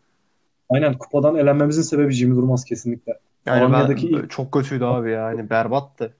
Aynen 0.69 0.97
kupadan 0.97 1.35
elenmemizin 1.35 1.81
sebebi 1.81 2.11
Jimmy 2.11 2.35
Durmaz 2.35 2.65
kesinlikle. 2.65 3.19
Yani 3.45 3.61
ben 3.61 3.69
Alanya'daki 3.69 4.07
ilk- 4.07 4.29
çok 4.29 4.51
kötüydü 4.51 4.83
abi 4.83 5.11
ya. 5.11 5.25
Hani 5.25 5.49
berbattı. 5.49 6.13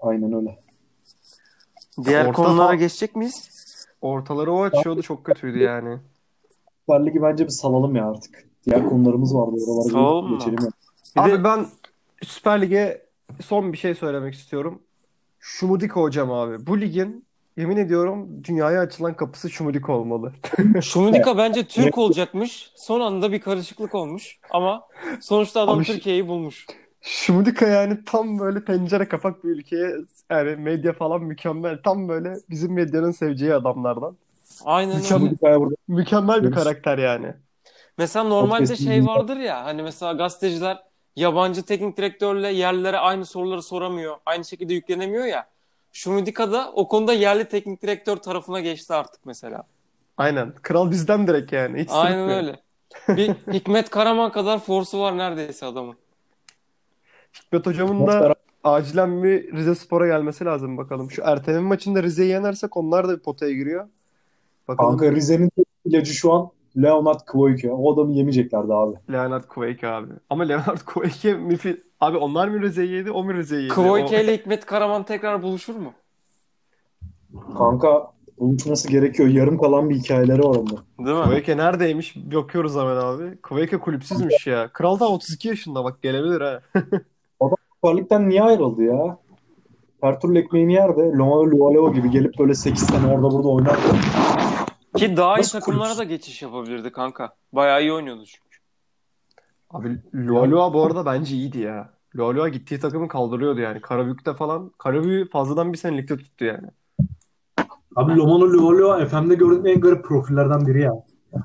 Aynen 0.00 0.32
öyle. 0.32 0.58
Diğer 2.04 2.24
Orta 2.24 2.32
konulara 2.32 2.66
saha- 2.66 2.74
geçecek 2.74 3.16
miyiz? 3.16 3.48
Ortaları 4.08 4.52
o 4.52 4.62
açıyordu 4.62 5.02
çok 5.02 5.24
kötüydü 5.24 5.58
yani. 5.58 5.98
Süper 6.80 7.06
Lig'i 7.06 7.22
bence 7.22 7.44
bir 7.44 7.50
salalım 7.50 7.96
ya 7.96 8.10
artık. 8.10 8.48
Diğer 8.66 8.88
konularımız 8.88 9.34
vardı. 9.34 9.56
Oralara 9.68 9.88
Salalım 9.92 10.30
mı? 10.30 10.38
geçelim. 10.38 10.58
ya. 10.62 10.68
Bir 11.16 11.20
Abi 11.20 11.38
de 11.38 11.44
ben 11.44 11.66
Süper 12.22 12.62
Lig'e 12.62 13.06
son 13.44 13.72
bir 13.72 13.78
şey 13.78 13.94
söylemek 13.94 14.34
istiyorum. 14.34 14.82
Şumudiko 15.38 16.02
hocam 16.02 16.32
abi. 16.32 16.66
Bu 16.66 16.80
ligin 16.80 17.24
yemin 17.56 17.76
ediyorum 17.76 18.44
dünyaya 18.44 18.80
açılan 18.80 19.14
kapısı 19.16 19.50
Şumudiko 19.50 19.92
olmalı. 19.92 20.32
Şumudika 20.82 21.38
bence 21.38 21.64
Türk 21.64 21.98
olacakmış. 21.98 22.72
Son 22.76 23.00
anda 23.00 23.32
bir 23.32 23.40
karışıklık 23.40 23.94
olmuş. 23.94 24.38
Ama 24.50 24.86
sonuçta 25.20 25.60
adam 25.60 25.82
Türkiye'yi 25.82 26.28
bulmuş. 26.28 26.66
Şumudika 27.06 27.66
yani 27.66 28.04
tam 28.06 28.38
böyle 28.38 28.64
pencere 28.64 29.08
kapak 29.08 29.44
bir 29.44 29.48
ülkeye 29.48 29.96
yani 30.30 30.56
medya 30.56 30.92
falan 30.92 31.22
mükemmel. 31.22 31.78
Tam 31.84 32.08
böyle 32.08 32.36
bizim 32.50 32.72
medyanın 32.72 33.10
seveceği 33.10 33.54
adamlardan. 33.54 34.16
Aynen 34.64 34.90
öyle. 34.90 34.98
Mükemmel. 34.98 35.60
Burada 35.60 35.74
Mükemmel 35.88 36.42
bir 36.42 36.52
karakter 36.52 36.98
yani. 36.98 37.34
Mesela 37.98 38.24
normalde 38.24 38.76
şey 38.76 39.06
vardır 39.06 39.36
ya 39.36 39.64
hani 39.64 39.82
mesela 39.82 40.12
gazeteciler 40.12 40.82
yabancı 41.16 41.62
teknik 41.62 41.96
direktörle 41.96 42.48
yerlilere 42.48 42.98
aynı 42.98 43.26
soruları 43.26 43.62
soramıyor. 43.62 44.16
Aynı 44.26 44.44
şekilde 44.44 44.74
yüklenemiyor 44.74 45.24
ya. 45.24 45.46
Şumidika 45.92 46.52
da 46.52 46.72
o 46.74 46.88
konuda 46.88 47.12
yerli 47.12 47.44
teknik 47.48 47.82
direktör 47.82 48.16
tarafına 48.16 48.60
geçti 48.60 48.94
artık 48.94 49.26
mesela. 49.26 49.62
Aynen. 50.16 50.52
Kral 50.62 50.90
bizden 50.90 51.26
direkt 51.26 51.52
yani. 51.52 51.80
Hiç 51.80 51.90
Aynen 51.92 52.12
sırıtmıyor. 52.12 52.38
öyle. 52.38 52.60
Bir 53.08 53.52
Hikmet 53.52 53.90
Karaman 53.90 54.32
kadar 54.32 54.58
forsu 54.58 55.00
var 55.00 55.18
neredeyse 55.18 55.66
adamın. 55.66 55.96
Hikmet 57.42 57.66
hocamın 57.66 58.06
da 58.06 58.34
acilen 58.64 59.22
bir 59.24 59.52
Rize 59.52 59.74
Spor'a 59.74 60.06
gelmesi 60.06 60.44
lazım 60.44 60.76
bakalım. 60.76 61.10
Şu 61.10 61.22
erteleme 61.22 61.68
maçında 61.68 62.02
Rize'yi 62.02 62.30
yenersek 62.30 62.76
onlar 62.76 63.08
da 63.08 63.16
bir 63.16 63.22
potaya 63.22 63.52
giriyor. 63.52 63.88
Bakalım 64.68 64.90
Kanka 64.98 65.14
Rize'nin 65.14 65.50
ilacı 65.84 66.12
şu 66.14 66.32
an 66.32 66.48
Leonard 66.76 67.20
Kvoyke. 67.26 67.70
O 67.72 67.94
adamı 67.94 68.12
yemeyeceklerdi 68.12 68.72
abi. 68.74 68.94
Leonard 69.12 69.44
Kvake 69.48 69.88
abi. 69.88 70.12
Ama 70.30 70.44
Leonard 70.44 70.78
Kvake 70.86 71.34
mi 71.34 71.54
fi- 71.54 71.80
Abi 72.00 72.16
onlar 72.16 72.48
mı 72.48 72.62
Rize'yi 72.62 72.92
yedi, 72.92 73.10
o 73.10 73.24
mu 73.24 73.34
Rize'yi 73.34 73.62
yedi? 73.62 73.74
Kvoyke 73.74 74.16
O- 74.16 74.20
ile 74.20 74.36
Hikmet 74.36 74.66
Karaman 74.66 75.02
tekrar 75.04 75.42
buluşur 75.42 75.74
mu? 75.76 75.92
Kanka 77.58 78.12
buluşması 78.38 78.88
gerekiyor. 78.88 79.28
Yarım 79.28 79.58
kalan 79.58 79.90
bir 79.90 79.94
hikayeleri 79.94 80.38
var 80.42 80.56
onda. 80.56 80.74
Değil 80.98 81.16
mi? 81.18 81.24
Kvake 81.24 81.56
neredeymiş? 81.56 82.16
Bakıyoruz 82.16 82.74
hemen 82.76 82.96
abi. 82.96 83.38
Kvake 83.42 83.78
kulüpsüzmüş 83.78 84.46
ya. 84.46 84.68
Kral 84.72 85.00
da 85.00 85.08
32 85.08 85.48
yaşında 85.48 85.84
bak 85.84 86.02
gelebilir 86.02 86.40
ha. 86.40 86.60
Süper 87.84 87.96
Lig'den 87.96 88.28
niye 88.28 88.42
ayrıldı 88.42 88.82
ya? 88.82 89.18
Her 90.00 90.20
türlü 90.20 90.38
ekmeğini 90.38 90.72
yer 90.72 90.96
de 90.96 91.00
Lomalo 91.00 91.50
Lualeo 91.50 91.92
gibi 91.92 92.10
gelip 92.10 92.38
böyle 92.38 92.54
8 92.54 92.82
sene 92.86 93.06
orada 93.06 93.30
burada 93.30 93.48
oynar. 93.48 93.76
Ki 94.96 95.16
daha 95.16 95.36
iyi 95.36 95.38
Nasıl 95.38 95.58
takımlara 95.60 95.78
kulüpsüz? 95.82 95.98
da 95.98 96.04
geçiş 96.04 96.42
yapabilirdi 96.42 96.92
kanka. 96.92 97.34
Bayağı 97.52 97.82
iyi 97.82 97.92
oynuyordu 97.92 98.24
çünkü. 98.26 98.58
Abi 99.70 99.98
Lualua 100.14 100.74
bu 100.74 100.84
arada 100.86 101.06
bence 101.06 101.34
iyiydi 101.36 101.58
ya. 101.58 101.90
Lualua 102.16 102.48
gittiği 102.48 102.80
takımı 102.80 103.08
kaldırıyordu 103.08 103.60
yani. 103.60 103.80
Karabük'te 103.80 104.34
falan. 104.34 104.72
Karabük'ü 104.78 105.30
fazladan 105.30 105.72
bir 105.72 105.78
sene 105.78 105.96
ligde 105.96 106.16
tuttu 106.16 106.44
yani. 106.44 106.66
Abi 107.96 108.16
Lomalo 108.16 108.52
Lualeo 108.52 109.06
FM'de 109.06 109.34
gördüğüm 109.34 109.66
en 109.66 109.80
garip 109.80 110.04
profillerden 110.04 110.66
biri 110.66 110.82
ya. 110.82 110.92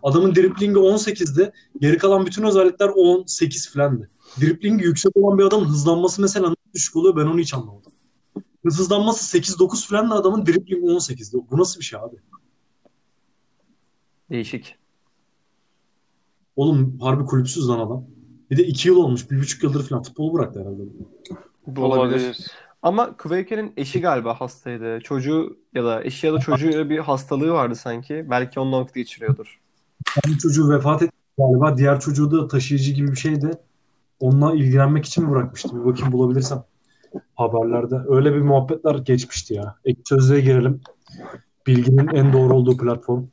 Adamın 0.03 0.35
driplingi 0.35 0.79
18'di. 0.79 1.51
Geri 1.81 1.97
kalan 1.97 2.25
bütün 2.25 2.43
özellikler 2.43 2.89
18 2.95 3.73
falandı. 3.73 4.09
Driplingi 4.41 4.83
yüksek 4.83 5.17
olan 5.17 5.37
bir 5.37 5.43
adamın 5.43 5.65
hızlanması 5.65 6.21
mesela 6.21 6.45
nasıl 6.45 6.73
düşük 6.73 6.95
oluyor 6.95 7.15
ben 7.15 7.25
onu 7.25 7.39
hiç 7.39 7.53
anlamadım. 7.53 7.91
Hızlanması 8.65 9.37
8-9 9.37 9.89
falan 9.89 10.09
da 10.09 10.15
adamın 10.15 10.45
driplingi 10.45 10.85
18'di. 10.85 11.37
Bu 11.51 11.57
nasıl 11.57 11.79
bir 11.79 11.85
şey 11.85 11.99
abi? 11.99 12.15
Değişik. 14.29 14.75
Oğlum 16.55 16.99
harbi 16.99 17.25
kulüpsüz 17.25 17.69
lan 17.69 17.79
adam. 17.79 18.05
Bir 18.51 18.57
de 18.57 18.63
2 18.63 18.87
yıl 18.87 18.95
olmuş. 18.95 19.21
1,5 19.21 19.65
yıldır 19.65 19.87
falan 19.89 20.03
futbolu 20.03 20.33
bıraktı 20.33 20.59
herhalde. 20.59 20.81
Bu 21.67 21.83
olabilir. 21.83 22.47
Ama 22.81 23.17
Kvake'nin 23.17 23.73
eşi 23.77 24.01
galiba 24.01 24.41
hastaydı. 24.41 24.99
Çocuğu 25.01 25.57
ya 25.73 25.83
da 25.83 26.03
eşi 26.03 26.27
ya 26.27 26.33
da 26.33 26.39
çocuğuyla 26.39 26.89
bir 26.89 26.99
hastalığı 26.99 27.51
vardı 27.51 27.75
sanki. 27.75 28.27
Belki 28.29 28.59
onunla 28.59 28.79
vakit 28.79 28.95
geçiriyordur. 28.95 29.59
Bir 30.27 30.37
çocuğu 30.37 30.69
vefat 30.69 31.01
etti 31.01 31.13
galiba. 31.37 31.77
Diğer 31.77 31.99
çocuğu 31.99 32.31
da 32.31 32.47
taşıyıcı 32.47 32.91
gibi 32.91 33.11
bir 33.11 33.17
şeydi. 33.17 33.51
Onunla 34.19 34.53
ilgilenmek 34.53 35.05
için 35.05 35.23
mi 35.25 35.31
bırakmıştı? 35.31 35.79
Bir 35.79 35.85
bakayım 35.85 36.11
bulabilirsem 36.11 36.63
haberlerde. 37.35 37.95
Öyle 38.07 38.33
bir 38.33 38.41
muhabbetler 38.41 38.95
geçmişti 38.95 39.53
ya. 39.53 39.75
Ek 39.85 40.01
sözlüğe 40.05 40.41
girelim. 40.41 40.81
Bilginin 41.67 42.07
en 42.07 42.33
doğru 42.33 42.55
olduğu 42.55 42.77
platform. 42.77 43.23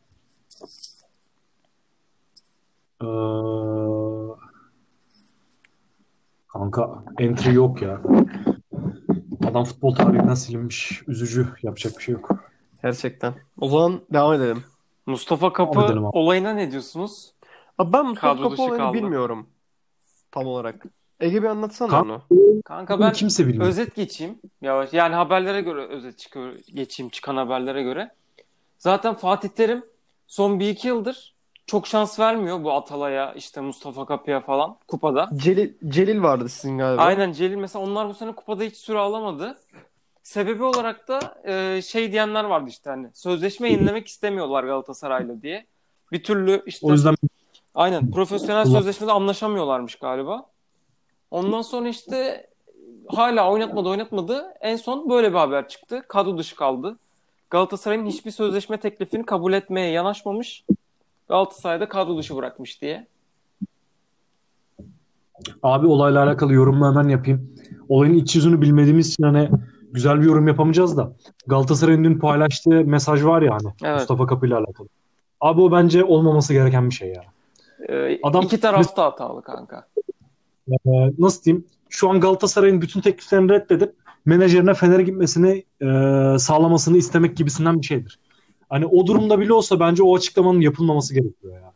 Ee, 3.03 3.07
kanka 6.49 7.05
entry 7.19 7.55
yok 7.55 7.83
ya. 7.83 8.01
Adam 9.51 9.65
futbol 9.65 9.95
tarihinden 9.95 10.35
silinmiş. 10.35 11.03
Üzücü. 11.09 11.49
Yapacak 11.63 11.99
bir 11.99 12.03
şey 12.03 12.13
yok. 12.13 12.31
Gerçekten. 12.83 13.35
O 13.61 13.69
zaman 13.69 14.01
devam 14.13 14.33
edelim. 14.35 14.65
Mustafa 15.07 15.53
Kapı 15.53 15.81
edelim 15.81 16.05
olayına 16.05 16.53
ne 16.53 16.71
diyorsunuz? 16.71 17.35
Abi 17.79 17.93
ben 17.93 18.07
Mustafa 18.07 18.35
Kadro 18.35 18.51
Kapı 18.51 18.63
olayını 18.63 18.79
kaldı. 18.79 18.97
bilmiyorum. 18.97 19.47
Tam 20.37 20.47
olarak. 20.47 20.87
Ege 21.21 21.43
bir 21.43 21.49
anlatsana 21.49 21.89
Kan- 21.89 22.09
onu. 22.09 22.23
Kanka 22.65 23.01
ben 23.01 23.13
kimse 23.13 23.47
bilmiyor. 23.47 23.67
özet 23.67 23.95
geçeyim. 23.95 24.39
Yavaş. 24.63 24.93
Yani 24.93 25.15
haberlere 25.15 25.61
göre 25.61 25.87
özet 25.87 26.19
çıkıyor, 26.19 26.55
geçeyim 26.75 27.11
çıkan 27.11 27.37
haberlere 27.37 27.83
göre. 27.83 28.11
Zaten 28.79 29.15
Fatih 29.15 29.49
Terim 29.49 29.85
son 30.27 30.61
bir 30.61 30.69
iki 30.69 30.89
yıldır 30.89 31.35
çok 31.67 31.87
şans 31.87 32.21
vermiyor 32.21 32.65
bu 32.65 32.73
Atalay'a 32.73 33.33
işte 33.33 33.61
Mustafa 33.61 34.07
Kapı'ya 34.07 34.41
falan 34.41 34.77
kupada. 34.89 35.29
Celil, 35.37 35.75
Celil 35.89 36.23
vardı 36.23 36.49
sizin 36.49 36.79
galiba. 36.79 37.03
Aynen 37.03 37.33
Celil 37.33 37.57
mesela 37.57 37.85
onlar 37.85 38.09
bu 38.09 38.15
sene 38.15 38.33
kupada 38.33 38.65
hiç 38.65 38.77
süre 38.77 38.99
alamadı. 38.99 39.59
Sebebi 40.23 40.63
olarak 40.63 41.09
da 41.09 41.41
e, 41.45 41.83
şey 41.83 42.13
diyenler 42.13 42.45
vardı 42.45 42.69
işte 42.69 42.91
hani 42.91 43.09
sözleşme 43.15 43.71
yenilemek 43.71 44.09
istemiyorlar 44.09 44.65
Galatasaray'la 44.65 45.43
diye. 45.43 45.67
Bir 46.13 46.23
türlü 46.23 46.63
işte 46.67 46.87
O 46.87 46.93
yüzden 46.93 47.15
aynen 47.77 48.11
profesyonel 48.11 48.65
sözleşmede 48.65 49.13
anlaşamıyorlarmış 49.13 49.97
galiba. 49.97 50.47
Ondan 51.31 51.63
sonra 51.63 51.89
işte 51.89 52.47
hala 53.09 53.51
oynatmadı 53.53 53.89
oynatmadı. 53.89 54.45
En 54.61 54.77
son 54.77 55.11
böyle 55.11 55.31
bir 55.31 55.39
haber 55.39 55.69
çıktı. 55.69 56.03
Kadro 56.09 56.39
dışı 56.39 56.57
kaldı. 56.57 56.97
Galatasaray'ın 57.51 58.07
hiçbir 58.07 58.31
sözleşme 58.31 58.77
teklifini 58.77 59.27
kabul 59.27 59.53
etmeye 59.53 59.91
yanaşmamış. 59.91 60.65
Galatasaray'da 61.29 61.89
kadro 61.89 62.19
dışı 62.19 62.37
bırakmış 62.37 62.83
diye. 62.83 63.07
Abi 65.63 65.87
olayla 65.87 66.25
alakalı 66.25 66.53
yorumu 66.53 66.87
hemen 66.87 67.09
yapayım. 67.09 67.55
Olayın 67.89 68.15
iç 68.15 68.37
yüzünü 68.37 68.61
bilmediğimiz 68.61 69.09
için 69.09 69.23
hani 69.23 69.51
güzel 69.93 70.21
bir 70.21 70.27
yorum 70.27 70.49
yapamayacağız 70.49 70.97
da. 70.97 71.13
Galatasaray'ın 71.47 72.05
dün 72.05 72.19
paylaştığı 72.19 72.85
mesaj 72.85 73.25
var 73.25 73.43
ya 73.43 73.53
hani 73.55 73.75
Evet. 73.85 73.99
Mustafa 73.99 74.27
Kapı 74.27 74.47
ile 74.47 74.55
alakalı. 74.55 74.89
Abi 75.41 75.61
o 75.61 75.73
bence 75.73 76.05
olmaması 76.05 76.53
gereken 76.53 76.91
bir 76.91 76.95
şey 76.95 77.09
ya. 77.09 77.25
Ee, 77.89 78.19
Adam- 78.23 78.45
iki 78.45 78.61
tarafta 78.61 79.05
hatalı 79.05 79.43
kanka. 79.43 79.87
Ee, 80.71 80.91
nasıl 81.19 81.45
diyeyim? 81.45 81.65
Şu 81.89 82.11
an 82.11 82.21
Galatasaray'ın 82.21 82.81
bütün 82.83 83.01
tekliflerini 83.01 83.53
reddedip 83.53 83.95
menajerine 84.25 84.75
Fener'e 84.75 85.03
gitmesini 85.03 85.65
e, 85.83 85.87
sağlamasını 86.39 86.97
istemek 86.97 87.37
gibisinden 87.37 87.81
bir 87.81 87.87
şeydir. 87.87 88.19
Hani 88.69 88.87
o 88.87 89.07
durumda 89.07 89.41
bile 89.41 89.53
olsa 89.53 89.81
bence 89.81 90.03
o 90.03 90.17
açıklamanın 90.17 90.61
yapılmaması 90.61 91.15
gerekiyor 91.15 91.55
ya. 91.55 91.73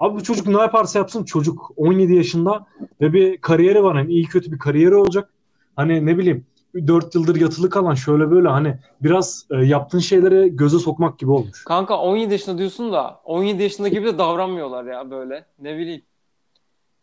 Abi 0.00 0.14
bu 0.14 0.22
çocuk 0.22 0.46
ne 0.46 0.60
yaparsa 0.60 0.98
yapsın 0.98 1.24
çocuk 1.24 1.70
17 1.76 2.14
yaşında 2.14 2.66
ve 3.00 3.12
bir 3.12 3.36
kariyeri 3.40 3.82
var. 3.82 3.96
Hani 3.96 4.12
iyi 4.12 4.24
kötü 4.24 4.52
bir 4.52 4.58
kariyeri 4.58 4.94
olacak. 4.94 5.30
Hani 5.76 6.06
ne 6.06 6.18
bileyim 6.18 6.46
4 6.86 7.14
yıldır 7.14 7.36
yatılı 7.40 7.70
kalan 7.70 7.94
şöyle 7.94 8.30
böyle 8.30 8.48
hani 8.48 8.78
biraz 9.02 9.46
e, 9.50 9.56
yaptığın 9.56 9.98
şeyleri 9.98 10.56
göze 10.56 10.78
sokmak 10.78 11.18
gibi 11.18 11.30
olmuş. 11.30 11.64
Kanka 11.64 11.98
17 11.98 12.32
yaşında 12.32 12.58
diyorsun 12.58 12.92
da 12.92 13.20
17 13.24 13.62
yaşında 13.62 13.88
gibi 13.88 14.06
de 14.06 14.18
davranmıyorlar 14.18 14.84
ya 14.84 15.10
böyle. 15.10 15.44
Ne 15.58 15.78
bileyim. 15.78 16.02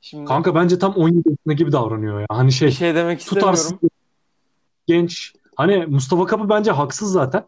Şimdi 0.02 0.26
Kanka 0.26 0.56
bence 0.56 0.80
tam 0.80 0.94
17 0.94 1.30
yaşında 1.30 1.54
gibi 1.54 1.72
davranıyor 1.72 2.20
ya. 2.20 2.26
Hani 2.30 2.52
şey 2.52 2.68
bir 2.68 2.74
şey 2.74 2.96
demek 2.96 3.20
istemiyorum. 3.20 3.52
tutarsız 3.56 3.74
genç. 4.88 5.34
Hani 5.56 5.86
Mustafa 5.86 6.26
Kapı 6.26 6.50
bence 6.50 6.72
haksız 6.72 7.12
zaten. 7.12 7.44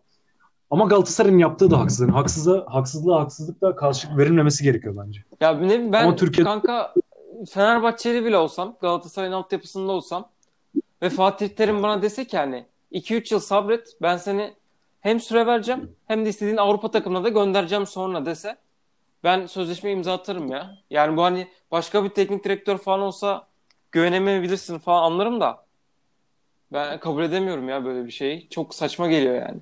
Ama 0.71 0.85
Galatasaray'ın 0.85 1.37
yaptığı 1.37 1.71
da 1.71 1.79
haksız. 1.79 1.99
Yani 1.99 2.11
haksıza, 2.11 2.65
haksızlığa 2.67 3.21
haksızlıkla 3.21 3.75
karşılık 3.75 4.17
verilmemesi 4.17 4.63
gerekiyor 4.63 4.95
bence. 5.05 5.23
Ya 5.41 5.53
ne 5.53 5.91
ben 5.91 6.03
Ama 6.03 6.15
Türkiye- 6.15 6.45
kanka 6.45 6.93
Fenerbahçeli 7.49 8.25
bile 8.25 8.37
olsam 8.37 8.77
Galatasaray'ın 8.81 9.33
altyapısında 9.33 9.91
olsam 9.91 10.29
ve 11.01 11.09
Fatih 11.09 11.49
Terim 11.49 11.83
bana 11.83 12.01
dese 12.01 12.25
ki 12.25 12.37
hani 12.37 12.65
2-3 12.91 13.33
yıl 13.33 13.39
sabret 13.39 13.97
ben 14.01 14.17
seni 14.17 14.53
hem 15.01 15.19
süre 15.19 15.45
vereceğim 15.45 15.95
hem 16.07 16.25
de 16.25 16.29
istediğin 16.29 16.57
Avrupa 16.57 16.91
takımına 16.91 17.23
da 17.23 17.29
göndereceğim 17.29 17.85
sonra 17.85 18.25
dese 18.25 18.57
ben 19.23 19.45
sözleşme 19.45 19.91
imza 19.91 20.13
atarım 20.13 20.51
ya. 20.51 20.77
Yani 20.89 21.17
bu 21.17 21.23
hani 21.23 21.47
başka 21.71 22.03
bir 22.03 22.09
teknik 22.09 22.43
direktör 22.43 22.77
falan 22.77 22.99
olsa 22.99 23.47
güvenemeyebilirsin 23.91 24.79
falan 24.79 25.03
anlarım 25.03 25.41
da 25.41 25.65
ben 26.73 26.99
kabul 26.99 27.23
edemiyorum 27.23 27.69
ya 27.69 27.85
böyle 27.85 28.05
bir 28.05 28.11
şeyi. 28.11 28.49
Çok 28.49 28.75
saçma 28.75 29.07
geliyor 29.07 29.35
yani. 29.35 29.59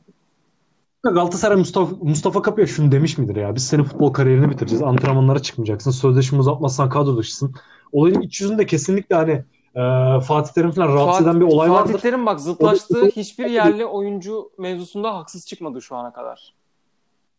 Galatasaray 1.04 1.58
Mustafa, 1.58 1.96
Mustafa 2.02 2.42
Kapı'ya 2.42 2.68
şunu 2.68 2.92
demiş 2.92 3.18
midir 3.18 3.36
ya? 3.36 3.56
Biz 3.56 3.68
senin 3.68 3.84
futbol 3.84 4.14
kariyerini 4.14 4.50
bitireceğiz. 4.50 4.84
Antrenmanlara 4.84 5.40
çıkmayacaksın. 5.40 5.92
Sözleşme 5.92 6.40
uzatmazsan 6.40 6.90
kadro 6.90 7.18
dışısın. 7.18 7.56
Olayın 7.92 8.22
iç 8.22 8.42
yüzünde 8.42 8.66
kesinlikle 8.66 9.16
hani 9.16 9.44
e, 9.76 9.82
Fatih 10.22 10.54
Terim 10.54 10.72
falan 10.72 10.88
rahatsız 10.88 11.26
eden 11.26 11.40
bir 11.40 11.46
olay 11.46 11.68
Fatih 11.68 11.82
vardır. 11.82 12.00
Terim 12.00 12.26
bak 12.26 12.40
zıtlaştığı 12.40 13.06
hiçbir 13.06 13.46
yerli 13.46 13.86
oyuncu 13.86 14.52
mevzusunda 14.58 15.16
haksız 15.16 15.48
çıkmadı 15.48 15.82
şu 15.82 15.96
ana 15.96 16.14
kadar. 16.14 16.54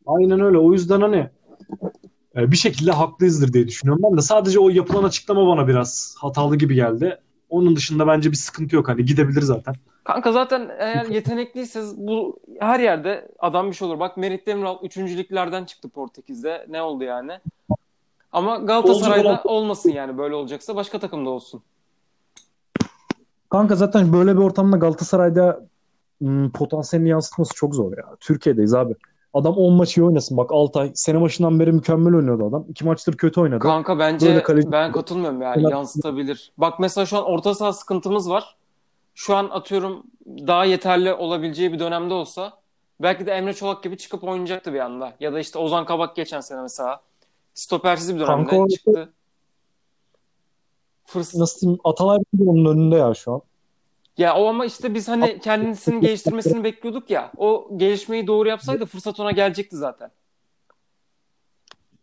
Aynen 0.07 0.41
öyle. 0.41 0.59
O 0.59 0.73
yüzden 0.73 1.01
hani 1.01 1.31
e, 2.37 2.51
bir 2.51 2.57
şekilde 2.57 2.91
haklıyızdır 2.91 3.53
diye 3.53 3.69
düşünüyorum. 3.69 4.03
Ben 4.11 4.17
de 4.17 4.23
sadece 4.23 4.61
o 4.61 4.69
yapılan 4.69 5.05
açıklama 5.05 5.47
bana 5.47 5.69
biraz 5.69 6.15
hatalı 6.19 6.57
gibi 6.57 6.75
geldi. 6.75 7.21
Onun 7.51 7.77
dışında 7.77 8.07
bence 8.07 8.31
bir 8.31 8.37
sıkıntı 8.37 8.77
yok. 8.77 8.89
Hani 8.89 9.05
gidebilir 9.05 9.43
zaten. 9.43 9.75
Kanka 10.05 10.33
zaten 10.33 10.71
eğer 10.79 11.07
yetenekliyseniz 11.07 11.99
bu 11.99 12.41
her 12.61 12.81
yerde 12.81 13.29
adam 13.39 13.71
bir 13.71 13.75
şey 13.75 13.89
olur. 13.89 14.01
Bak 14.01 14.17
Merih 14.17 14.47
Demiral 14.47 14.77
3. 14.83 14.99
liglerden 14.99 15.65
çıktı 15.65 15.89
Portekiz'de. 15.89 16.67
Ne 16.69 16.83
oldu 16.83 17.05
yani? 17.05 17.33
Ama 18.33 18.57
Galatasaray'da 18.57 19.43
olmasın 19.45 19.91
yani 19.91 20.19
böyle 20.19 20.35
olacaksa 20.35 20.77
başka 20.77 20.99
takımda 20.99 21.31
olsun. 21.31 21.63
Kanka 23.51 23.77
zaten 23.77 24.13
böyle 24.13 24.37
bir 24.37 24.41
ortamda 24.43 24.77
Galatasaray'da 24.77 25.61
ım, 26.23 26.51
potansiyelini 26.53 27.09
yansıtması 27.09 27.55
çok 27.55 27.75
zor 27.75 27.97
ya. 27.97 28.05
Türkiye'deyiz 28.21 28.75
abi. 28.75 28.95
Adam 29.35 29.55
10 29.57 29.73
maçı 29.75 30.01
iyi 30.01 30.05
oynasın. 30.05 30.37
Bak 30.37 30.51
Altay 30.53 30.91
sene 30.95 31.21
başından 31.21 31.61
beri 31.61 31.73
mükemmel 31.73 32.15
oynuyordu 32.15 32.47
adam. 32.49 32.65
2 32.69 32.85
maçtır 32.85 33.17
kötü 33.17 33.41
oynadı. 33.41 33.59
Kanka 33.59 33.99
bence 33.99 34.27
Böyle 34.27 34.43
kaleci- 34.43 34.73
ben 34.73 34.93
katılmıyorum 34.93 35.43
yani 35.43 35.57
Böyle- 35.65 35.75
yansıtabilir. 35.75 36.53
Bak 36.59 36.81
mesela 36.81 37.07
şu 37.07 37.17
an 37.19 37.25
orta 37.25 37.55
saha 37.55 37.73
sıkıntımız 37.73 38.31
var. 38.31 38.57
Şu 39.15 39.37
an 39.37 39.49
atıyorum 39.53 40.03
daha 40.27 40.65
yeterli 40.65 41.13
olabileceği 41.13 41.73
bir 41.73 41.79
dönemde 41.79 42.15
olsa 42.15 42.53
belki 43.03 43.27
de 43.27 43.33
Emre 43.33 43.55
Çolak 43.55 43.83
gibi 43.83 43.97
çıkıp 43.97 44.25
oynayacaktı 44.25 44.73
bir 44.73 44.81
anda. 44.81 45.13
Ya 45.21 45.33
da 45.33 45.41
işte 45.41 45.59
Ozan 45.59 45.85
Kabak 45.87 46.17
geçen 46.17 46.41
sene 46.41 46.63
mesela 46.63 47.01
stopersiz 47.55 48.15
bir 48.15 48.21
dönemde 48.21 48.51
Kanka 48.51 48.69
çıktı. 48.75 49.13
Fırs 51.07 51.35
Nasıl 51.35 51.61
diyeyim? 51.61 51.81
Atalay 51.85 52.19
bir 52.35 52.47
onun 52.47 52.75
önünde 52.75 52.97
ya 52.97 53.15
şu 53.15 53.33
an. 53.33 53.41
ya 54.19 54.37
o 54.37 54.47
ama 54.47 54.65
işte 54.65 54.95
biz 54.95 55.09
hani 55.09 55.41
kendisini 55.41 56.01
geliştirmesini 56.01 56.65
bekliyorduk 56.65 57.11
ya. 57.11 57.33
O 57.37 57.69
gelişmeyi 57.77 58.27
doğru 58.27 58.49
yapsaydı 58.49 58.87
fırsat 58.87 59.21
ona 59.21 59.31
gelecekti 59.31 59.77
zaten. 59.77 60.11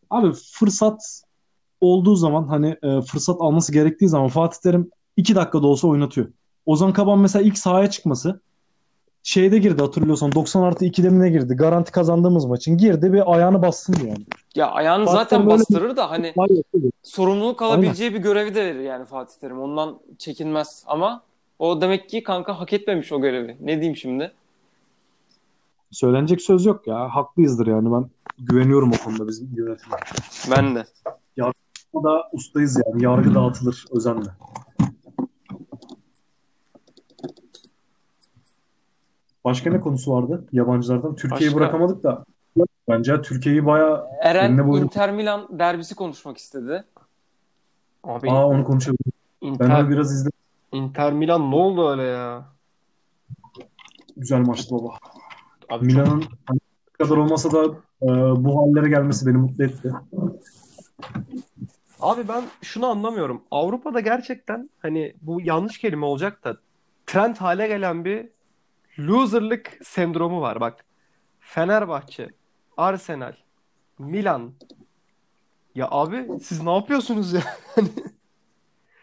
Abi 0.10 0.32
fırsat 0.34 1.24
olduğu 1.82 2.16
zaman 2.16 2.48
hani 2.48 2.78
e, 2.84 3.02
fırsat 3.02 3.36
alması 3.40 3.74
gerektiği 3.74 4.10
zaman 4.10 4.28
Fatih 4.28 4.60
Terim 4.60 4.92
2 5.18 5.36
dakikada 5.36 5.68
olsa 5.68 5.88
oynatıyor. 5.88 6.28
Ozan 6.66 6.94
Kabak 6.94 7.18
mesela 7.18 7.46
ilk 7.46 7.58
sahaya 7.58 7.90
çıkması 7.90 8.42
şeyde 9.24 9.58
girdi 9.58 9.82
hatırlıyorsan 9.82 10.32
90 10.32 10.62
artı 10.62 10.86
2'de 10.86 11.10
mi 11.10 11.20
ne 11.20 11.30
girdi? 11.30 11.56
Garanti 11.56 11.92
kazandığımız 11.92 12.46
maçın 12.46 12.78
girdi 12.78 13.14
ve 13.14 13.24
ayağını 13.24 13.62
bastın 13.62 14.08
yani. 14.08 14.26
Ya 14.56 14.72
ayağını 14.72 15.06
Fatih 15.06 15.20
zaten 15.20 15.48
bastırır 15.48 15.98
da 15.98 16.12
hani 16.12 16.34
sorumluluk 17.04 17.62
alabileceği 17.62 18.14
bir 18.14 18.20
görevi 18.20 18.56
de 18.56 18.66
verir 18.66 18.80
yani 18.80 19.06
Fatih 19.06 19.36
Terim. 19.40 19.62
Ondan 19.62 20.00
çekinmez 20.18 20.84
ama 20.88 21.22
o 21.60 21.82
demek 21.82 22.10
ki 22.10 22.24
kanka 22.24 22.60
hak 22.60 22.74
etmemiş 22.74 23.12
o 23.12 23.22
görevi. 23.22 23.58
Ne 23.62 23.76
diyeyim 23.76 23.96
şimdi? 23.96 24.32
Söylenecek 25.92 26.42
söz 26.42 26.66
yok 26.66 26.88
ya. 26.88 27.16
Haklıyızdır 27.16 27.68
yani 27.68 27.92
ben 27.92 28.06
güveniyorum 28.40 28.92
o 28.92 29.04
konuda 29.04 29.28
bizim 29.28 29.50
yönetime. 29.56 29.98
Ben 30.52 30.76
de. 30.76 30.84
O 31.94 32.04
da 32.04 32.30
ustayız 32.34 32.82
yani. 32.86 33.04
Yargı 33.04 33.36
dağıtılır 33.36 33.86
özenle. 33.92 34.30
Başka 39.46 39.72
ne 39.72 39.82
konusu 39.82 40.12
vardı 40.12 40.46
yabancılardan? 40.52 41.16
Türkiye'yi 41.16 41.56
Başka- 41.56 41.60
bırakamadık 41.60 42.04
da. 42.04 42.26
Bence 42.90 43.22
Türkiye'yi 43.22 43.66
bayağı... 43.66 44.08
Eren 44.22 44.68
boyun- 44.68 44.84
Inter 44.84 45.12
Milan 45.12 45.48
derbisi 45.60 45.96
konuşmak 45.96 46.38
istedi. 46.38 46.84
Abi 48.04 48.32
Aa 48.32 48.48
onu. 48.48 48.68
Ben 49.42 49.48
Inter, 49.48 49.82
onu 49.82 49.90
biraz 49.90 50.12
izledim. 50.14 50.40
Inter 50.72 51.14
Milan 51.14 51.52
ne 51.52 51.56
oldu 51.56 51.90
öyle 51.90 52.04
ya? 52.04 52.46
Güzel 54.18 54.40
maçtı 54.40 54.76
baba. 54.76 54.94
Abi 55.70 55.80
çok- 55.80 55.82
Milan'ın 55.82 56.24
hani 56.46 56.60
kadar 56.94 57.18
olmasa 57.18 57.52
da 57.52 57.66
e, 58.02 58.08
bu 58.44 58.62
hallere 58.62 58.90
gelmesi 58.90 59.28
beni 59.28 59.38
mutlu 59.38 59.64
etti. 59.64 59.94
Abi 62.00 62.28
ben 62.28 62.44
şunu 62.62 62.86
anlamıyorum. 62.88 63.42
Avrupa'da 63.52 64.00
gerçekten 64.00 64.70
hani 64.82 65.14
bu 65.22 65.42
yanlış 65.42 65.78
kelime 65.78 66.06
olacak 66.06 66.44
da 66.44 66.58
trend 67.06 67.36
hale 67.36 67.68
gelen 67.68 68.06
bir 68.06 68.30
loserlık 69.00 69.78
sendromu 69.84 70.42
var. 70.42 70.62
Bak 70.62 70.86
Fenerbahçe, 71.40 72.30
Arsenal, 72.78 73.34
Milan. 74.00 74.52
Ya 75.76 75.88
abi 75.92 76.28
siz 76.44 76.64
ne 76.64 76.76
yapıyorsunuz 76.76 77.34
ya? 77.34 77.42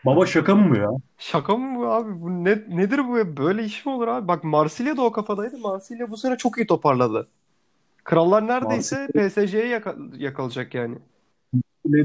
Baba 0.07 0.26
şaka 0.26 0.55
mı 0.55 0.70
bu 0.70 0.76
ya? 0.76 0.91
Şaka 1.18 1.57
mı 1.57 1.78
bu 1.78 1.86
abi? 1.86 2.20
Bu 2.20 2.30
ne, 2.45 2.51
nedir 2.68 3.09
bu 3.09 3.18
ya? 3.18 3.36
Böyle 3.36 3.64
iş 3.64 3.86
mi 3.86 3.93
olur 3.93 4.09
abi? 4.09 4.28
Bak 4.28 4.45
Marsilya 4.45 4.97
da 4.97 5.03
o 5.03 5.12
kafadaydı. 5.12 5.59
Marsilya 5.59 6.11
bu 6.11 6.16
sene 6.16 6.36
çok 6.36 6.59
iyi 6.59 6.66
toparladı. 6.66 7.28
Krallar 8.05 8.47
neredeyse 8.47 9.09
PSG'ye 9.14 9.66
yaka- 9.66 9.97
yakalayacak 10.16 10.74
yani. 10.74 10.99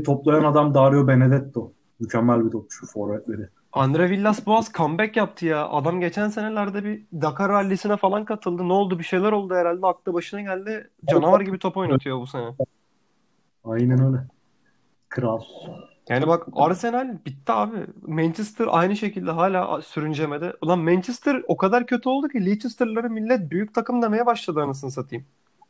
Toplayan 0.06 0.44
adam 0.44 0.74
Dario 0.74 1.08
Benedetto. 1.08 1.72
Mükemmel 2.00 2.46
bir 2.46 2.52
topçu 2.52 2.86
forvetleri. 2.88 3.48
Andre 3.76 4.10
Villas-Boas 4.10 4.74
comeback 4.74 5.18
yaptı 5.18 5.46
ya. 5.46 5.70
Adam 5.70 6.00
geçen 6.00 6.30
senelerde 6.30 6.84
bir 6.84 7.04
Dakar 7.22 7.50
rallisine 7.52 7.98
falan 7.98 8.26
katıldı. 8.26 8.68
Ne 8.68 8.74
oldu? 8.74 9.00
Bir 9.00 9.04
şeyler 9.04 9.32
oldu 9.32 9.56
herhalde. 9.56 9.88
Aklı 9.88 10.14
başına 10.14 10.42
geldi. 10.42 10.90
Canavar 11.12 11.42
gibi 11.42 11.60
top 11.60 11.78
oynatıyor 11.78 12.20
bu 12.20 12.28
sene. 12.28 12.56
Aynen 13.64 14.06
öyle. 14.06 14.18
Kral. 15.10 15.42
Yani 16.10 16.28
bak 16.28 16.48
Arsenal 16.54 17.18
bitti 17.26 17.52
abi. 17.52 17.78
Manchester 18.08 18.68
aynı 18.70 18.96
şekilde 18.98 19.32
hala 19.32 19.82
sürüncemede. 19.82 20.54
Ulan 20.62 20.80
Manchester 20.80 21.44
o 21.48 21.58
kadar 21.58 21.86
kötü 21.86 22.10
oldu 22.10 22.28
ki 22.28 22.46
Leicester'ları 22.46 23.10
millet 23.10 23.52
büyük 23.52 23.74
takım 23.74 24.02
demeye 24.02 24.26
başladı 24.26 24.62
anasını 24.62 24.92
satayım. 24.92 25.26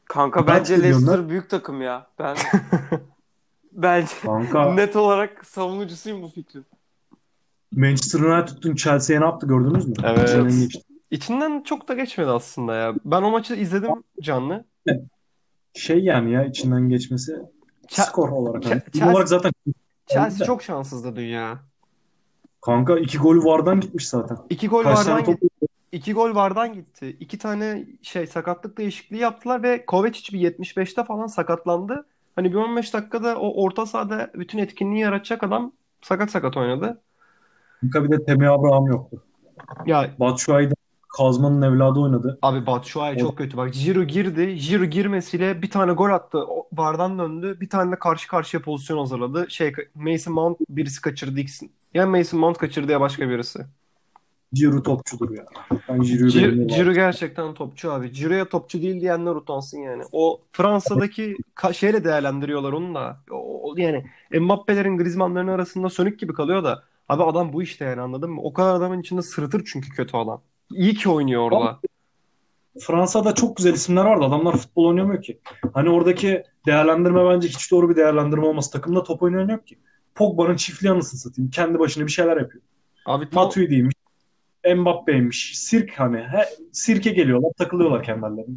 Kanka 0.06 0.46
Kaç 0.46 0.60
bence? 0.60 0.84
Leicester 0.84 1.30
büyük 1.30 1.50
takım 1.50 1.82
ya. 1.82 2.08
Ben 2.20 2.38
bence 3.74 4.14
Kanka 4.24 4.74
net 4.74 4.96
olarak 4.96 5.46
savunucusuyum 5.46 6.22
bu 6.22 6.28
fikrin. 6.28 6.66
Manchester 7.76 8.20
United'ın 8.20 8.76
Chelsea'ye 8.76 9.22
ne 9.22 9.26
yaptı 9.26 9.48
gördünüz 9.48 9.88
mü? 9.88 9.94
Evet. 10.04 10.72
İçinden 11.12 11.64
çok 11.64 11.88
da 11.88 11.94
geçmedi 11.94 12.30
aslında 12.30 12.76
ya. 12.76 12.94
Ben 13.06 13.22
o 13.22 13.32
maçı 13.32 13.54
izledim 13.56 13.92
canlı. 14.22 14.66
Şey 15.74 16.00
yani 16.00 16.32
ya 16.32 16.46
içinden 16.46 16.90
geçmesi 16.90 17.36
Ch- 17.88 18.06
skor 18.08 18.30
olarak. 18.30 18.64
Ch- 18.64 18.80
Skor 18.80 19.00
Chelsea- 19.00 19.12
olarak 19.12 19.30
zaten 19.30 19.52
Chelsea 20.08 20.48
çok 20.48 20.64
şanssızdı 20.64 21.16
dünya. 21.16 21.60
kanka 22.62 22.98
iki 23.00 23.18
golü 23.18 23.40
vardan 23.44 23.80
gitmiş 23.80 24.08
zaten. 24.08 24.38
İki 24.50 24.68
gol 24.68 24.84
Kaç 24.84 24.98
vardan 24.98 25.24
top 25.24 25.42
gitti. 25.42 25.68
İki 25.92 26.14
gol 26.14 26.36
vardan 26.36 26.74
gitti. 26.74 27.18
İki 27.20 27.38
tane 27.38 27.86
şey 28.02 28.28
sakatlık 28.28 28.78
değişikliği 28.78 29.18
yaptılar 29.18 29.64
ve 29.64 29.86
Kovacic 29.86 30.34
bir 30.38 30.52
75'te 30.52 31.04
falan 31.04 31.28
sakatlandı. 31.28 32.06
Hani 32.36 32.52
bir 32.52 32.56
15 32.56 32.94
dakikada 32.94 33.40
o 33.40 33.64
orta 33.64 33.86
sahada 33.86 34.32
bütün 34.36 34.60
etkinliği 34.60 35.02
yaratacak 35.02 35.44
adam 35.44 35.72
sakat 36.02 36.32
sakat 36.32 36.58
oynadı. 36.58 37.02
Kanka 37.90 38.12
bir 38.12 38.18
de 38.20 38.26
Temi 38.26 38.50
Abraham 38.50 38.86
yoktu. 38.88 39.24
Ya 39.86 40.10
Batshuayi 40.20 40.70
Kazman'ın 41.18 41.62
evladı 41.62 42.00
oynadı. 42.00 42.40
abi 42.42 42.66
Batshuayi 42.66 43.18
çok 43.18 43.38
kötü. 43.38 43.58
Bak 43.58 43.74
Giroud 43.74 44.08
girdi. 44.10 44.56
Giroud 44.56 44.88
girmesiyle 44.92 45.62
bir 45.62 45.70
tane 45.70 45.94
gol 45.94 46.10
attı. 46.10 46.38
O 46.48 46.68
vardan 46.74 47.20
döndü. 47.20 47.58
Bir 47.62 47.70
tane 47.70 47.92
de 47.92 48.00
karşı 48.00 48.28
karşıya 48.28 48.62
pozisyon 48.64 48.98
hazırladı. 48.98 49.46
Şey 49.50 49.74
Mason 49.96 50.34
Mount 50.34 50.58
birisi 50.70 51.02
kaçırdı 51.02 51.40
ikisini. 51.40 51.70
Ya 51.94 52.06
Mason 52.08 52.40
Mount 52.40 52.58
kaçırdı 52.58 52.92
ya 52.92 53.02
başka 53.02 53.30
birisi. 53.30 53.60
Giroud 54.54 54.84
topçudur 54.84 55.32
ya. 55.38 55.46
Ben 55.90 56.02
Ciro. 56.02 56.68
Ciro 56.68 56.94
gerçekten 56.94 57.54
topçu 57.54 57.92
abi. 57.92 58.14
Ciro'ya 58.14 58.50
topçu 58.50 58.82
değil 58.82 59.02
diyenler 59.02 59.32
utansın 59.32 59.78
yani. 59.78 60.04
O 60.12 60.42
Fransa'daki 60.52 61.36
şeyle 61.74 62.04
değerlendiriyorlar 62.04 62.74
onu 62.74 62.96
da. 62.96 63.18
O, 63.32 63.72
o- 63.72 63.76
yani 63.78 64.06
Mbappe'lerin, 64.40 64.98
Griezmann'ların 64.98 65.48
arasında 65.48 65.90
sönük 65.90 66.20
gibi 66.20 66.34
kalıyor 66.34 66.64
da. 66.64 66.84
Abi 67.10 67.24
adam 67.24 67.54
bu 67.54 67.64
işte 67.64 67.86
yani 67.86 68.02
anladın 68.02 68.32
mı? 68.32 68.42
O 68.44 68.54
kadar 68.54 68.76
adamın 68.76 69.00
içinde 69.02 69.22
sırıtır 69.22 69.64
çünkü 69.66 69.90
kötü 69.90 70.18
adam. 70.18 70.42
İyi 70.72 70.94
ki 70.94 71.10
oynuyor 71.10 71.42
orada. 71.42 71.80
Fransa'da 72.80 73.36
çok 73.36 73.58
güzel 73.58 73.74
isimler 73.74 74.06
vardı. 74.06 74.26
Adamlar 74.26 74.58
futbol 74.58 74.86
oynamıyor 74.86 75.22
ki. 75.22 75.40
Hani 75.74 75.90
oradaki 75.90 76.44
değerlendirme 76.66 77.26
bence 77.30 77.48
hiç 77.48 77.72
doğru 77.72 77.90
bir 77.90 77.96
değerlendirme 77.96 78.46
olması. 78.46 78.72
Takımda 78.72 79.04
top 79.04 79.24
oynayan 79.24 79.50
yok 79.50 79.68
ki. 79.68 79.80
Pogba'nın 80.16 80.56
çiftliği 80.56 80.92
anasını 80.92 81.20
satayım. 81.20 81.52
Kendi 81.52 81.80
başına 81.80 82.06
bir 82.06 82.12
şeyler 82.12 82.38
yapıyor. 82.38 82.64
Abi 83.06 83.30
tam 83.30 83.44
Matuidi'ymiş. 83.44 83.96
Mbappe'ymiş. 84.76 85.60
Sirk 85.60 86.00
hani. 86.00 86.18
He, 86.18 86.46
sirke 86.72 87.12
geliyorlar. 87.12 87.52
Takılıyorlar 87.58 88.04
kendilerine. 88.04 88.56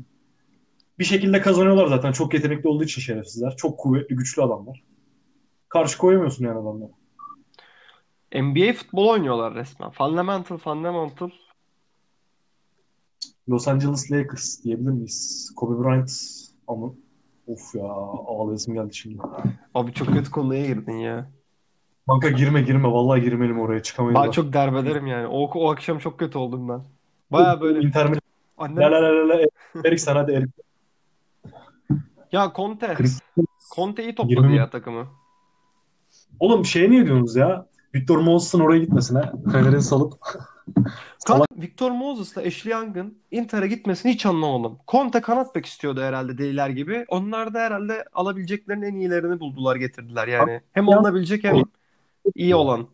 Bir 0.99 1.05
şekilde 1.05 1.41
kazanıyorlar 1.41 1.87
zaten. 1.87 2.13
Çok 2.13 2.35
yetenekli 2.35 2.69
olduğu 2.69 2.85
için 2.85 3.03
şerefsizler. 3.03 3.57
Çok 3.57 3.79
kuvvetli, 3.79 4.17
güçlü 4.17 4.43
adamlar. 4.43 4.83
Karşı 5.69 5.99
koyamıyorsun 5.99 6.45
yani 6.45 6.59
adamlara. 6.59 6.91
NBA 8.35 8.73
futbol 8.73 9.09
oynuyorlar 9.09 9.55
resmen. 9.55 9.91
Fundamental, 9.91 10.59
fundamental. 10.59 11.31
Los 13.49 13.69
Angeles 13.69 14.11
Lakers 14.13 14.65
diyebilir 14.65 14.91
miyiz? 14.91 15.53
Kobe 15.57 15.85
Bryant 15.85 16.11
ama 16.69 16.87
of 17.47 17.75
ya 17.75 17.85
ağlayasım 18.27 18.75
geldi 18.75 18.95
şimdi. 18.95 19.23
Abi 19.75 19.93
çok 19.93 20.09
kötü 20.09 20.31
konuya 20.31 20.67
girdin 20.67 20.97
ya. 20.97 21.31
Kanka 22.09 22.29
girme 22.29 22.63
girme 22.63 22.89
vallahi 22.89 23.21
girmeyelim 23.23 23.61
oraya 23.61 23.83
çıkamayız. 23.83 24.21
Ben 24.25 24.31
çok 24.31 24.53
derbederim 24.53 25.07
yani. 25.07 25.27
O, 25.27 25.51
o 25.55 25.71
akşam 25.73 25.99
çok 25.99 26.19
kötü 26.19 26.39
oldum 26.39 26.69
ben. 26.69 26.83
Baya 27.33 27.61
böyle 27.61 27.81
Inter 27.87 28.07
Milan. 28.07 28.21
annem 28.59 28.77
La 28.83 28.93
la 28.93 29.03
la 29.03 29.29
la 29.29 29.29
la. 29.29 29.47
Eriksen 29.85 30.17
hadi 30.17 30.33
Erik. 30.33 30.51
ya 32.33 32.53
Conte. 32.57 32.97
Conte 33.75 34.03
iyi 34.05 34.15
topladı 34.15 34.41
20 34.41 34.57
ya 34.57 34.71
takımı. 34.71 35.07
Oğlum 36.41 36.65
şeye 36.65 36.91
niye 36.91 37.07
diyorsunuz 37.07 37.37
ya? 37.37 37.67
Victor 37.95 38.19
Moses'ın 38.19 38.61
oraya 38.61 38.79
gitmesine. 38.79 39.33
Fener'in 39.53 39.79
salıp. 39.79 40.13
Kanka, 41.27 41.45
Victor 41.57 41.91
Moses'la 41.91 42.43
Ashley 42.43 42.73
Young'ın 42.73 43.19
Inter'e 43.31 43.69
gitmesini 43.69 44.13
hiç 44.13 44.27
anlamadım. 44.27 44.79
Conte 44.89 45.21
kanat 45.21 45.55
bek 45.55 45.67
istiyordu 45.67 46.01
herhalde 46.01 46.39
deliler 46.39 46.71
gibi. 46.71 47.05
Onlar 47.09 47.55
da 47.55 47.59
herhalde 47.59 48.05
alabileceklerin 48.13 48.83
en 48.83 48.95
iyilerini 48.95 49.41
buldular 49.41 49.77
getirdiler 49.77 50.29
yani. 50.29 50.61
Hem 50.73 50.89
alınabilecek 50.89 51.45
hem 51.45 51.63
iyi 52.35 52.55
olan. 52.55 52.87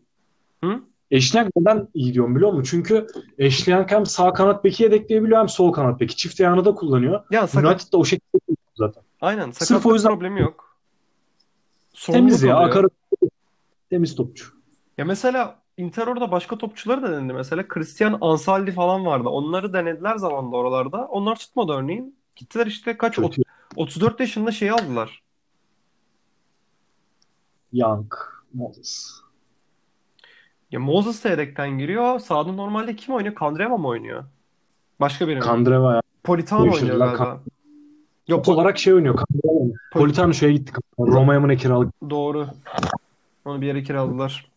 Hı? 0.63 0.81
Eşleyen 1.11 1.49
neden 1.57 1.87
iyi 1.93 2.13
diyorum 2.13 2.35
biliyor 2.35 2.51
musun? 2.53 2.67
Çünkü 2.71 3.07
Eşleyen 3.37 3.85
hem 3.89 4.05
sağ 4.05 4.33
kanat 4.33 4.63
beki 4.63 4.83
yedekleyebiliyor 4.83 5.39
hem 5.39 5.49
sol 5.49 5.71
kanat 5.71 5.99
beki. 5.99 6.15
Çift 6.15 6.41
ayağını 6.41 6.65
da 6.65 6.75
kullanıyor. 6.75 7.23
Ya 7.31 7.47
sakat, 7.47 7.71
United 7.71 7.93
da 7.93 7.97
o 7.97 8.05
şekilde 8.05 8.55
zaten. 8.75 9.03
aynen 9.21 9.51
Sırf 9.51 9.85
o 9.85 9.93
yüzden- 9.93 10.09
problemi 10.09 10.41
yok. 10.41 10.77
Sorumluluk 11.93 12.29
Temiz 12.29 12.43
ya. 12.43 12.57
Akarı 12.57 12.89
temiz 13.89 14.15
topçu. 14.15 14.54
Ya 14.97 15.05
mesela 15.05 15.59
Inter 15.77 16.07
orada 16.07 16.31
başka 16.31 16.57
topçuları 16.57 17.01
da 17.01 17.11
denedi. 17.11 17.33
Mesela 17.33 17.67
Christian 17.67 18.17
Ansaldi 18.21 18.71
falan 18.71 19.05
vardı. 19.05 19.29
Onları 19.29 19.73
denediler 19.73 20.15
zamanında 20.15 20.55
oralarda. 20.55 21.05
Onlar 21.05 21.35
tutmadı 21.35 21.71
örneğin. 21.71 22.15
Gittiler 22.35 22.67
işte 22.67 22.97
kaç? 22.97 23.15
Kötü. 23.15 23.41
34 23.75 24.19
yaşında 24.19 24.51
şey 24.51 24.71
aldılar. 24.71 25.23
Young, 27.73 28.13
Moses. 28.53 29.11
Ya 30.71 30.79
Moses 30.79 31.23
da 31.23 31.29
yedekten 31.29 31.77
giriyor. 31.77 32.19
Sağda 32.19 32.51
normalde 32.51 32.95
kim 32.95 33.15
oynuyor? 33.15 33.35
Kandreva 33.35 33.77
mı 33.77 33.87
oynuyor? 33.87 34.23
Başka 34.99 35.27
biri 35.27 35.35
mi? 35.35 35.41
Kandreva 35.41 35.93
ya. 35.93 36.01
Politano 36.23 36.61
oynuyor 36.61 36.79
Değiştirdiler. 36.79 37.07
galiba. 37.07 37.41
Yok 38.27 38.45
Top 38.45 38.55
olarak 38.55 38.77
şey 38.77 38.93
oynuyor. 38.93 39.15
Kandreva 39.15 39.59
oynuyor. 39.59 39.77
Politano 39.93 40.33
şeye 40.33 40.53
gitti. 40.53 40.73
Roma'ya 40.99 41.39
mı 41.39 41.47
ne 41.47 41.57
kiralık? 41.57 41.93
doğru. 42.09 42.47
Onu 43.45 43.61
bir 43.61 43.67
yere 43.67 43.83
kiraladılar. 43.83 44.54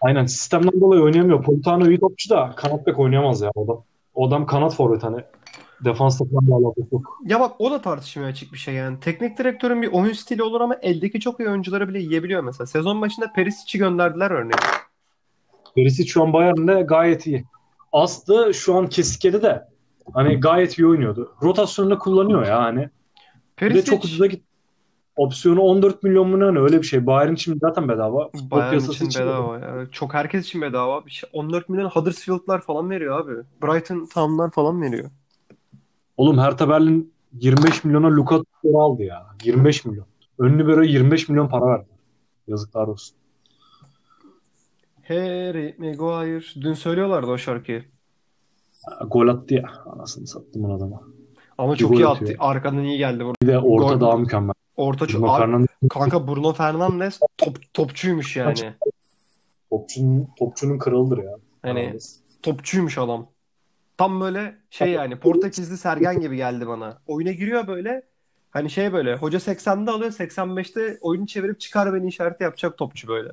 Aynen. 0.00 0.26
Sistemden 0.26 0.80
dolayı 0.80 1.02
oynayamıyor. 1.02 1.42
Politano 1.42 1.88
iyi 1.88 2.00
topçu 2.00 2.30
da 2.30 2.52
kanat 2.56 2.86
bek 2.86 2.98
oynayamaz 2.98 3.40
ya 3.40 3.50
o 3.54 3.64
adam. 3.64 3.84
O 4.14 4.28
adam 4.28 4.46
kanat 4.46 4.74
forvet 4.74 5.02
hani. 5.02 5.24
Defansla 5.84 6.26
falan 6.26 6.60
alakası 6.62 6.88
yok. 6.92 7.18
Ya 7.24 7.40
bak 7.40 7.52
o 7.58 7.70
da 7.70 7.80
tartışmaya 7.80 8.26
açık 8.26 8.52
bir 8.52 8.58
şey 8.58 8.74
yani. 8.74 9.00
Teknik 9.00 9.38
direktörün 9.38 9.82
bir 9.82 9.92
oyun 9.92 10.12
stili 10.12 10.42
olur 10.42 10.60
ama 10.60 10.76
eldeki 10.82 11.20
çok 11.20 11.40
iyi 11.40 11.48
oyuncuları 11.48 11.88
bile 11.88 11.98
yiyebiliyor 11.98 12.42
mesela. 12.42 12.66
Sezon 12.66 13.00
başında 13.00 13.32
Perisic'i 13.32 13.78
gönderdiler 13.78 14.30
örneğin. 14.30 14.60
Perisic 15.74 16.08
şu 16.08 16.22
an 16.22 16.32
Bayern'de 16.32 16.82
gayet 16.82 17.26
iyi. 17.26 17.44
Aslı 17.92 18.54
şu 18.54 18.74
an 18.74 18.86
kesikeli 18.88 19.42
de 19.42 19.68
hani 20.14 20.40
gayet 20.40 20.78
iyi 20.78 20.86
oynuyordu. 20.86 21.34
Rotasyonunda 21.42 21.98
kullanıyor 21.98 22.46
ya 22.46 22.62
hani. 22.62 22.80
Bir 22.80 22.86
de 22.86 22.90
Perisic 23.56 23.90
çok 23.90 24.04
ucuza 24.04 24.26
gitti. 24.26 24.49
Opsiyonu 25.16 25.60
14 25.60 26.02
milyon 26.02 26.28
mu 26.28 26.40
ne 26.54 26.60
öyle 26.60 26.78
bir 26.78 26.86
şey. 26.86 27.06
Bayern 27.06 27.32
için 27.34 27.58
zaten 27.60 27.88
bedava. 27.88 28.30
Futbol 28.30 28.56
Bayern 28.56 28.70
piyasası 28.70 29.04
için 29.04 29.22
bedava 29.22 29.58
ya. 29.58 29.86
Çok 29.92 30.14
herkes 30.14 30.46
için 30.46 30.62
bedava. 30.62 31.06
Bir 31.06 31.10
şey, 31.10 31.30
14 31.32 31.68
milyon 31.68 31.88
Huddersfield'lar 31.90 32.60
falan 32.60 32.90
veriyor 32.90 33.20
abi. 33.20 33.32
Brighton 33.62 34.06
Town'lar 34.14 34.50
falan 34.50 34.82
veriyor. 34.82 35.10
Oğlum 36.16 36.38
Hertha 36.38 36.68
Berlin 36.68 37.12
25 37.32 37.84
milyona 37.84 38.16
Luka 38.16 38.36
Todic 38.36 38.78
aldı 38.78 39.02
ya. 39.02 39.26
25 39.44 39.84
milyon. 39.84 40.06
Ön 40.38 40.58
libero 40.58 40.82
25 40.82 41.28
milyon 41.28 41.48
para 41.48 41.66
verdi. 41.66 41.88
Yazıklar 42.48 42.86
olsun. 42.88 43.16
Harry 45.08 45.74
Maguire. 45.78 46.44
Dün 46.60 46.74
söylüyorlardı 46.74 47.30
o 47.30 47.38
şarkıyı. 47.38 47.84
Gol 49.06 49.28
attı 49.28 49.54
ya. 49.54 49.70
Anasını 49.86 50.26
sattım 50.26 50.64
o 50.64 50.76
adama. 50.76 51.00
Ama 51.58 51.72
Bir 51.72 51.78
çok 51.78 51.98
iyi 51.98 52.06
atıyor. 52.06 52.30
attı. 52.30 52.42
Arkadan 52.44 52.84
iyi 52.84 52.98
geldi. 52.98 53.24
Bir 53.42 53.46
de 53.48 53.58
orta 53.58 53.94
Gol. 53.94 54.00
daha 54.00 54.16
mükemmel. 54.16 54.54
Orta. 54.76 55.08
Bruno 55.08 55.32
Abi, 55.32 55.40
Fernandes 55.40 55.68
kanka 55.90 56.28
Bruno 56.28 56.52
Fernandes 56.52 57.20
top, 57.38 57.74
topçuymuş 57.74 58.36
yani. 58.36 58.74
topçunun, 59.70 60.28
topçunun 60.38 60.78
kralıdır 60.78 61.18
ya. 61.18 61.32
Hani 61.62 61.80
Fernandes. 61.80 62.20
topçuymuş 62.42 62.98
adam. 62.98 63.28
Tam 63.98 64.20
böyle 64.20 64.56
şey 64.70 64.90
yani 64.90 65.16
Portekizli 65.16 65.76
Sergen 65.78 66.20
gibi 66.20 66.36
geldi 66.36 66.66
bana. 66.66 66.98
Oyuna 67.06 67.32
giriyor 67.32 67.66
böyle. 67.66 68.02
Hani 68.50 68.70
şey 68.70 68.92
böyle 68.92 69.16
hoca 69.16 69.38
80'de 69.38 69.90
alıyor 69.90 70.10
85'te 70.10 70.98
oyunu 71.00 71.26
çevirip 71.26 71.60
çıkar 71.60 71.94
beni 71.94 72.08
işareti 72.08 72.44
yapacak 72.44 72.78
topçu 72.78 73.08
böyle. 73.08 73.30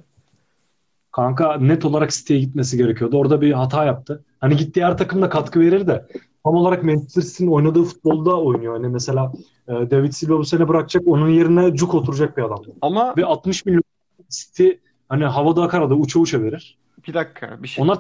Kanka 1.12 1.58
net 1.58 1.86
olarak 1.86 2.12
City'ye 2.12 2.40
gitmesi 2.40 2.78
gerekiyordu. 2.78 3.18
Orada 3.18 3.42
bir 3.42 3.52
hata 3.52 3.86
yaptı. 3.86 4.24
Hani 4.40 4.56
gittiği 4.56 4.86
her 4.86 4.98
takımda 4.98 5.30
katkı 5.30 5.60
verir 5.60 5.88
de 5.88 6.06
tam 6.48 6.56
olarak 6.56 6.84
Manchester 6.84 7.22
City'nin 7.22 7.52
oynadığı 7.52 7.84
futbolda 7.84 8.42
oynuyor. 8.42 8.74
Hani 8.74 8.88
mesela 8.88 9.32
e, 9.68 9.72
David 9.72 10.12
Silva 10.12 10.38
bu 10.38 10.46
sene 10.46 10.68
bırakacak. 10.68 11.04
Onun 11.08 11.30
yerine 11.30 11.76
Cuk 11.76 11.94
oturacak 11.94 12.38
bir 12.38 12.44
adam. 12.44 12.60
Ama 12.82 13.14
Ve 13.18 13.26
60 13.26 13.66
milyon 13.66 13.84
City 14.30 14.70
hani 15.10 15.26
havada 15.26 15.64
akarada 15.64 15.96
uça 15.96 16.20
uça 16.20 16.42
verir. 16.42 16.78
bir 17.08 17.14
dakika 17.14 17.64
bir 17.64 17.68
şey. 17.68 17.84
Onlar 17.84 18.00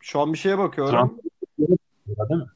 Şu 0.00 0.20
an 0.20 0.32
bir 0.32 0.38
şeye 0.38 0.58
bakıyorum. 0.58 1.18
Değil 1.58 1.70
mi? 2.30 2.46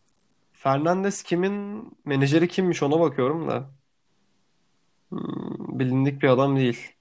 Fernandes 0.52 1.22
kimin 1.22 1.84
menajeri 2.04 2.48
kimmiş 2.48 2.82
ona 2.82 3.00
bakıyorum 3.00 3.48
da. 3.48 3.70
Hmm, 5.08 5.78
bilindik 5.78 6.22
bir 6.22 6.28
adam 6.28 6.56
değil. 6.56 6.92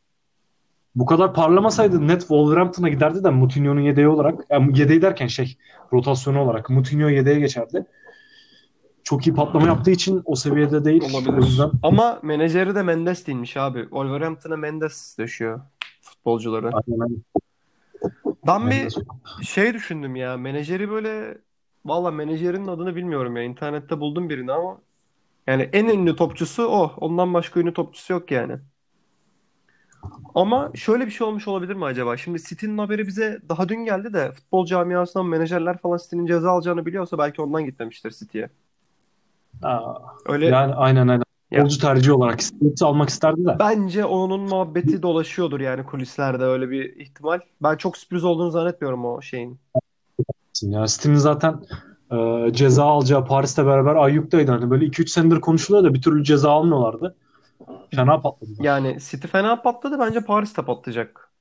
Bu 0.95 1.05
kadar 1.05 1.33
parlamasaydı 1.33 2.07
net 2.07 2.19
Wolverhampton'a 2.19 2.89
giderdi 2.89 3.23
de 3.23 3.29
Moutinho'nun 3.29 3.81
yedeği 3.81 4.07
olarak. 4.07 4.45
Yani 4.49 4.79
yedeği 4.79 5.01
derken 5.01 5.27
şey 5.27 5.57
rotasyonu 5.93 6.41
olarak 6.41 6.69
Moutinho 6.69 7.09
yedeğe 7.09 7.39
geçerdi. 7.39 7.85
Çok 9.03 9.27
iyi 9.27 9.33
patlama 9.35 9.67
yaptığı 9.67 9.91
için 9.91 10.21
o 10.25 10.35
seviyede 10.35 10.85
değil. 10.85 11.03
O 11.13 11.17
Olabilir. 11.17 11.45
yüzden 11.47 11.71
Ama 11.83 12.19
menajeri 12.23 12.75
de 12.75 12.83
Mendes 12.83 13.27
değilmiş 13.27 13.57
abi. 13.57 13.81
Wolverhampton'a 13.81 14.57
Mendes 14.57 15.17
döşüyor 15.17 15.61
futbolcuları. 16.01 16.67
aynen, 16.67 16.99
aynen. 16.99 17.23
Ben 18.47 18.61
bir 18.61 18.65
Mendes. 18.65 18.95
şey 19.43 19.73
düşündüm 19.73 20.15
ya. 20.15 20.37
Menajeri 20.37 20.89
böyle 20.89 21.37
valla 21.85 22.11
menajerinin 22.11 22.67
adını 22.67 22.95
bilmiyorum 22.95 23.37
ya. 23.37 23.43
İnternette 23.43 23.99
buldum 23.99 24.29
birini 24.29 24.51
ama 24.51 24.77
yani 25.47 25.69
en 25.73 25.85
ünlü 25.85 26.15
topçusu 26.15 26.63
o. 26.67 26.93
Ondan 26.97 27.33
başka 27.33 27.59
ünlü 27.59 27.73
topçusu 27.73 28.13
yok 28.13 28.31
yani. 28.31 28.53
Ama 30.35 30.71
şöyle 30.75 31.05
bir 31.05 31.11
şey 31.11 31.27
olmuş 31.27 31.47
olabilir 31.47 31.73
mi 31.73 31.85
acaba? 31.85 32.17
Şimdi 32.17 32.43
City'nin 32.43 32.77
haberi 32.77 33.07
bize 33.07 33.39
daha 33.49 33.69
dün 33.69 33.85
geldi 33.85 34.13
de 34.13 34.31
futbol 34.31 34.65
camiasından 34.65 35.25
menajerler 35.25 35.77
falan 35.77 35.97
City'nin 35.97 36.25
ceza 36.25 36.51
alacağını 36.51 36.85
biliyorsa 36.85 37.17
belki 37.17 37.41
ondan 37.41 37.65
gitmemiştir 37.65 38.11
City'ye. 38.11 38.49
Aa, 39.63 39.93
Öyle 40.25 40.45
yani 40.45 40.73
aynen 40.75 41.07
aynen. 41.07 41.23
Futbolcu 41.53 41.79
tercihi 41.79 42.13
olarak 42.13 42.41
istedi 42.41 42.73
almak 42.81 43.09
isterdi 43.09 43.45
de. 43.45 43.55
bence 43.59 44.05
onun 44.05 44.41
muhabbeti 44.41 45.01
dolaşıyordur 45.01 45.59
yani 45.59 45.85
kulislerde 45.85 46.43
öyle 46.43 46.69
bir 46.69 46.95
ihtimal. 46.95 47.39
Ben 47.63 47.75
çok 47.77 47.97
sürpriz 47.97 48.23
olduğunu 48.23 48.51
zannetmiyorum 48.51 49.05
o 49.05 49.21
şeyin. 49.21 49.59
Ya 50.61 50.85
City'nin 50.87 51.15
zaten 51.15 51.55
e, 52.11 52.47
ceza 52.53 52.83
alacağı 52.83 53.25
Paris'te 53.25 53.65
beraber 53.65 53.95
Ayyuk'taydı. 53.95 54.51
Hani 54.51 54.69
böyle 54.69 54.85
2-3 54.85 55.07
senedir 55.11 55.41
konuşuluyor 55.41 55.83
da 55.83 55.93
bir 55.93 56.01
türlü 56.01 56.23
ceza 56.23 56.51
almıyorlardı. 56.51 57.15
Fena 57.95 58.21
patladı. 58.21 58.51
Yani 58.59 58.97
City 58.99 59.27
fena 59.27 59.61
patladı 59.61 59.99
bence 59.99 60.21
Paris 60.21 60.57
de 60.57 60.65
patlayacak. 60.65 61.31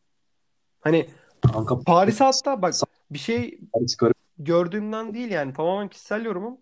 Hani 0.80 1.10
Kanka 1.52 1.80
Paris'e 1.80 2.24
hatta 2.24 2.62
bak 2.62 2.74
bir 3.10 3.18
şey 3.18 3.58
Paris 3.72 3.96
gördüğümden 4.38 5.14
değil 5.14 5.30
yani 5.30 5.52
tamamen 5.52 5.88
kişisel 5.88 6.24
yorumum. 6.24 6.58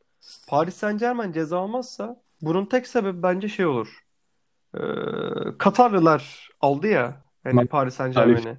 Paris 0.48 0.74
Saint-Germain 0.74 1.32
ceza 1.32 1.58
almazsa 1.58 2.22
bunun 2.42 2.64
tek 2.64 2.86
sebebi 2.86 3.22
bence 3.22 3.48
şey 3.48 3.66
olur. 3.66 4.04
Ee, 4.74 4.80
Katarlılar 5.58 6.50
aldı 6.60 6.86
ya 6.86 7.22
hani 7.44 7.56
Bak, 7.56 7.70
Paris 7.70 7.94
Saint-Germain'i. 7.94 8.56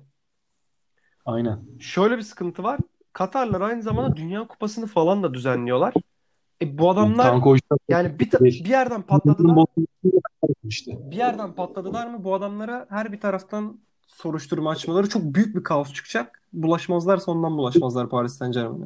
Aynen. 1.25 1.59
Şöyle 1.79 2.17
bir 2.17 2.21
sıkıntı 2.21 2.63
var. 2.63 2.79
Katarlar 3.13 3.61
aynı 3.61 3.81
zamanda 3.81 4.15
Dünya 4.15 4.47
Kupası'nı 4.47 4.87
falan 4.87 5.23
da 5.23 5.33
düzenliyorlar. 5.33 5.93
E 6.61 6.77
bu 6.77 6.89
adamlar 6.89 7.31
Kanka 7.31 7.49
o 7.49 7.55
işler 7.55 7.77
yani 7.89 8.19
bir, 8.19 8.29
ta- 8.29 8.39
bir 8.39 8.65
yerden 8.65 9.01
patladılar. 9.01 9.65
işte. 10.63 11.11
Bir 11.11 11.15
yerden 11.15 11.53
patladılar 11.53 12.07
mı 12.07 12.23
bu 12.23 12.33
adamlara 12.35 12.85
her 12.89 13.11
bir 13.11 13.19
taraftan 13.19 13.79
soruşturma 14.07 14.69
açmaları 14.69 15.09
çok 15.09 15.23
büyük 15.23 15.55
bir 15.55 15.63
kaos 15.63 15.93
çıkacak. 15.93 16.41
Bulaşmazlarsa 16.53 17.31
ondan 17.31 17.57
bulaşmazlar 17.57 18.09
Paris 18.09 18.37
Saint-Germain'e. 18.37 18.85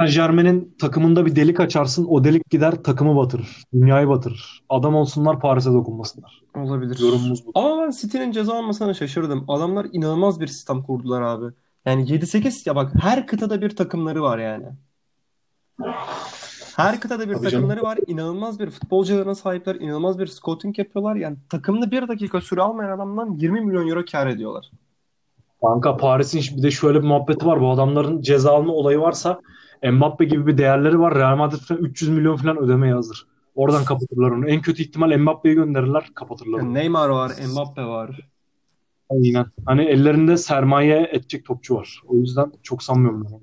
Saint-Germain'in 0.00 0.76
takımında 0.80 1.26
bir 1.26 1.36
delik 1.36 1.60
açarsın. 1.60 2.06
O 2.08 2.24
delik 2.24 2.50
gider 2.50 2.82
takımı 2.82 3.16
batırır. 3.16 3.62
Dünyayı 3.72 4.08
batırır. 4.08 4.64
Adam 4.68 4.94
olsunlar 4.94 5.40
Paris'e 5.40 5.72
dokunmasınlar. 5.72 6.42
Olabilir. 6.56 6.98
Yorumumuz 6.98 7.46
bu. 7.46 7.52
Ama 7.54 7.82
ben 7.82 7.90
City'nin 7.90 8.32
ceza 8.32 8.54
almasına 8.54 8.94
şaşırdım. 8.94 9.44
Adamlar 9.48 9.86
inanılmaz 9.92 10.40
bir 10.40 10.46
sistem 10.46 10.82
kurdular 10.82 11.22
abi. 11.22 11.46
Yani 11.84 12.04
7-8 12.04 12.68
ya 12.68 12.76
bak 12.76 12.92
her 13.02 13.26
kıtada 13.26 13.62
bir 13.62 13.76
takımları 13.76 14.22
var 14.22 14.38
yani. 14.38 14.66
Her 16.76 17.00
kıtada 17.00 17.28
bir 17.28 17.34
Tabii 17.34 17.44
takımları 17.44 17.82
var. 17.82 17.98
İnanılmaz 18.06 18.60
bir 18.60 18.70
futbolcularına 18.70 19.34
sahipler. 19.34 19.74
inanılmaz 19.74 20.18
bir 20.18 20.26
scouting 20.26 20.78
yapıyorlar. 20.78 21.16
Yani 21.16 21.36
takımda 21.48 21.90
bir 21.90 22.08
dakika 22.08 22.40
süre 22.40 22.62
almayan 22.62 22.90
adamdan 22.90 23.32
20 23.32 23.60
milyon 23.60 23.88
euro 23.88 24.04
kar 24.12 24.26
ediyorlar. 24.26 24.70
Kanka 25.62 25.96
Paris'in 25.96 26.56
bir 26.56 26.62
de 26.62 26.70
şöyle 26.70 27.02
bir 27.02 27.06
muhabbeti 27.06 27.46
var. 27.46 27.60
Bu 27.60 27.70
adamların 27.70 28.20
ceza 28.20 28.52
alma 28.52 28.72
olayı 28.72 28.98
varsa 28.98 29.40
Mbappe 29.92 30.24
gibi 30.24 30.46
bir 30.46 30.58
değerleri 30.58 31.00
var. 31.00 31.14
Real 31.14 31.36
Madrid 31.36 31.58
falan 31.58 31.82
300 31.82 32.10
milyon 32.10 32.36
falan 32.36 32.58
ödemeye 32.58 32.94
hazır. 32.94 33.26
Oradan 33.54 33.84
kapatırlar 33.84 34.30
onu. 34.30 34.48
En 34.48 34.60
kötü 34.60 34.82
ihtimal 34.82 35.18
Mbappe'yi 35.18 35.54
gönderirler, 35.54 36.10
kapatırlar 36.14 36.58
onu. 36.58 36.74
Neymar 36.74 37.08
var, 37.08 37.32
Mbappe 37.52 37.84
var. 37.84 38.20
Aynen. 39.10 39.46
Hani 39.66 39.84
ellerinde 39.84 40.36
sermaye 40.36 41.08
edecek 41.12 41.44
topçu 41.44 41.74
var. 41.74 42.00
O 42.06 42.16
yüzden 42.16 42.52
çok 42.62 42.82
sanmıyorum 42.82 43.24
ben. 43.24 43.40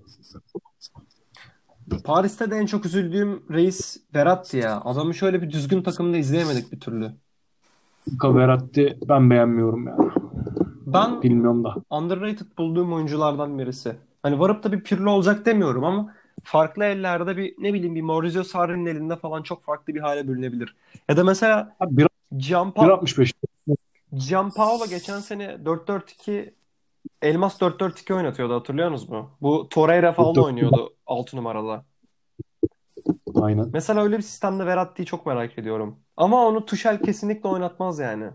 Paris'te 2.00 2.52
de 2.52 2.56
en 2.56 2.66
çok 2.66 2.86
üzüldüğüm 2.86 3.44
reis 3.54 3.98
Verratti 4.16 4.58
ya. 4.58 4.82
Adamı 4.86 5.14
şöyle 5.14 5.42
bir 5.42 5.50
düzgün 5.52 5.82
takımda 5.82 6.18
izleyemedik 6.18 6.72
bir 6.72 6.80
türlü. 6.80 7.12
Luka 8.14 8.36
Verratti 8.36 8.98
ben 9.10 9.30
beğenmiyorum 9.30 9.88
ya. 9.88 9.98
Ben 10.86 11.22
Bilmiyorum 11.22 11.64
da. 11.64 11.76
underrated 11.89 12.46
bulduğum 12.58 12.94
oyunculardan 12.94 13.60
birisi. 13.60 13.96
Hani 14.24 14.39
varıp 14.39 14.64
da 14.64 14.72
bir 14.72 14.82
Pirlo 14.84 15.12
olacak 15.12 15.46
demiyorum 15.46 15.84
ama 15.84 16.14
farklı 16.44 16.84
ellerde 16.84 17.38
bir 17.38 17.56
ne 17.58 17.74
bileyim 17.74 17.96
bir 17.96 18.02
Maurizio 18.02 18.44
Sarri'nin 18.44 18.86
elinde 18.86 19.16
falan 19.16 19.44
çok 19.44 19.64
farklı 19.64 19.96
bir 19.96 20.00
hale 20.00 20.28
bürünebilir. 20.28 20.76
Ya 21.10 21.18
da 21.18 21.24
mesela 21.24 21.76
Abi 21.80 21.98
bir- 21.98 22.08
Gianpa 22.38 22.82
1.65. 22.86 23.34
Gianpaolo 24.28 24.86
geçen 24.89 25.20
sene 25.20 25.58
4-4-2 25.66 26.54
Elmas 27.22 27.62
4-4-2 27.62 28.14
oynatıyordu 28.14 28.54
hatırlıyorsunuz 28.54 29.10
mu? 29.10 29.30
Bu 29.41 29.68
Torreira 29.70 30.12
falan 30.14 30.34
4-4-2. 30.36 30.41
oynuyordu 30.41 30.93
6 31.06 31.38
numarada. 31.38 31.86
Aynen. 33.36 33.70
Mesela 33.74 34.04
öyle 34.04 34.18
bir 34.18 34.22
sistemde 34.24 34.66
Verratti'yi 34.66 35.06
çok 35.06 35.26
merak 35.26 35.58
ediyorum. 35.60 35.95
Ama 36.18 36.45
onu 36.47 36.66
Tuchel 36.66 37.02
kesinlikle 37.04 37.49
oynatmaz 37.49 37.99
yani. 37.99 38.26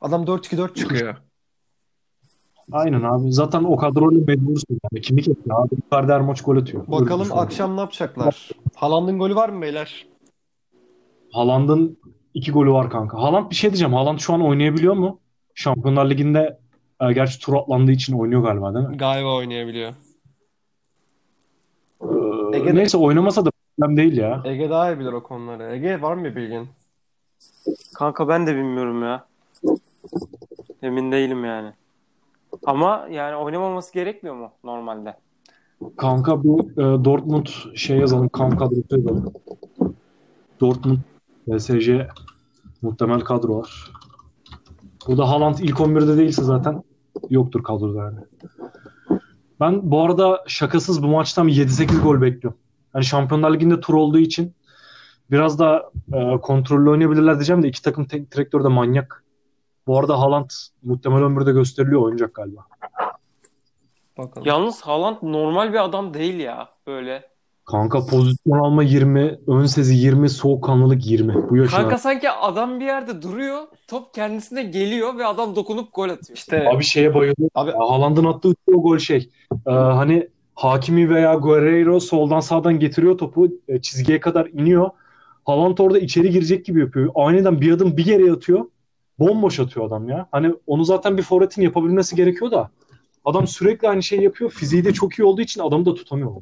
Adam 0.00 0.24
4-2-4 0.24 0.74
çıkıyor. 0.74 1.16
Aynen 2.72 3.02
abi. 3.02 3.32
Zaten 3.32 3.64
o 3.64 3.76
kadroyla 3.76 4.24
mecbursun 4.26 4.78
yani. 4.92 5.00
Kimi 5.02 5.22
kesiyor 5.22 5.64
abi? 5.64 5.74
Icardi 5.88 6.12
her 6.12 6.20
maç 6.20 6.42
gol 6.42 6.56
atıyor. 6.56 6.86
Bakalım 6.88 7.24
düşün. 7.24 7.36
akşam 7.36 7.76
ne 7.76 7.80
yapacaklar? 7.80 8.50
Haaland'ın 8.74 9.18
golü 9.18 9.34
var 9.34 9.48
mı 9.48 9.62
beyler? 9.62 10.06
Haaland'ın 11.32 11.98
iki 12.34 12.52
golü 12.52 12.72
var 12.72 12.90
kanka. 12.90 13.18
Haaland 13.18 13.50
bir 13.50 13.54
şey 13.54 13.70
diyeceğim. 13.70 13.94
Haaland 13.94 14.18
şu 14.18 14.34
an 14.34 14.42
oynayabiliyor 14.42 14.94
mu? 14.94 15.20
Şampiyonlar 15.54 16.10
Ligi'nde 16.10 16.58
e, 17.08 17.12
gerçi 17.12 17.38
tur 17.40 17.54
atlandığı 17.54 17.92
için 17.92 18.18
oynuyor 18.18 18.42
galiba 18.42 18.74
değil 18.74 18.86
mi? 18.88 18.96
Galiba 18.96 19.36
oynayabiliyor. 19.36 19.92
Ee, 22.02 22.06
Ege'de- 22.56 22.74
neyse 22.74 22.98
oynamasa 22.98 23.44
da 23.44 23.50
problem 23.78 23.96
değil 23.96 24.16
ya. 24.16 24.42
Ege 24.44 24.70
daha 24.70 24.92
iyi 24.92 24.98
bilir 24.98 25.12
o 25.12 25.22
konuları. 25.22 25.72
Ege 25.74 26.02
var 26.02 26.14
mı 26.14 26.24
bir 26.24 26.36
bilgin? 26.36 26.68
Kanka 27.94 28.28
ben 28.28 28.46
de 28.46 28.56
bilmiyorum 28.56 29.02
ya. 29.02 29.26
Emin 30.82 31.12
değilim 31.12 31.44
yani. 31.44 31.72
Ama 32.66 33.08
yani 33.10 33.36
oynamaması 33.36 33.92
gerekmiyor 33.92 34.36
mu 34.36 34.50
normalde? 34.64 35.16
Kanka 35.96 36.44
bu 36.44 36.70
e, 36.72 37.04
Dortmund 37.04 37.46
şey 37.74 37.98
yazalım. 37.98 38.28
Kamp 38.28 38.58
kadrosu 38.58 38.82
yazalım. 38.90 39.32
Dortmund 40.60 40.98
PSG 41.46 42.06
muhtemel 42.82 43.20
kadro 43.20 43.58
var. 43.58 43.90
Burada 45.06 45.28
Haaland 45.28 45.58
ilk 45.58 45.76
11'de 45.80 46.16
değilse 46.16 46.42
zaten 46.42 46.82
yoktur 47.30 47.62
kadroda 47.62 47.98
yani. 47.98 48.18
Ben 49.60 49.90
bu 49.90 50.02
arada 50.02 50.44
şakasız 50.46 51.02
bu 51.02 51.06
maçtan 51.06 51.48
7-8 51.48 52.02
gol 52.02 52.20
bekliyorum. 52.20 52.60
Hani 52.92 53.04
Şampiyonlar 53.04 53.54
Ligi'nde 53.54 53.80
tur 53.80 53.94
olduğu 53.94 54.18
için 54.18 54.54
biraz 55.30 55.58
da 55.58 55.90
e, 56.14 56.40
kontrollü 56.40 56.90
oynayabilirler 56.90 57.34
diyeceğim 57.34 57.62
de 57.62 57.68
iki 57.68 57.82
takım 57.82 58.04
tek 58.04 58.32
direktör 58.32 58.64
de 58.64 58.68
manyak. 58.68 59.24
Bu 59.86 59.98
arada 59.98 60.20
Haaland 60.20 60.50
muhtemel 60.82 61.22
11'de 61.22 61.52
gösteriliyor 61.52 62.02
oynayacak 62.02 62.34
galiba. 62.34 62.60
Bakalım. 64.18 64.46
Yalnız 64.46 64.82
Haaland 64.82 65.16
normal 65.22 65.72
bir 65.72 65.84
adam 65.84 66.14
değil 66.14 66.34
ya. 66.34 66.68
Böyle. 66.86 67.33
Kanka 67.66 68.06
pozisyon 68.06 68.58
alma 68.58 68.82
20, 68.82 69.38
ön 69.46 69.66
sezi 69.66 69.94
20, 69.94 70.28
soğukkanlılık 70.28 71.06
20. 71.06 71.34
Bu 71.50 71.56
yaşına. 71.56 71.80
Kanka 71.80 71.98
sanki 71.98 72.30
adam 72.30 72.80
bir 72.80 72.84
yerde 72.84 73.22
duruyor. 73.22 73.62
Top 73.88 74.14
kendisine 74.14 74.62
geliyor 74.62 75.18
ve 75.18 75.26
adam 75.26 75.56
dokunup 75.56 75.94
gol 75.94 76.08
atıyor. 76.08 76.36
İşte 76.36 76.68
Abi 76.70 76.84
şeye 76.84 77.14
bayılıyorum. 77.14 77.50
abi 77.54 77.70
Haaland'ın 77.70 78.24
attığı 78.24 78.54
o 78.74 78.82
gol 78.82 78.98
şey. 78.98 79.30
Ee, 79.66 79.70
hani 79.70 80.28
Hakimi 80.54 81.10
veya 81.10 81.34
Guerreiro 81.34 82.00
soldan 82.00 82.40
sağdan 82.40 82.78
getiriyor 82.78 83.18
topu. 83.18 83.48
e, 83.68 83.82
çizgiye 83.82 84.20
kadar 84.20 84.46
iniyor. 84.46 84.90
Haaland 85.44 85.78
orada 85.78 85.98
içeri 85.98 86.30
girecek 86.30 86.64
gibi 86.64 86.80
yapıyor. 86.80 87.12
Aniden 87.14 87.60
bir 87.60 87.72
adım 87.72 87.96
bir 87.96 88.04
geriye 88.04 88.32
atıyor. 88.32 88.64
Bomboş 89.18 89.60
atıyor 89.60 89.86
adam 89.86 90.08
ya. 90.08 90.26
Hani 90.32 90.54
onu 90.66 90.84
zaten 90.84 91.18
bir 91.18 91.22
forvetin 91.22 91.62
yapabilmesi 91.62 92.16
gerekiyor 92.16 92.50
da. 92.50 92.70
Adam 93.24 93.46
sürekli 93.46 93.88
aynı 93.88 94.02
şeyi 94.02 94.22
yapıyor. 94.22 94.50
Fiziği 94.50 94.84
de 94.84 94.92
çok 94.92 95.18
iyi 95.18 95.24
olduğu 95.24 95.40
için 95.40 95.60
adamı 95.60 95.86
da 95.86 95.94
tutamıyor. 95.94 96.32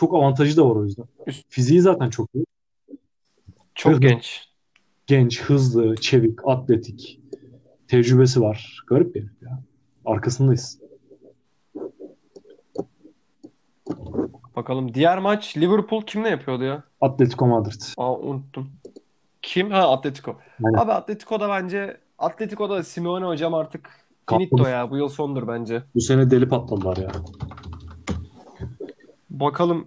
Çok 0.00 0.14
avantajı 0.14 0.56
da 0.56 0.70
var 0.70 0.76
o 0.76 0.84
yüzden. 0.84 1.04
Fiziği 1.48 1.80
zaten 1.80 2.10
çok 2.10 2.28
iyi. 2.34 2.46
çok 3.74 3.92
Hızlı. 3.92 4.00
genç. 4.00 4.48
Genç, 5.06 5.40
hızlı, 5.40 5.96
çevik, 5.96 6.38
atletik. 6.44 7.20
Tecrübesi 7.88 8.40
var. 8.40 8.84
Garip 8.86 9.14
bir 9.14 9.20
herif 9.20 9.42
ya. 9.42 9.62
Arkasındayız. 10.04 10.80
Bakalım 14.56 14.94
diğer 14.94 15.18
maç 15.18 15.56
Liverpool 15.56 16.02
kimle 16.02 16.28
yapıyordu 16.28 16.64
ya? 16.64 16.82
Atletico 17.00 17.46
Madrid. 17.46 17.82
Aa 17.96 18.14
unuttum. 18.16 18.70
Kim? 19.42 19.70
Ha 19.70 19.92
Atletico. 19.92 20.36
Aynen. 20.64 20.78
Abi 20.78 20.92
Atletico'da 20.92 21.48
bence 21.48 22.00
Atletico'da 22.18 22.82
Simeone 22.82 23.26
hocam 23.26 23.54
artık 23.54 23.90
finito 24.30 24.66
ya. 24.66 24.90
Bu 24.90 24.96
yıl 24.96 25.08
sondur 25.08 25.48
bence. 25.48 25.82
Bu 25.94 26.00
sene 26.00 26.30
deli 26.30 26.48
patladılar 26.48 26.96
ya. 26.96 27.10
Bakalım. 29.40 29.86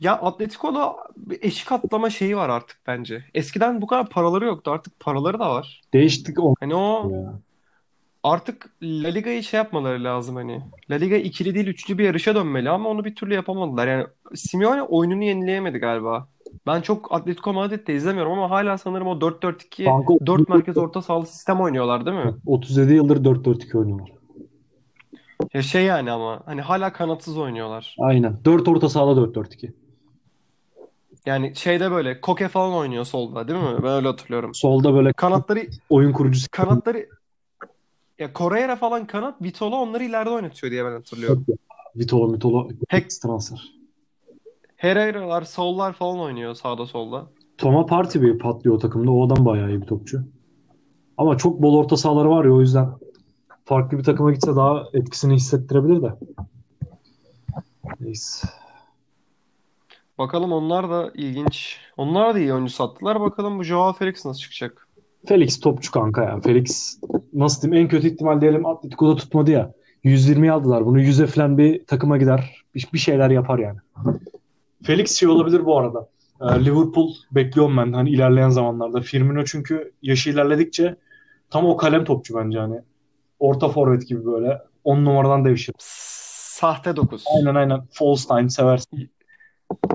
Ya 0.00 0.12
Atletico'da 0.12 0.96
bir 1.16 1.38
eşik 1.42 1.72
atlama 1.72 2.10
şeyi 2.10 2.36
var 2.36 2.48
artık 2.48 2.78
bence. 2.86 3.24
Eskiden 3.34 3.82
bu 3.82 3.86
kadar 3.86 4.08
paraları 4.08 4.44
yoktu. 4.44 4.70
Artık 4.70 5.00
paraları 5.00 5.38
da 5.38 5.50
var. 5.50 5.80
Değiştik 5.92 6.40
o 6.40 6.54
Hani 6.60 6.74
o 6.74 7.10
ya. 7.10 7.34
artık 8.22 8.70
La 8.82 9.08
Liga'yı 9.08 9.42
şey 9.42 9.58
yapmaları 9.58 10.04
lazım 10.04 10.36
hani. 10.36 10.60
La 10.90 10.94
Liga 10.94 11.16
ikili 11.16 11.54
değil 11.54 11.66
üçlü 11.66 11.98
bir 11.98 12.04
yarışa 12.04 12.34
dönmeli 12.34 12.70
ama 12.70 12.88
onu 12.88 13.04
bir 13.04 13.14
türlü 13.14 13.34
yapamadılar. 13.34 13.86
Yani 13.86 14.06
Simeone 14.34 14.82
oyununu 14.82 15.24
yenileyemedi 15.24 15.78
galiba. 15.78 16.28
Ben 16.66 16.80
çok 16.80 17.12
Atletico 17.12 17.52
Madrid'de 17.52 17.94
izlemiyorum 17.94 18.32
ama 18.32 18.50
hala 18.50 18.78
sanırım 18.78 19.06
o 19.06 19.12
4-4-2 19.20 19.84
Kanka, 19.84 20.26
4 20.26 20.48
merkez 20.48 20.76
orta 20.76 21.02
sahalı 21.02 21.26
sistem 21.26 21.60
oynuyorlar 21.60 22.06
değil 22.06 22.16
mi? 22.16 22.34
37 22.46 22.94
yıldır 22.94 23.24
4-4-2 23.24 23.78
oynuyorlar. 23.78 24.17
Ya 25.54 25.62
şey 25.62 25.84
yani 25.84 26.10
ama 26.10 26.42
hani 26.46 26.60
hala 26.60 26.92
kanatsız 26.92 27.38
oynuyorlar. 27.38 27.96
Aynen. 27.98 28.36
4 28.44 28.68
orta 28.68 28.88
sahada 28.88 29.20
4-4-2. 29.20 29.72
Yani 31.26 31.56
şeyde 31.56 31.90
böyle 31.90 32.20
Koke 32.20 32.48
falan 32.48 32.74
oynuyor 32.74 33.04
solda 33.04 33.48
değil 33.48 33.58
mi? 33.58 33.82
Ben 33.82 33.90
öyle 33.90 34.08
hatırlıyorum. 34.08 34.54
Solda 34.54 34.94
böyle 34.94 35.12
Kanatları 35.12 35.66
oyun 35.90 36.12
kurucusu 36.12 36.46
kanatları 36.50 37.08
ya 38.18 38.30
Correia 38.34 38.76
falan 38.76 39.06
kanat, 39.06 39.42
Vitolo 39.42 39.76
onları 39.76 40.04
ileride 40.04 40.30
oynatıyor 40.30 40.70
diye 40.72 40.84
ben 40.84 40.92
hatırlıyorum. 40.92 41.46
Vitolo 41.96 42.28
Mitolo 42.28 42.68
Hack 42.88 43.10
transfer. 43.10 43.72
Herrera'lar, 44.76 45.42
Saul'lar 45.42 45.92
falan 45.92 46.20
oynuyor 46.20 46.54
sağda 46.54 46.86
solda. 46.86 47.26
Toma 47.58 47.86
Partey 47.86 48.22
bir 48.22 48.38
patlıyor 48.38 48.76
o 48.76 48.78
takımda. 48.78 49.10
O 49.10 49.26
adam 49.26 49.44
bayağı 49.44 49.68
iyi 49.68 49.80
bir 49.80 49.86
topçu. 49.86 50.22
Ama 51.16 51.36
çok 51.38 51.62
bol 51.62 51.78
orta 51.78 51.96
sahaları 51.96 52.30
var 52.30 52.44
ya 52.44 52.52
o 52.52 52.60
yüzden 52.60 52.88
farklı 53.68 53.98
bir 53.98 54.04
takıma 54.04 54.32
gitse 54.32 54.56
daha 54.56 54.84
etkisini 54.94 55.34
hissettirebilir 55.34 56.02
de. 56.02 56.14
Neyse. 58.00 58.48
Bakalım 60.18 60.52
onlar 60.52 60.90
da 60.90 61.10
ilginç. 61.14 61.78
Onlar 61.96 62.34
da 62.34 62.38
iyi 62.38 62.52
oyuncu 62.52 62.72
sattılar. 62.72 63.20
Bakalım 63.20 63.58
bu 63.58 63.64
Joao 63.64 63.92
Felix 63.92 64.24
nasıl 64.24 64.40
çıkacak? 64.40 64.88
Felix 65.26 65.60
topçu 65.60 65.90
kanka 65.90 66.24
ya. 66.24 66.40
Felix 66.40 67.00
nasıl 67.32 67.62
diyeyim 67.62 67.84
en 67.84 67.88
kötü 67.88 68.08
ihtimal 68.08 68.40
diyelim 68.40 68.66
Atletico'da 68.66 69.16
tutmadı 69.16 69.50
ya. 69.50 69.72
120'yi 70.04 70.52
aldılar. 70.52 70.86
Bunu 70.86 71.00
100'e 71.00 71.26
falan 71.26 71.58
bir 71.58 71.84
takıma 71.86 72.18
gider. 72.18 72.64
Bir, 72.74 72.88
bir 72.92 72.98
şeyler 72.98 73.30
yapar 73.30 73.58
yani. 73.58 73.78
Felix 74.82 75.18
şey 75.18 75.28
olabilir 75.28 75.64
bu 75.64 75.78
arada. 75.78 76.08
Ee, 76.40 76.64
Liverpool 76.64 77.14
bekliyorum 77.32 77.76
ben 77.76 77.92
hani 77.92 78.10
ilerleyen 78.10 78.50
zamanlarda. 78.50 79.00
Firmino 79.00 79.44
çünkü 79.44 79.92
yaşı 80.02 80.30
ilerledikçe 80.30 80.96
tam 81.50 81.66
o 81.66 81.76
kalem 81.76 82.04
topçu 82.04 82.34
bence 82.36 82.58
hani. 82.58 82.80
Orta 83.38 83.68
forvet 83.68 84.08
gibi 84.08 84.26
böyle. 84.26 84.62
10 84.84 85.04
numaradan 85.04 85.44
devşir. 85.44 85.74
Sahte 85.78 86.96
9. 86.96 87.24
Aynen 87.36 87.54
aynen. 87.54 87.80
False 87.90 88.34
nine 88.34 88.48
seversin. 88.48 89.10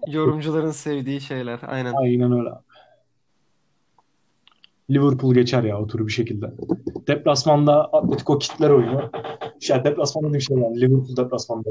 Yorumcuların 0.08 0.72
sevdiği 0.72 1.22
şeyler. 1.22 1.60
Aynen. 1.68 1.94
Aynen 1.94 2.32
öyle 2.32 2.50
abi. 2.50 2.64
Liverpool 4.90 5.34
geçer 5.34 5.64
ya 5.64 5.82
o 5.82 5.88
turu 5.88 6.08
bir 6.08 6.12
şekilde. 6.12 6.54
Deplasmanda 7.08 7.86
Atletico 7.86 8.40
kitler 8.40 8.70
oyunu. 8.70 9.12
Şey, 9.60 9.84
deplasmanda 9.84 10.34
bir 10.34 10.40
şey 10.40 10.58
yani. 10.58 10.82
Liverpool 10.82 11.18
deplasmanda. 11.18 11.70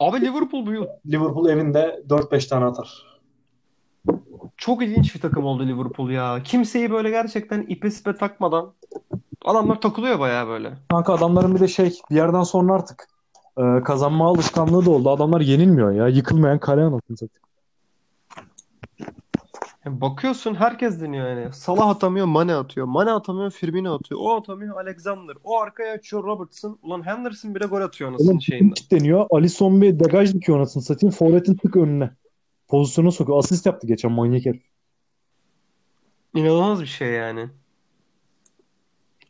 Abi 0.00 0.20
Liverpool 0.20 0.66
bu 0.66 0.72
yıl 0.72 0.86
Liverpool 1.06 1.48
evinde 1.48 2.02
4-5 2.08 2.48
tane 2.48 2.64
atar. 2.64 3.20
çok 4.56 4.82
ilginç 4.82 5.14
bir 5.14 5.20
takım 5.20 5.44
oldu 5.44 5.66
Liverpool 5.66 6.10
ya. 6.10 6.42
Kimseyi 6.44 6.90
böyle 6.90 7.10
gerçekten 7.10 7.62
ipe 7.68 7.90
sipe 7.90 8.16
takmadan 8.16 8.72
adamlar 9.44 9.80
takılıyor 9.80 10.18
bayağı 10.18 10.48
böyle. 10.48 10.72
Kanka 10.90 11.14
adamların 11.14 11.54
bir 11.54 11.60
de 11.60 11.68
şey 11.68 11.98
bir 12.10 12.16
yerden 12.16 12.42
sonra 12.42 12.74
artık 12.74 13.08
e, 13.58 13.82
kazanma 13.84 14.28
alışkanlığı 14.28 14.86
da 14.86 14.90
oldu. 14.90 15.10
Adamlar 15.10 15.40
yenilmiyor 15.40 15.92
ya. 15.92 16.08
Yıkılmayan 16.08 16.58
kale 16.58 16.90
satayım. 17.08 17.30
Yani 19.84 20.00
bakıyorsun 20.00 20.54
herkes 20.54 21.00
deniyor 21.00 21.28
yani. 21.28 21.52
Salah 21.52 21.88
atamıyor, 21.88 22.26
Mane 22.26 22.54
atıyor. 22.54 22.86
Mane 22.86 23.10
atamıyor, 23.10 23.50
Firmino 23.50 23.94
atıyor. 23.94 24.20
O 24.24 24.36
atamıyor, 24.36 24.76
Alexander. 24.76 25.36
O 25.44 25.58
arkaya 25.60 25.92
açıyor 25.94 26.24
Robertson. 26.24 26.78
Ulan 26.82 27.06
Henderson 27.06 27.54
bile 27.54 27.66
gol 27.66 27.80
atıyor 27.80 28.10
anasının 28.10 28.30
Oğlum 28.30 28.40
şeyinden. 28.40 28.74
kilitleniyor. 28.74 29.26
Alisson 29.30 29.82
bir 29.82 30.00
degaj 30.00 30.34
dikiyor 30.34 30.58
anasını 30.58 30.82
satayım. 30.82 31.12
Forvet'in 31.14 31.54
tık 31.54 31.76
önüne. 31.76 32.10
Pozisyona 32.68 33.10
sokuyor. 33.10 33.38
Asist 33.38 33.66
yaptı 33.66 33.86
geçen 33.86 34.12
manyak 34.12 34.46
herif. 34.46 34.62
İnanılmaz 36.34 36.80
bir 36.80 36.86
şey 36.86 37.10
yani. 37.10 37.48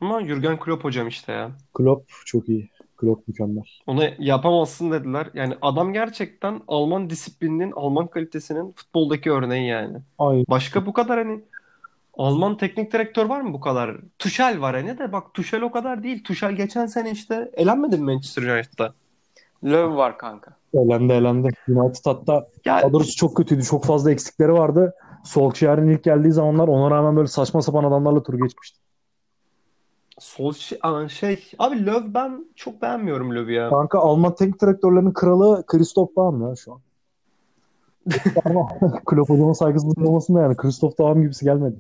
Ama 0.01 0.25
Jürgen 0.25 0.59
Klopp 0.59 0.85
hocam 0.85 1.09
işte 1.09 1.33
ya. 1.33 1.51
Klopp 1.75 2.11
çok 2.27 2.49
iyi. 2.49 2.71
Klopp 2.97 3.29
mükemmel. 3.29 3.65
Onu 3.87 4.03
yapamazsın 4.19 4.93
dediler. 4.93 5.31
Yani 5.35 5.55
adam 5.63 5.93
gerçekten 5.93 6.61
Alman 6.69 7.11
disiplininin, 7.11 7.73
Alman 7.73 8.07
kalitesinin 8.07 8.73
futboldaki 8.73 9.33
örneği 9.33 9.69
yani. 9.69 9.99
Aynen. 10.19 10.45
Başka 10.49 10.87
bu 10.87 10.93
kadar 10.93 11.19
hani 11.19 11.41
Alman 12.19 12.57
teknik 12.57 12.93
direktör 12.93 13.27
var 13.27 13.41
mı 13.41 13.53
bu 13.53 13.61
kadar? 13.61 13.97
Tuchel 14.19 14.61
var 14.61 14.75
hani 14.75 14.99
de 14.99 15.13
bak 15.13 15.35
Tuchel 15.35 15.63
o 15.63 15.71
kadar 15.71 16.03
değil. 16.03 16.25
Tuchel 16.25 16.53
geçen 16.53 16.87
sene 16.87 17.11
işte 17.11 17.51
elenmedi 17.55 17.97
mi 17.97 18.05
Manchester 18.05 18.43
United'da? 18.43 18.95
Löw 19.65 19.97
var 19.97 20.19
kanka. 20.19 20.57
Elendi 20.75 21.13
elendi. 21.13 21.49
United 21.69 22.05
hatta 22.05 22.47
Ya 22.65 22.81
kadrosu 22.81 23.17
çok 23.17 23.37
kötüydü. 23.37 23.63
Çok 23.63 23.85
fazla 23.85 24.11
eksikleri 24.11 24.53
vardı. 24.53 24.95
Solskjaer'in 25.25 25.89
ilk 25.89 26.05
geldiği 26.05 26.33
zamanlar 26.33 26.69
ona 26.69 26.91
rağmen 26.91 27.17
böyle 27.17 27.29
saçma 27.29 27.63
sapan 27.63 27.85
adamlarla 27.85 28.23
tur 28.23 28.35
geçmişti. 28.35 28.84
Solskjaer 30.19 31.09
şey 31.09 31.51
abi 31.59 31.87
Löw 31.87 32.15
ben 32.15 32.47
çok 32.57 32.83
beğenmiyorum 32.83 33.35
Löw'ü 33.35 33.53
ya. 33.53 33.71
Kanka 33.71 33.99
Alman 33.99 34.35
teknik 34.35 34.63
direktörlerinin 34.63 35.13
kralı 35.13 35.65
Christoph 35.67 36.17
Daum 36.17 36.49
ya 36.49 36.57
şu 36.57 36.73
an. 36.73 36.81
Ama 38.45 38.69
Klopp 39.07 39.31
hocamın 39.31 39.53
saygısızlık 39.53 39.99
olmasın 39.99 40.35
da 40.35 40.41
yani 40.41 40.57
Christoph 40.57 40.99
Daum 40.99 41.23
gibisi 41.23 41.45
gelmedi. 41.45 41.77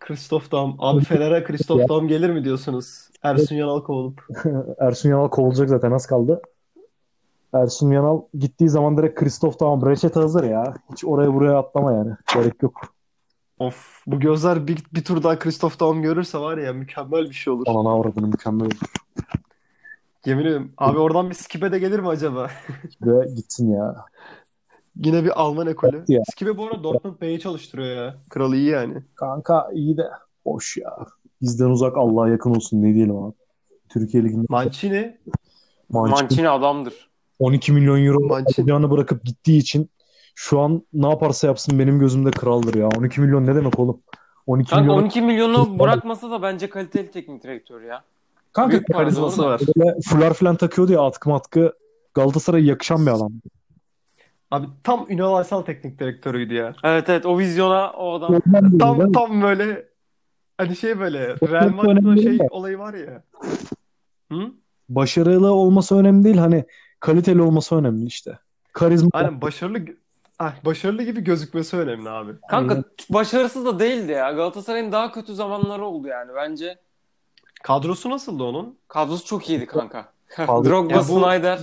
Christoph 0.00 0.52
Daum. 0.52 0.76
Abi 0.78 1.04
Fener'e 1.04 1.44
Christoph 1.44 1.80
Daum 1.88 2.08
gelir 2.08 2.30
mi 2.30 2.44
diyorsunuz? 2.44 3.08
Ersun 3.22 3.56
Yanal 3.56 3.82
kovulup. 3.82 4.26
Ersun 4.78 5.08
Yanal 5.10 5.28
kovulacak 5.28 5.68
zaten 5.68 5.92
az 5.92 6.06
kaldı. 6.06 6.42
Ersun 7.52 7.90
Yanal 7.90 8.22
gittiği 8.38 8.68
zaman 8.68 8.96
direkt 8.98 9.20
Christoph 9.20 9.60
Daum 9.60 9.86
reçete 9.86 10.20
hazır 10.20 10.44
ya. 10.44 10.74
Hiç 10.92 11.04
oraya 11.04 11.34
buraya 11.34 11.58
atlama 11.58 11.92
yani. 11.92 12.12
Gerek 12.34 12.62
yok. 12.62 12.80
Of 13.62 14.02
bu 14.06 14.20
gözler 14.20 14.66
bir, 14.66 14.82
bir 14.92 15.04
tur 15.04 15.22
daha 15.22 15.38
Christoph 15.38 15.80
Daum 15.80 16.02
görürse 16.02 16.38
var 16.38 16.58
ya 16.58 16.72
mükemmel 16.72 17.24
bir 17.24 17.34
şey 17.34 17.52
olur. 17.52 17.64
Anana 17.66 17.88
avradını 17.88 18.26
mükemmel 18.26 18.66
olur. 18.66 18.76
Yemin 20.26 20.44
ederim. 20.44 20.72
Abi 20.78 20.98
oradan 20.98 21.30
bir 21.30 21.34
Skipe 21.34 21.72
de 21.72 21.78
gelir 21.78 21.98
mi 21.98 22.08
acaba? 22.08 22.50
Ve 23.02 23.34
gitsin 23.36 23.72
ya. 23.72 24.04
Yine 24.96 25.24
bir 25.24 25.40
Alman 25.40 25.66
ekolü. 25.66 26.04
Ya. 26.08 26.22
Skipe 26.32 26.56
bu 26.56 26.66
arada 26.66 26.82
Dortmund 26.82 27.20
B'yi 27.20 27.40
çalıştırıyor 27.40 27.96
ya. 27.96 28.16
Kral 28.30 28.52
iyi 28.52 28.68
yani. 28.68 28.94
Kanka 29.14 29.70
iyi 29.72 29.96
de 29.96 30.10
boş 30.44 30.76
ya. 30.76 30.96
Bizden 31.42 31.70
uzak 31.70 31.96
Allah'a 31.96 32.28
yakın 32.28 32.50
olsun 32.50 32.82
ne 32.82 32.94
diyelim 32.94 33.16
abi. 33.16 33.34
Türkiye 33.88 34.24
Ligi'nde 34.24 34.46
Mancini. 34.48 35.18
Mancini 35.90 36.20
Mancini 36.20 36.48
adamdır. 36.48 37.10
12 37.38 37.72
milyon 37.72 38.04
euro 38.04 38.20
Mancini. 38.20 38.90
bırakıp 38.90 39.24
gittiği 39.24 39.58
için 39.58 39.90
şu 40.34 40.60
an 40.60 40.82
ne 40.92 41.08
yaparsa 41.08 41.46
yapsın 41.46 41.78
benim 41.78 41.98
gözümde 41.98 42.30
kraldır 42.30 42.74
ya. 42.74 42.88
12 42.98 43.20
milyon 43.20 43.46
ne 43.46 43.54
demek 43.54 43.78
oğlum? 43.78 44.00
12 44.46 44.70
Kanka 44.70 44.82
milyon 44.84 45.02
12 45.02 45.22
milyonu 45.22 45.78
bırakmasa 45.78 46.30
da 46.30 46.42
bence 46.42 46.70
kaliteli 46.70 47.10
teknik 47.10 47.42
direktör 47.42 47.82
ya. 47.82 48.02
kanka 48.52 48.70
büyük 48.70 48.92
Karizması 48.92 49.42
var. 49.42 49.60
böyle 49.76 49.98
fular 50.08 50.34
falan 50.34 50.56
takıyordu 50.56 50.92
ya 50.92 51.00
atkı 51.02 51.28
matkı. 51.30 51.72
Galatasaray'a 52.14 52.64
yakışan 52.66 53.06
bir 53.06 53.10
adam. 53.10 53.32
Abi 54.50 54.66
tam 54.84 55.06
Ünal 55.08 55.34
Aysal 55.34 55.62
teknik 55.62 55.98
direktörüydü 56.00 56.54
ya. 56.54 56.74
Evet 56.84 57.08
evet 57.08 57.26
o 57.26 57.38
vizyona 57.38 57.90
o 57.92 58.14
adam. 58.14 58.40
Tam 58.78 59.12
tam 59.12 59.42
böyle 59.42 59.88
hani 60.58 60.76
şey 60.76 60.98
böyle 61.00 61.26
Real 61.28 61.62
çok 61.68 61.74
Madrid'in 61.74 62.04
o 62.06 62.08
önemli 62.10 62.22
şey 62.22 62.38
de. 62.38 62.46
olayı 62.50 62.78
var 62.78 62.94
ya. 62.94 63.22
Hı? 64.32 64.52
Başarılı 64.88 65.52
olması 65.52 65.96
önemli 65.96 66.24
değil 66.24 66.36
hani 66.36 66.64
kaliteli 67.00 67.42
olması 67.42 67.76
önemli 67.76 68.06
işte. 68.06 68.38
Karizma 68.72 69.10
Aynen 69.12 69.40
başarılı 69.40 69.78
ah, 70.42 70.64
başarılı 70.64 71.02
gibi 71.02 71.20
gözükmesi 71.24 71.76
önemli 71.76 72.10
abi. 72.10 72.32
Kanka 72.50 72.74
Aynen. 72.74 72.84
başarısız 73.10 73.64
da 73.66 73.78
değildi 73.78 74.12
ya. 74.12 74.32
Galatasaray'ın 74.32 74.92
daha 74.92 75.12
kötü 75.12 75.34
zamanları 75.34 75.84
oldu 75.84 76.08
yani. 76.08 76.30
Bence 76.36 76.78
Kadrosu 77.62 78.10
nasıldı 78.10 78.42
onun? 78.42 78.76
kadrosu 78.88 79.24
çok 79.26 79.50
iyiydi 79.50 79.66
kanka. 79.66 80.04
Kadro- 80.36 80.64
Drogba, 80.68 80.92
Ya 80.92 80.98
bu- 80.98 81.02
Snyder. 81.04 81.60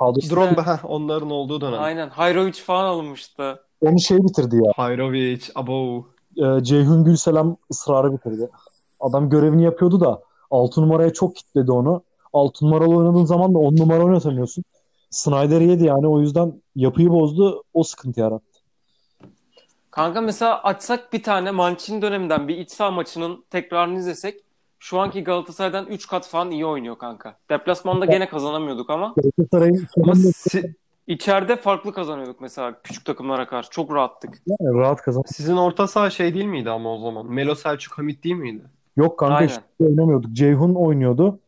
kadrosu. 0.00 0.30
Drogba 0.36 0.66
heh, 0.66 0.84
onların 0.90 1.30
olduğu 1.30 1.60
dönem. 1.60 1.80
Aynen. 1.80 2.08
Hayrovic 2.08 2.52
falan 2.52 2.84
alınmıştı. 2.84 3.62
Onu 3.80 4.00
şey 4.00 4.18
bitirdi 4.18 4.56
ya. 4.56 4.72
Hayrovic, 4.76 5.40
Abo. 5.54 6.04
e, 6.36 6.62
Ceyhun 6.64 7.04
Gülselam 7.04 7.56
ısrarı 7.70 8.12
bitirdi. 8.12 8.48
Adam 9.00 9.30
görevini 9.30 9.62
yapıyordu 9.64 10.00
da 10.00 10.22
6 10.50 10.80
numaraya 10.82 11.12
çok 11.12 11.36
kitledi 11.36 11.72
onu. 11.72 12.02
6 12.32 12.64
numaralı 12.66 12.96
oynadığın 12.96 13.24
zaman 13.24 13.54
da 13.54 13.58
10 13.58 13.76
numara 13.76 14.04
oynatamıyorsun. 14.04 14.64
Snyder 15.10 15.60
yedi 15.60 15.84
yani 15.84 16.06
o 16.06 16.20
yüzden 16.20 16.52
yapıyı 16.76 17.10
bozdu. 17.10 17.62
O 17.74 17.82
sıkıntı 17.82 18.20
yarattı. 18.20 18.44
Kanka 19.90 20.20
mesela 20.20 20.62
açsak 20.62 21.12
bir 21.12 21.22
tane 21.22 21.50
Mancini 21.50 22.02
döneminden 22.02 22.48
bir 22.48 22.58
iç 22.58 22.70
saha 22.70 22.90
maçının 22.90 23.44
tekrarını 23.50 23.98
izlesek 23.98 24.40
şu 24.78 24.98
anki 25.00 25.24
Galatasaray'dan 25.24 25.86
3 25.86 26.06
kat 26.08 26.26
falan 26.28 26.50
iyi 26.50 26.66
oynuyor 26.66 26.98
kanka. 26.98 27.36
Deplasmanda 27.50 28.04
gene 28.04 28.28
kazanamıyorduk 28.28 28.90
ama 28.90 29.14
Galatasaray'ın 29.16 29.86
ama 30.02 30.14
si- 30.14 30.74
içeride 31.06 31.56
farklı 31.56 31.92
kazanıyorduk 31.92 32.40
mesela 32.40 32.80
küçük 32.82 33.04
takımlara 33.04 33.46
karşı. 33.46 33.70
Çok 33.70 33.94
rahattık. 33.94 34.42
yani 34.60 34.74
rahat 34.78 35.02
kazan. 35.02 35.22
Sizin 35.26 35.56
orta 35.56 35.86
saha 35.86 36.10
şey 36.10 36.34
değil 36.34 36.44
miydi 36.44 36.70
ama 36.70 36.94
o 36.94 36.98
zaman? 36.98 37.26
Melo 37.26 37.54
Selçuk 37.54 37.98
Hamit 37.98 38.24
değil 38.24 38.34
miydi? 38.36 38.62
Yok 38.96 39.18
kanka 39.18 39.34
Aynen. 39.34 39.48
işte 39.48 39.60
oynamıyorduk. 39.80 40.32
Ceyhun 40.32 40.74
oynuyordu. 40.74 41.38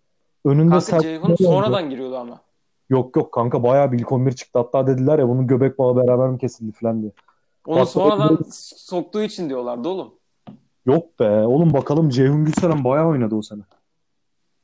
Önünde 0.45 0.71
Kanka 0.71 0.81
Selçuk 0.81 1.03
Ceyhun 1.03 1.23
oynuyordu. 1.23 1.43
sonradan 1.43 1.91
giriyordu 1.91 2.17
ama. 2.17 2.41
Yok 2.91 3.17
yok 3.17 3.33
kanka 3.33 3.63
bayağı 3.63 3.93
bir 3.93 3.99
ilk 3.99 4.13
11 4.13 4.33
çıktı. 4.33 4.59
Hatta 4.59 4.87
dediler 4.87 5.19
ya 5.19 5.29
bunun 5.29 5.47
göbek 5.47 5.79
bağı 5.79 5.97
beraber 5.97 6.29
mi 6.29 6.39
kesildi 6.39 6.73
falan 6.73 7.03
diye. 7.03 7.13
Onu 7.67 7.81
Bak- 7.81 7.89
sonradan 7.89 8.39
soktuğu 8.77 9.23
için 9.23 9.49
diyorlardı 9.49 9.89
oğlum. 9.89 10.15
Yok 10.87 11.21
be 11.21 11.47
oğlum 11.47 11.73
bakalım 11.73 12.09
Ceyhun 12.09 12.45
Gülseren 12.45 12.85
bayağı 12.85 13.07
oynadı 13.07 13.35
o 13.35 13.43
sene. 13.43 13.63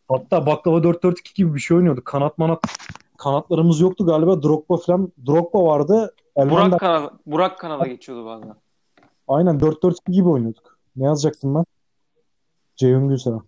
Hatta 0.09 0.47
baklava 0.47 0.79
4-4-2 0.79 1.35
gibi 1.35 1.55
bir 1.55 1.61
şey 1.61 1.77
oynuyordu. 1.77 2.05
Kanat 2.05 2.39
manat 2.39 2.61
kanatlarımız 3.19 3.81
yoktu 3.81 4.07
galiba. 4.07 4.43
Drogba 4.43 4.77
falan. 4.77 5.13
Drogba 5.27 5.65
vardı. 5.65 6.15
Elmander. 6.37 6.69
Burak 6.69 6.81
kanada, 6.81 7.13
Burak 7.27 7.59
kanada 7.59 7.87
geçiyordu 7.87 8.27
bazen. 8.27 8.55
Aynen 9.29 9.59
4-4-2 9.61 10.13
gibi 10.13 10.29
oynuyorduk. 10.29 10.79
Ne 10.97 11.05
yazacaktım 11.05 11.55
ben? 11.55 11.65
Ceyhun 12.77 13.09
Gülseren. 13.09 13.41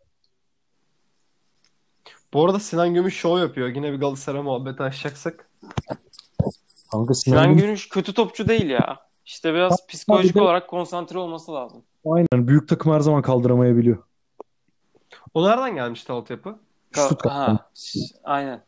Bu 2.34 2.44
arada 2.44 2.60
Sinan 2.60 2.94
Gümüş 2.94 3.16
show 3.16 3.40
yapıyor. 3.40 3.68
Yine 3.68 3.92
bir 3.92 3.98
Galatasaray 4.00 4.42
muhabbeti 4.42 4.82
açacaksak. 4.82 5.46
Kanka 6.92 7.14
Sinan 7.14 7.36
Sinan 7.42 7.46
Gümüş- 7.48 7.62
Gümüş 7.62 7.88
kötü 7.88 8.14
topçu 8.14 8.48
değil 8.48 8.70
ya. 8.70 8.96
İşte 9.26 9.54
biraz 9.54 9.86
psikolojik 9.86 10.34
bir 10.34 10.40
de- 10.40 10.44
olarak 10.44 10.68
konsantre 10.68 11.18
olması 11.18 11.52
lazım. 11.52 11.82
Aynen. 12.06 12.48
Büyük 12.48 12.68
takım 12.68 12.92
her 12.92 13.00
zaman 13.00 13.22
kaldıramayabiliyor. 13.22 13.98
O 15.34 15.48
nereden 15.48 15.74
gelmişti 15.74 16.12
altyapı? 16.12 16.58
Stuttgart'tan. 16.92 17.30
Ha, 17.54 17.70
ş- 17.74 17.98
aynen. 18.24 18.62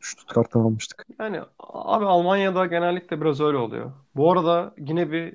Stuttgart'tan 0.00 0.60
almıştık. 0.60 1.06
Yani 1.20 1.40
abi 1.68 2.04
Almanya'da 2.04 2.66
genellikle 2.66 3.20
biraz 3.20 3.40
öyle 3.40 3.56
oluyor. 3.56 3.92
Bu 4.16 4.32
arada 4.32 4.74
yine 4.78 5.10
bir 5.12 5.34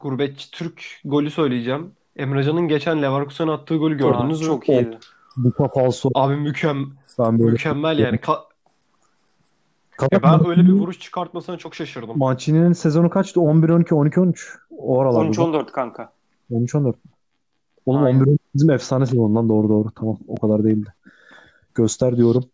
gurbetçi 0.00 0.50
Türk 0.50 1.00
golü 1.04 1.30
söyleyeceğim. 1.30 1.92
Emrecan'ın 2.16 2.68
geçen 2.68 3.02
Leverkusen'e 3.02 3.50
attığı 3.52 3.76
golü 3.76 3.98
gördünüz 3.98 4.40
mü? 4.40 4.46
Çok 4.46 4.68
iyiydi. 4.68 4.98
Buka 5.36 5.68
falso. 5.68 6.10
Abi 6.14 6.36
mükem 6.36 6.86
Ben 7.18 7.38
böyle. 7.38 7.50
mükemmel 7.50 7.98
yani. 7.98 8.16
Ka- 8.16 8.42
ya 10.12 10.22
ben 10.22 10.46
öyle 10.46 10.64
bir 10.64 10.72
vuruş 10.72 11.00
çıkartmasına 11.00 11.56
çok 11.58 11.74
şaşırdım. 11.74 12.18
Mancini'nin 12.18 12.72
sezonu 12.72 13.10
kaçtı? 13.10 13.40
11-12, 13.40 13.94
12-13. 13.94 14.58
O 14.78 15.00
aralarda. 15.00 15.26
13-14 15.28 15.72
kanka. 15.72 16.12
13-14. 16.52 16.94
Oğlum 17.86 18.04
Aynen. 18.04 18.20
11 18.20 18.38
bizim 18.54 18.70
efsane 18.70 19.06
sezonundan 19.06 19.48
doğru 19.48 19.68
doğru. 19.68 19.90
Tamam 19.90 20.18
o 20.28 20.36
kadar 20.36 20.64
değildi. 20.64 20.94
Göster 21.74 22.16
diyorum. 22.16 22.44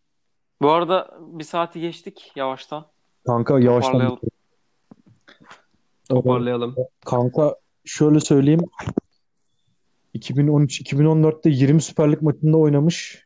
Bu 0.63 0.71
arada 0.71 1.19
bir 1.21 1.45
saati 1.45 1.81
geçtik 1.81 2.33
yavaştan. 2.37 2.87
Kanka 3.27 3.61
yavaştan. 3.61 3.93
Toparlayalım. 3.93 4.21
Toparlayalım. 6.09 6.77
Kanka 7.05 7.57
şöyle 7.85 8.21
söyleyeyim. 8.21 8.61
2013-2014'te 10.15 11.51
20 11.51 11.83
Süper 11.83 12.13
Lig 12.13 12.23
maçında 12.23 12.57
oynamış. 12.57 13.25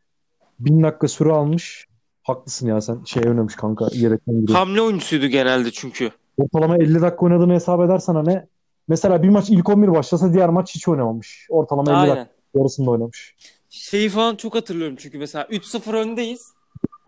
1000 0.61 0.83
dakika 0.83 1.09
süre 1.09 1.33
almış. 1.33 1.87
Haklısın 2.23 2.67
ya 2.67 2.81
sen 2.81 3.05
şey 3.05 3.23
oynamış 3.27 3.55
kanka 3.55 3.87
giriyor. 3.89 4.19
Hamle 4.53 4.81
oyuncusuydu 4.81 5.27
genelde 5.27 5.71
çünkü. 5.71 6.11
Ortalama 6.39 6.77
50 6.77 7.03
dakika 7.03 7.25
oynadığını 7.25 7.53
hesap 7.53 7.81
edersen 7.81 8.15
hani 8.15 8.43
mesela 8.89 9.23
bir 9.23 9.29
maç 9.29 9.51
ilk 9.51 9.69
11 9.69 9.89
başlasa 9.89 10.33
diğer 10.33 10.49
maç 10.49 10.75
hiç 10.75 10.89
oynamamış. 10.89 11.47
Ortalama 11.51 11.93
50 11.93 11.99
dakika 11.99 12.13
Aynen. 12.13 12.29
yarısında 12.55 12.91
oynamış. 12.91 13.37
Şeyi 13.71 14.09
falan 14.09 14.37
çok 14.37 14.55
hatırlıyorum 14.55 14.97
çünkü 15.01 15.19
mesela 15.19 15.45
3-0 15.45 15.97
öndeyiz. 15.97 16.53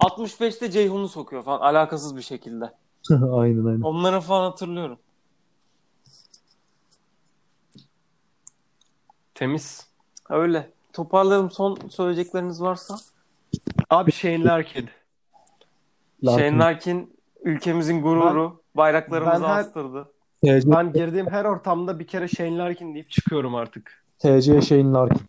65'te 0.01 0.71
Ceyhun'u 0.71 1.09
sokuyor 1.09 1.43
falan 1.43 1.61
alakasız 1.61 2.17
bir 2.17 2.23
şekilde. 2.23 2.65
aynen 3.11 3.65
aynen. 3.65 3.81
Onları 3.81 4.21
falan 4.21 4.51
hatırlıyorum. 4.51 4.99
Temiz. 9.41 9.87
Öyle. 10.31 10.71
Toparlayalım 10.93 11.51
son 11.51 11.79
söyleyecekleriniz 11.89 12.63
varsa. 12.63 12.97
Abi 13.91 14.13
Shane 14.13 14.45
Larkin. 14.45 14.89
Larkin. 16.25 16.43
Shane 16.45 16.59
Larkin 16.59 17.17
ülkemizin 17.43 18.03
gururu. 18.03 18.61
bayraklarımızı 18.75 19.43
ben 19.43 19.49
her- 19.49 19.61
astırdı. 19.61 20.09
TC, 20.45 20.71
Ben 20.71 20.93
girdiğim 20.93 21.27
her 21.31 21.45
ortamda 21.45 21.99
bir 21.99 22.07
kere 22.07 22.29
Shane 22.29 22.59
Larkin 22.59 22.95
deyip 22.95 23.11
çıkıyorum 23.11 23.55
artık. 23.55 24.05
TC 24.19 24.63
şeyin 24.63 24.95
Larkin. 24.95 25.21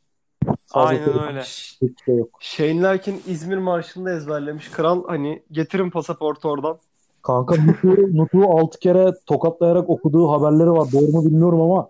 Fazla 0.67 0.89
Aynen 0.89 1.27
öyle. 1.27 1.43
şey 1.43 2.15
yok. 2.17 2.29
Shane 2.39 2.81
Larkin 2.81 3.21
İzmir 3.27 3.57
Marşı'nda 3.57 4.11
ezberlemiş. 4.11 4.69
Kral 4.71 5.03
hani 5.07 5.43
getirin 5.51 5.89
pasaportu 5.89 6.49
oradan. 6.49 6.77
Kanka 7.21 7.55
Nutuk'u 8.13 8.59
6 8.59 8.79
kere 8.79 9.11
tokatlayarak 9.25 9.89
okuduğu 9.89 10.31
haberleri 10.31 10.71
var. 10.71 10.87
Doğru 10.93 11.11
mu 11.11 11.25
bilmiyorum 11.25 11.61
ama 11.61 11.89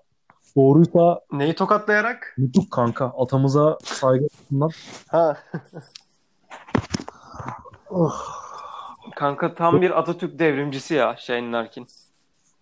doğruysa 0.58 1.22
Neyi 1.32 1.56
tokatlayarak? 1.56 2.36
Nutuk 2.38 2.72
kanka. 2.72 3.14
Atamıza 3.18 3.78
saygı 3.84 4.26
açısından. 4.26 4.70
Ha. 5.08 5.38
Kanka 9.16 9.56
tam 9.56 9.82
bir 9.82 10.00
Atatürk 10.00 10.40
devrimcisi 10.40 10.94
ya 10.94 11.16
Shane 11.20 11.52
Larkin. 11.52 11.88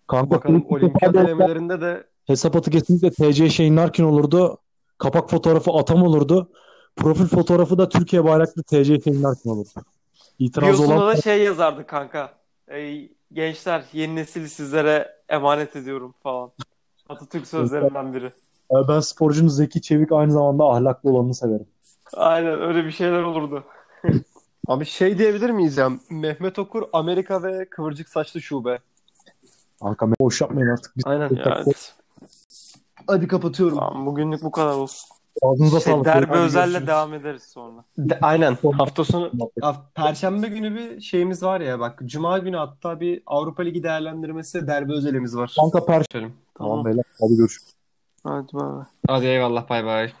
Kanka 0.06 0.30
Bakalım 0.30 0.66
olimpiyat 0.68 1.16
elemelerinde 1.16 1.80
de 1.80 2.06
hesap 2.26 2.56
atı 2.56 2.70
kesinlikle 2.70 3.10
TC 3.10 3.50
şeyin 3.50 3.76
Larkin 3.76 4.04
olurdu. 4.04 4.58
Kapak 4.98 5.30
fotoğrafı 5.30 5.70
Atam 5.70 6.02
olurdu. 6.02 6.50
Profil 6.96 7.26
fotoğrafı 7.26 7.78
da 7.78 7.88
Türkiye 7.88 8.24
bayraklı 8.24 8.62
TC 8.62 9.00
şeyin 9.00 9.22
Larkin 9.22 9.50
olurdu. 9.50 9.68
İtiraz 10.38 10.80
olan 10.80 11.08
da 11.08 11.16
şey 11.16 11.42
yazardı 11.42 11.86
kanka. 11.86 12.34
Ey, 12.68 13.12
gençler 13.32 13.84
yeni 13.92 14.16
nesili 14.16 14.48
sizlere 14.48 15.08
emanet 15.28 15.76
ediyorum 15.76 16.14
falan. 16.22 16.50
Atatürk 17.08 17.46
sözlerinden 17.46 18.14
biri. 18.14 18.32
Ben 18.88 19.00
sporcunun 19.00 19.48
Zeki 19.48 19.82
Çevik 19.82 20.12
aynı 20.12 20.32
zamanda 20.32 20.64
ahlaklı 20.64 21.10
olanını 21.10 21.34
severim. 21.34 21.66
Aynen 22.14 22.60
öyle 22.62 22.84
bir 22.84 22.90
şeyler 22.90 23.22
olurdu. 23.22 23.64
Abi 24.68 24.84
şey 24.84 25.18
diyebilir 25.18 25.50
miyiz 25.50 25.76
ya? 25.76 25.90
Mehmet 26.10 26.58
Okur 26.58 26.82
Amerika 26.92 27.42
ve 27.42 27.64
kıvırcık 27.70 28.08
saçlı 28.08 28.42
şube. 28.42 28.78
Kanka 29.82 30.06
boş 30.20 30.40
yapmayın 30.40 30.68
artık. 30.68 30.96
Biz 30.96 31.06
Aynen. 31.06 31.28
Ya, 31.34 31.62
evet. 31.66 31.94
Hadi 33.06 33.28
kapatıyorum. 33.28 33.78
Tamam, 33.78 34.06
bugünlük 34.06 34.42
bu 34.42 34.50
kadar 34.50 34.74
olsun. 34.74 35.08
Ağzınıza 35.42 35.80
Şey, 35.80 35.92
sağlık. 35.92 36.04
derbi 36.06 36.26
Hadi 36.26 36.38
özelle 36.38 36.64
görüşürüz. 36.66 36.86
devam 36.88 37.14
ederiz 37.14 37.42
sonra. 37.42 37.84
De- 37.98 38.18
aynen. 38.22 38.56
Hafta 38.78 39.04
sonu 39.04 39.30
Haf- 39.60 39.94
Perşembe 39.94 40.48
günü 40.48 40.74
bir 40.74 41.00
şeyimiz 41.00 41.42
var 41.42 41.60
ya 41.60 41.80
bak. 41.80 42.00
Cuma 42.06 42.38
günü 42.38 42.56
hatta 42.56 43.00
bir 43.00 43.22
Avrupa 43.26 43.62
Ligi 43.62 43.82
değerlendirmesi 43.82 44.66
derbi 44.66 44.92
özelimiz 44.92 45.36
var. 45.36 45.56
Kanka 45.60 45.84
perşembe. 45.86 46.32
Görüşelim. 46.58 46.68
Tamam 46.68 46.84
beyler. 46.84 47.04
Hadi 47.20 47.36
görüşürüz. 47.36 47.74
Hadi 48.24 48.52
bay 48.52 48.72
bay. 48.76 48.84
Hadi 49.06 49.26
eyvallah 49.26 49.68
bay 49.68 49.84
bay. 49.84 50.12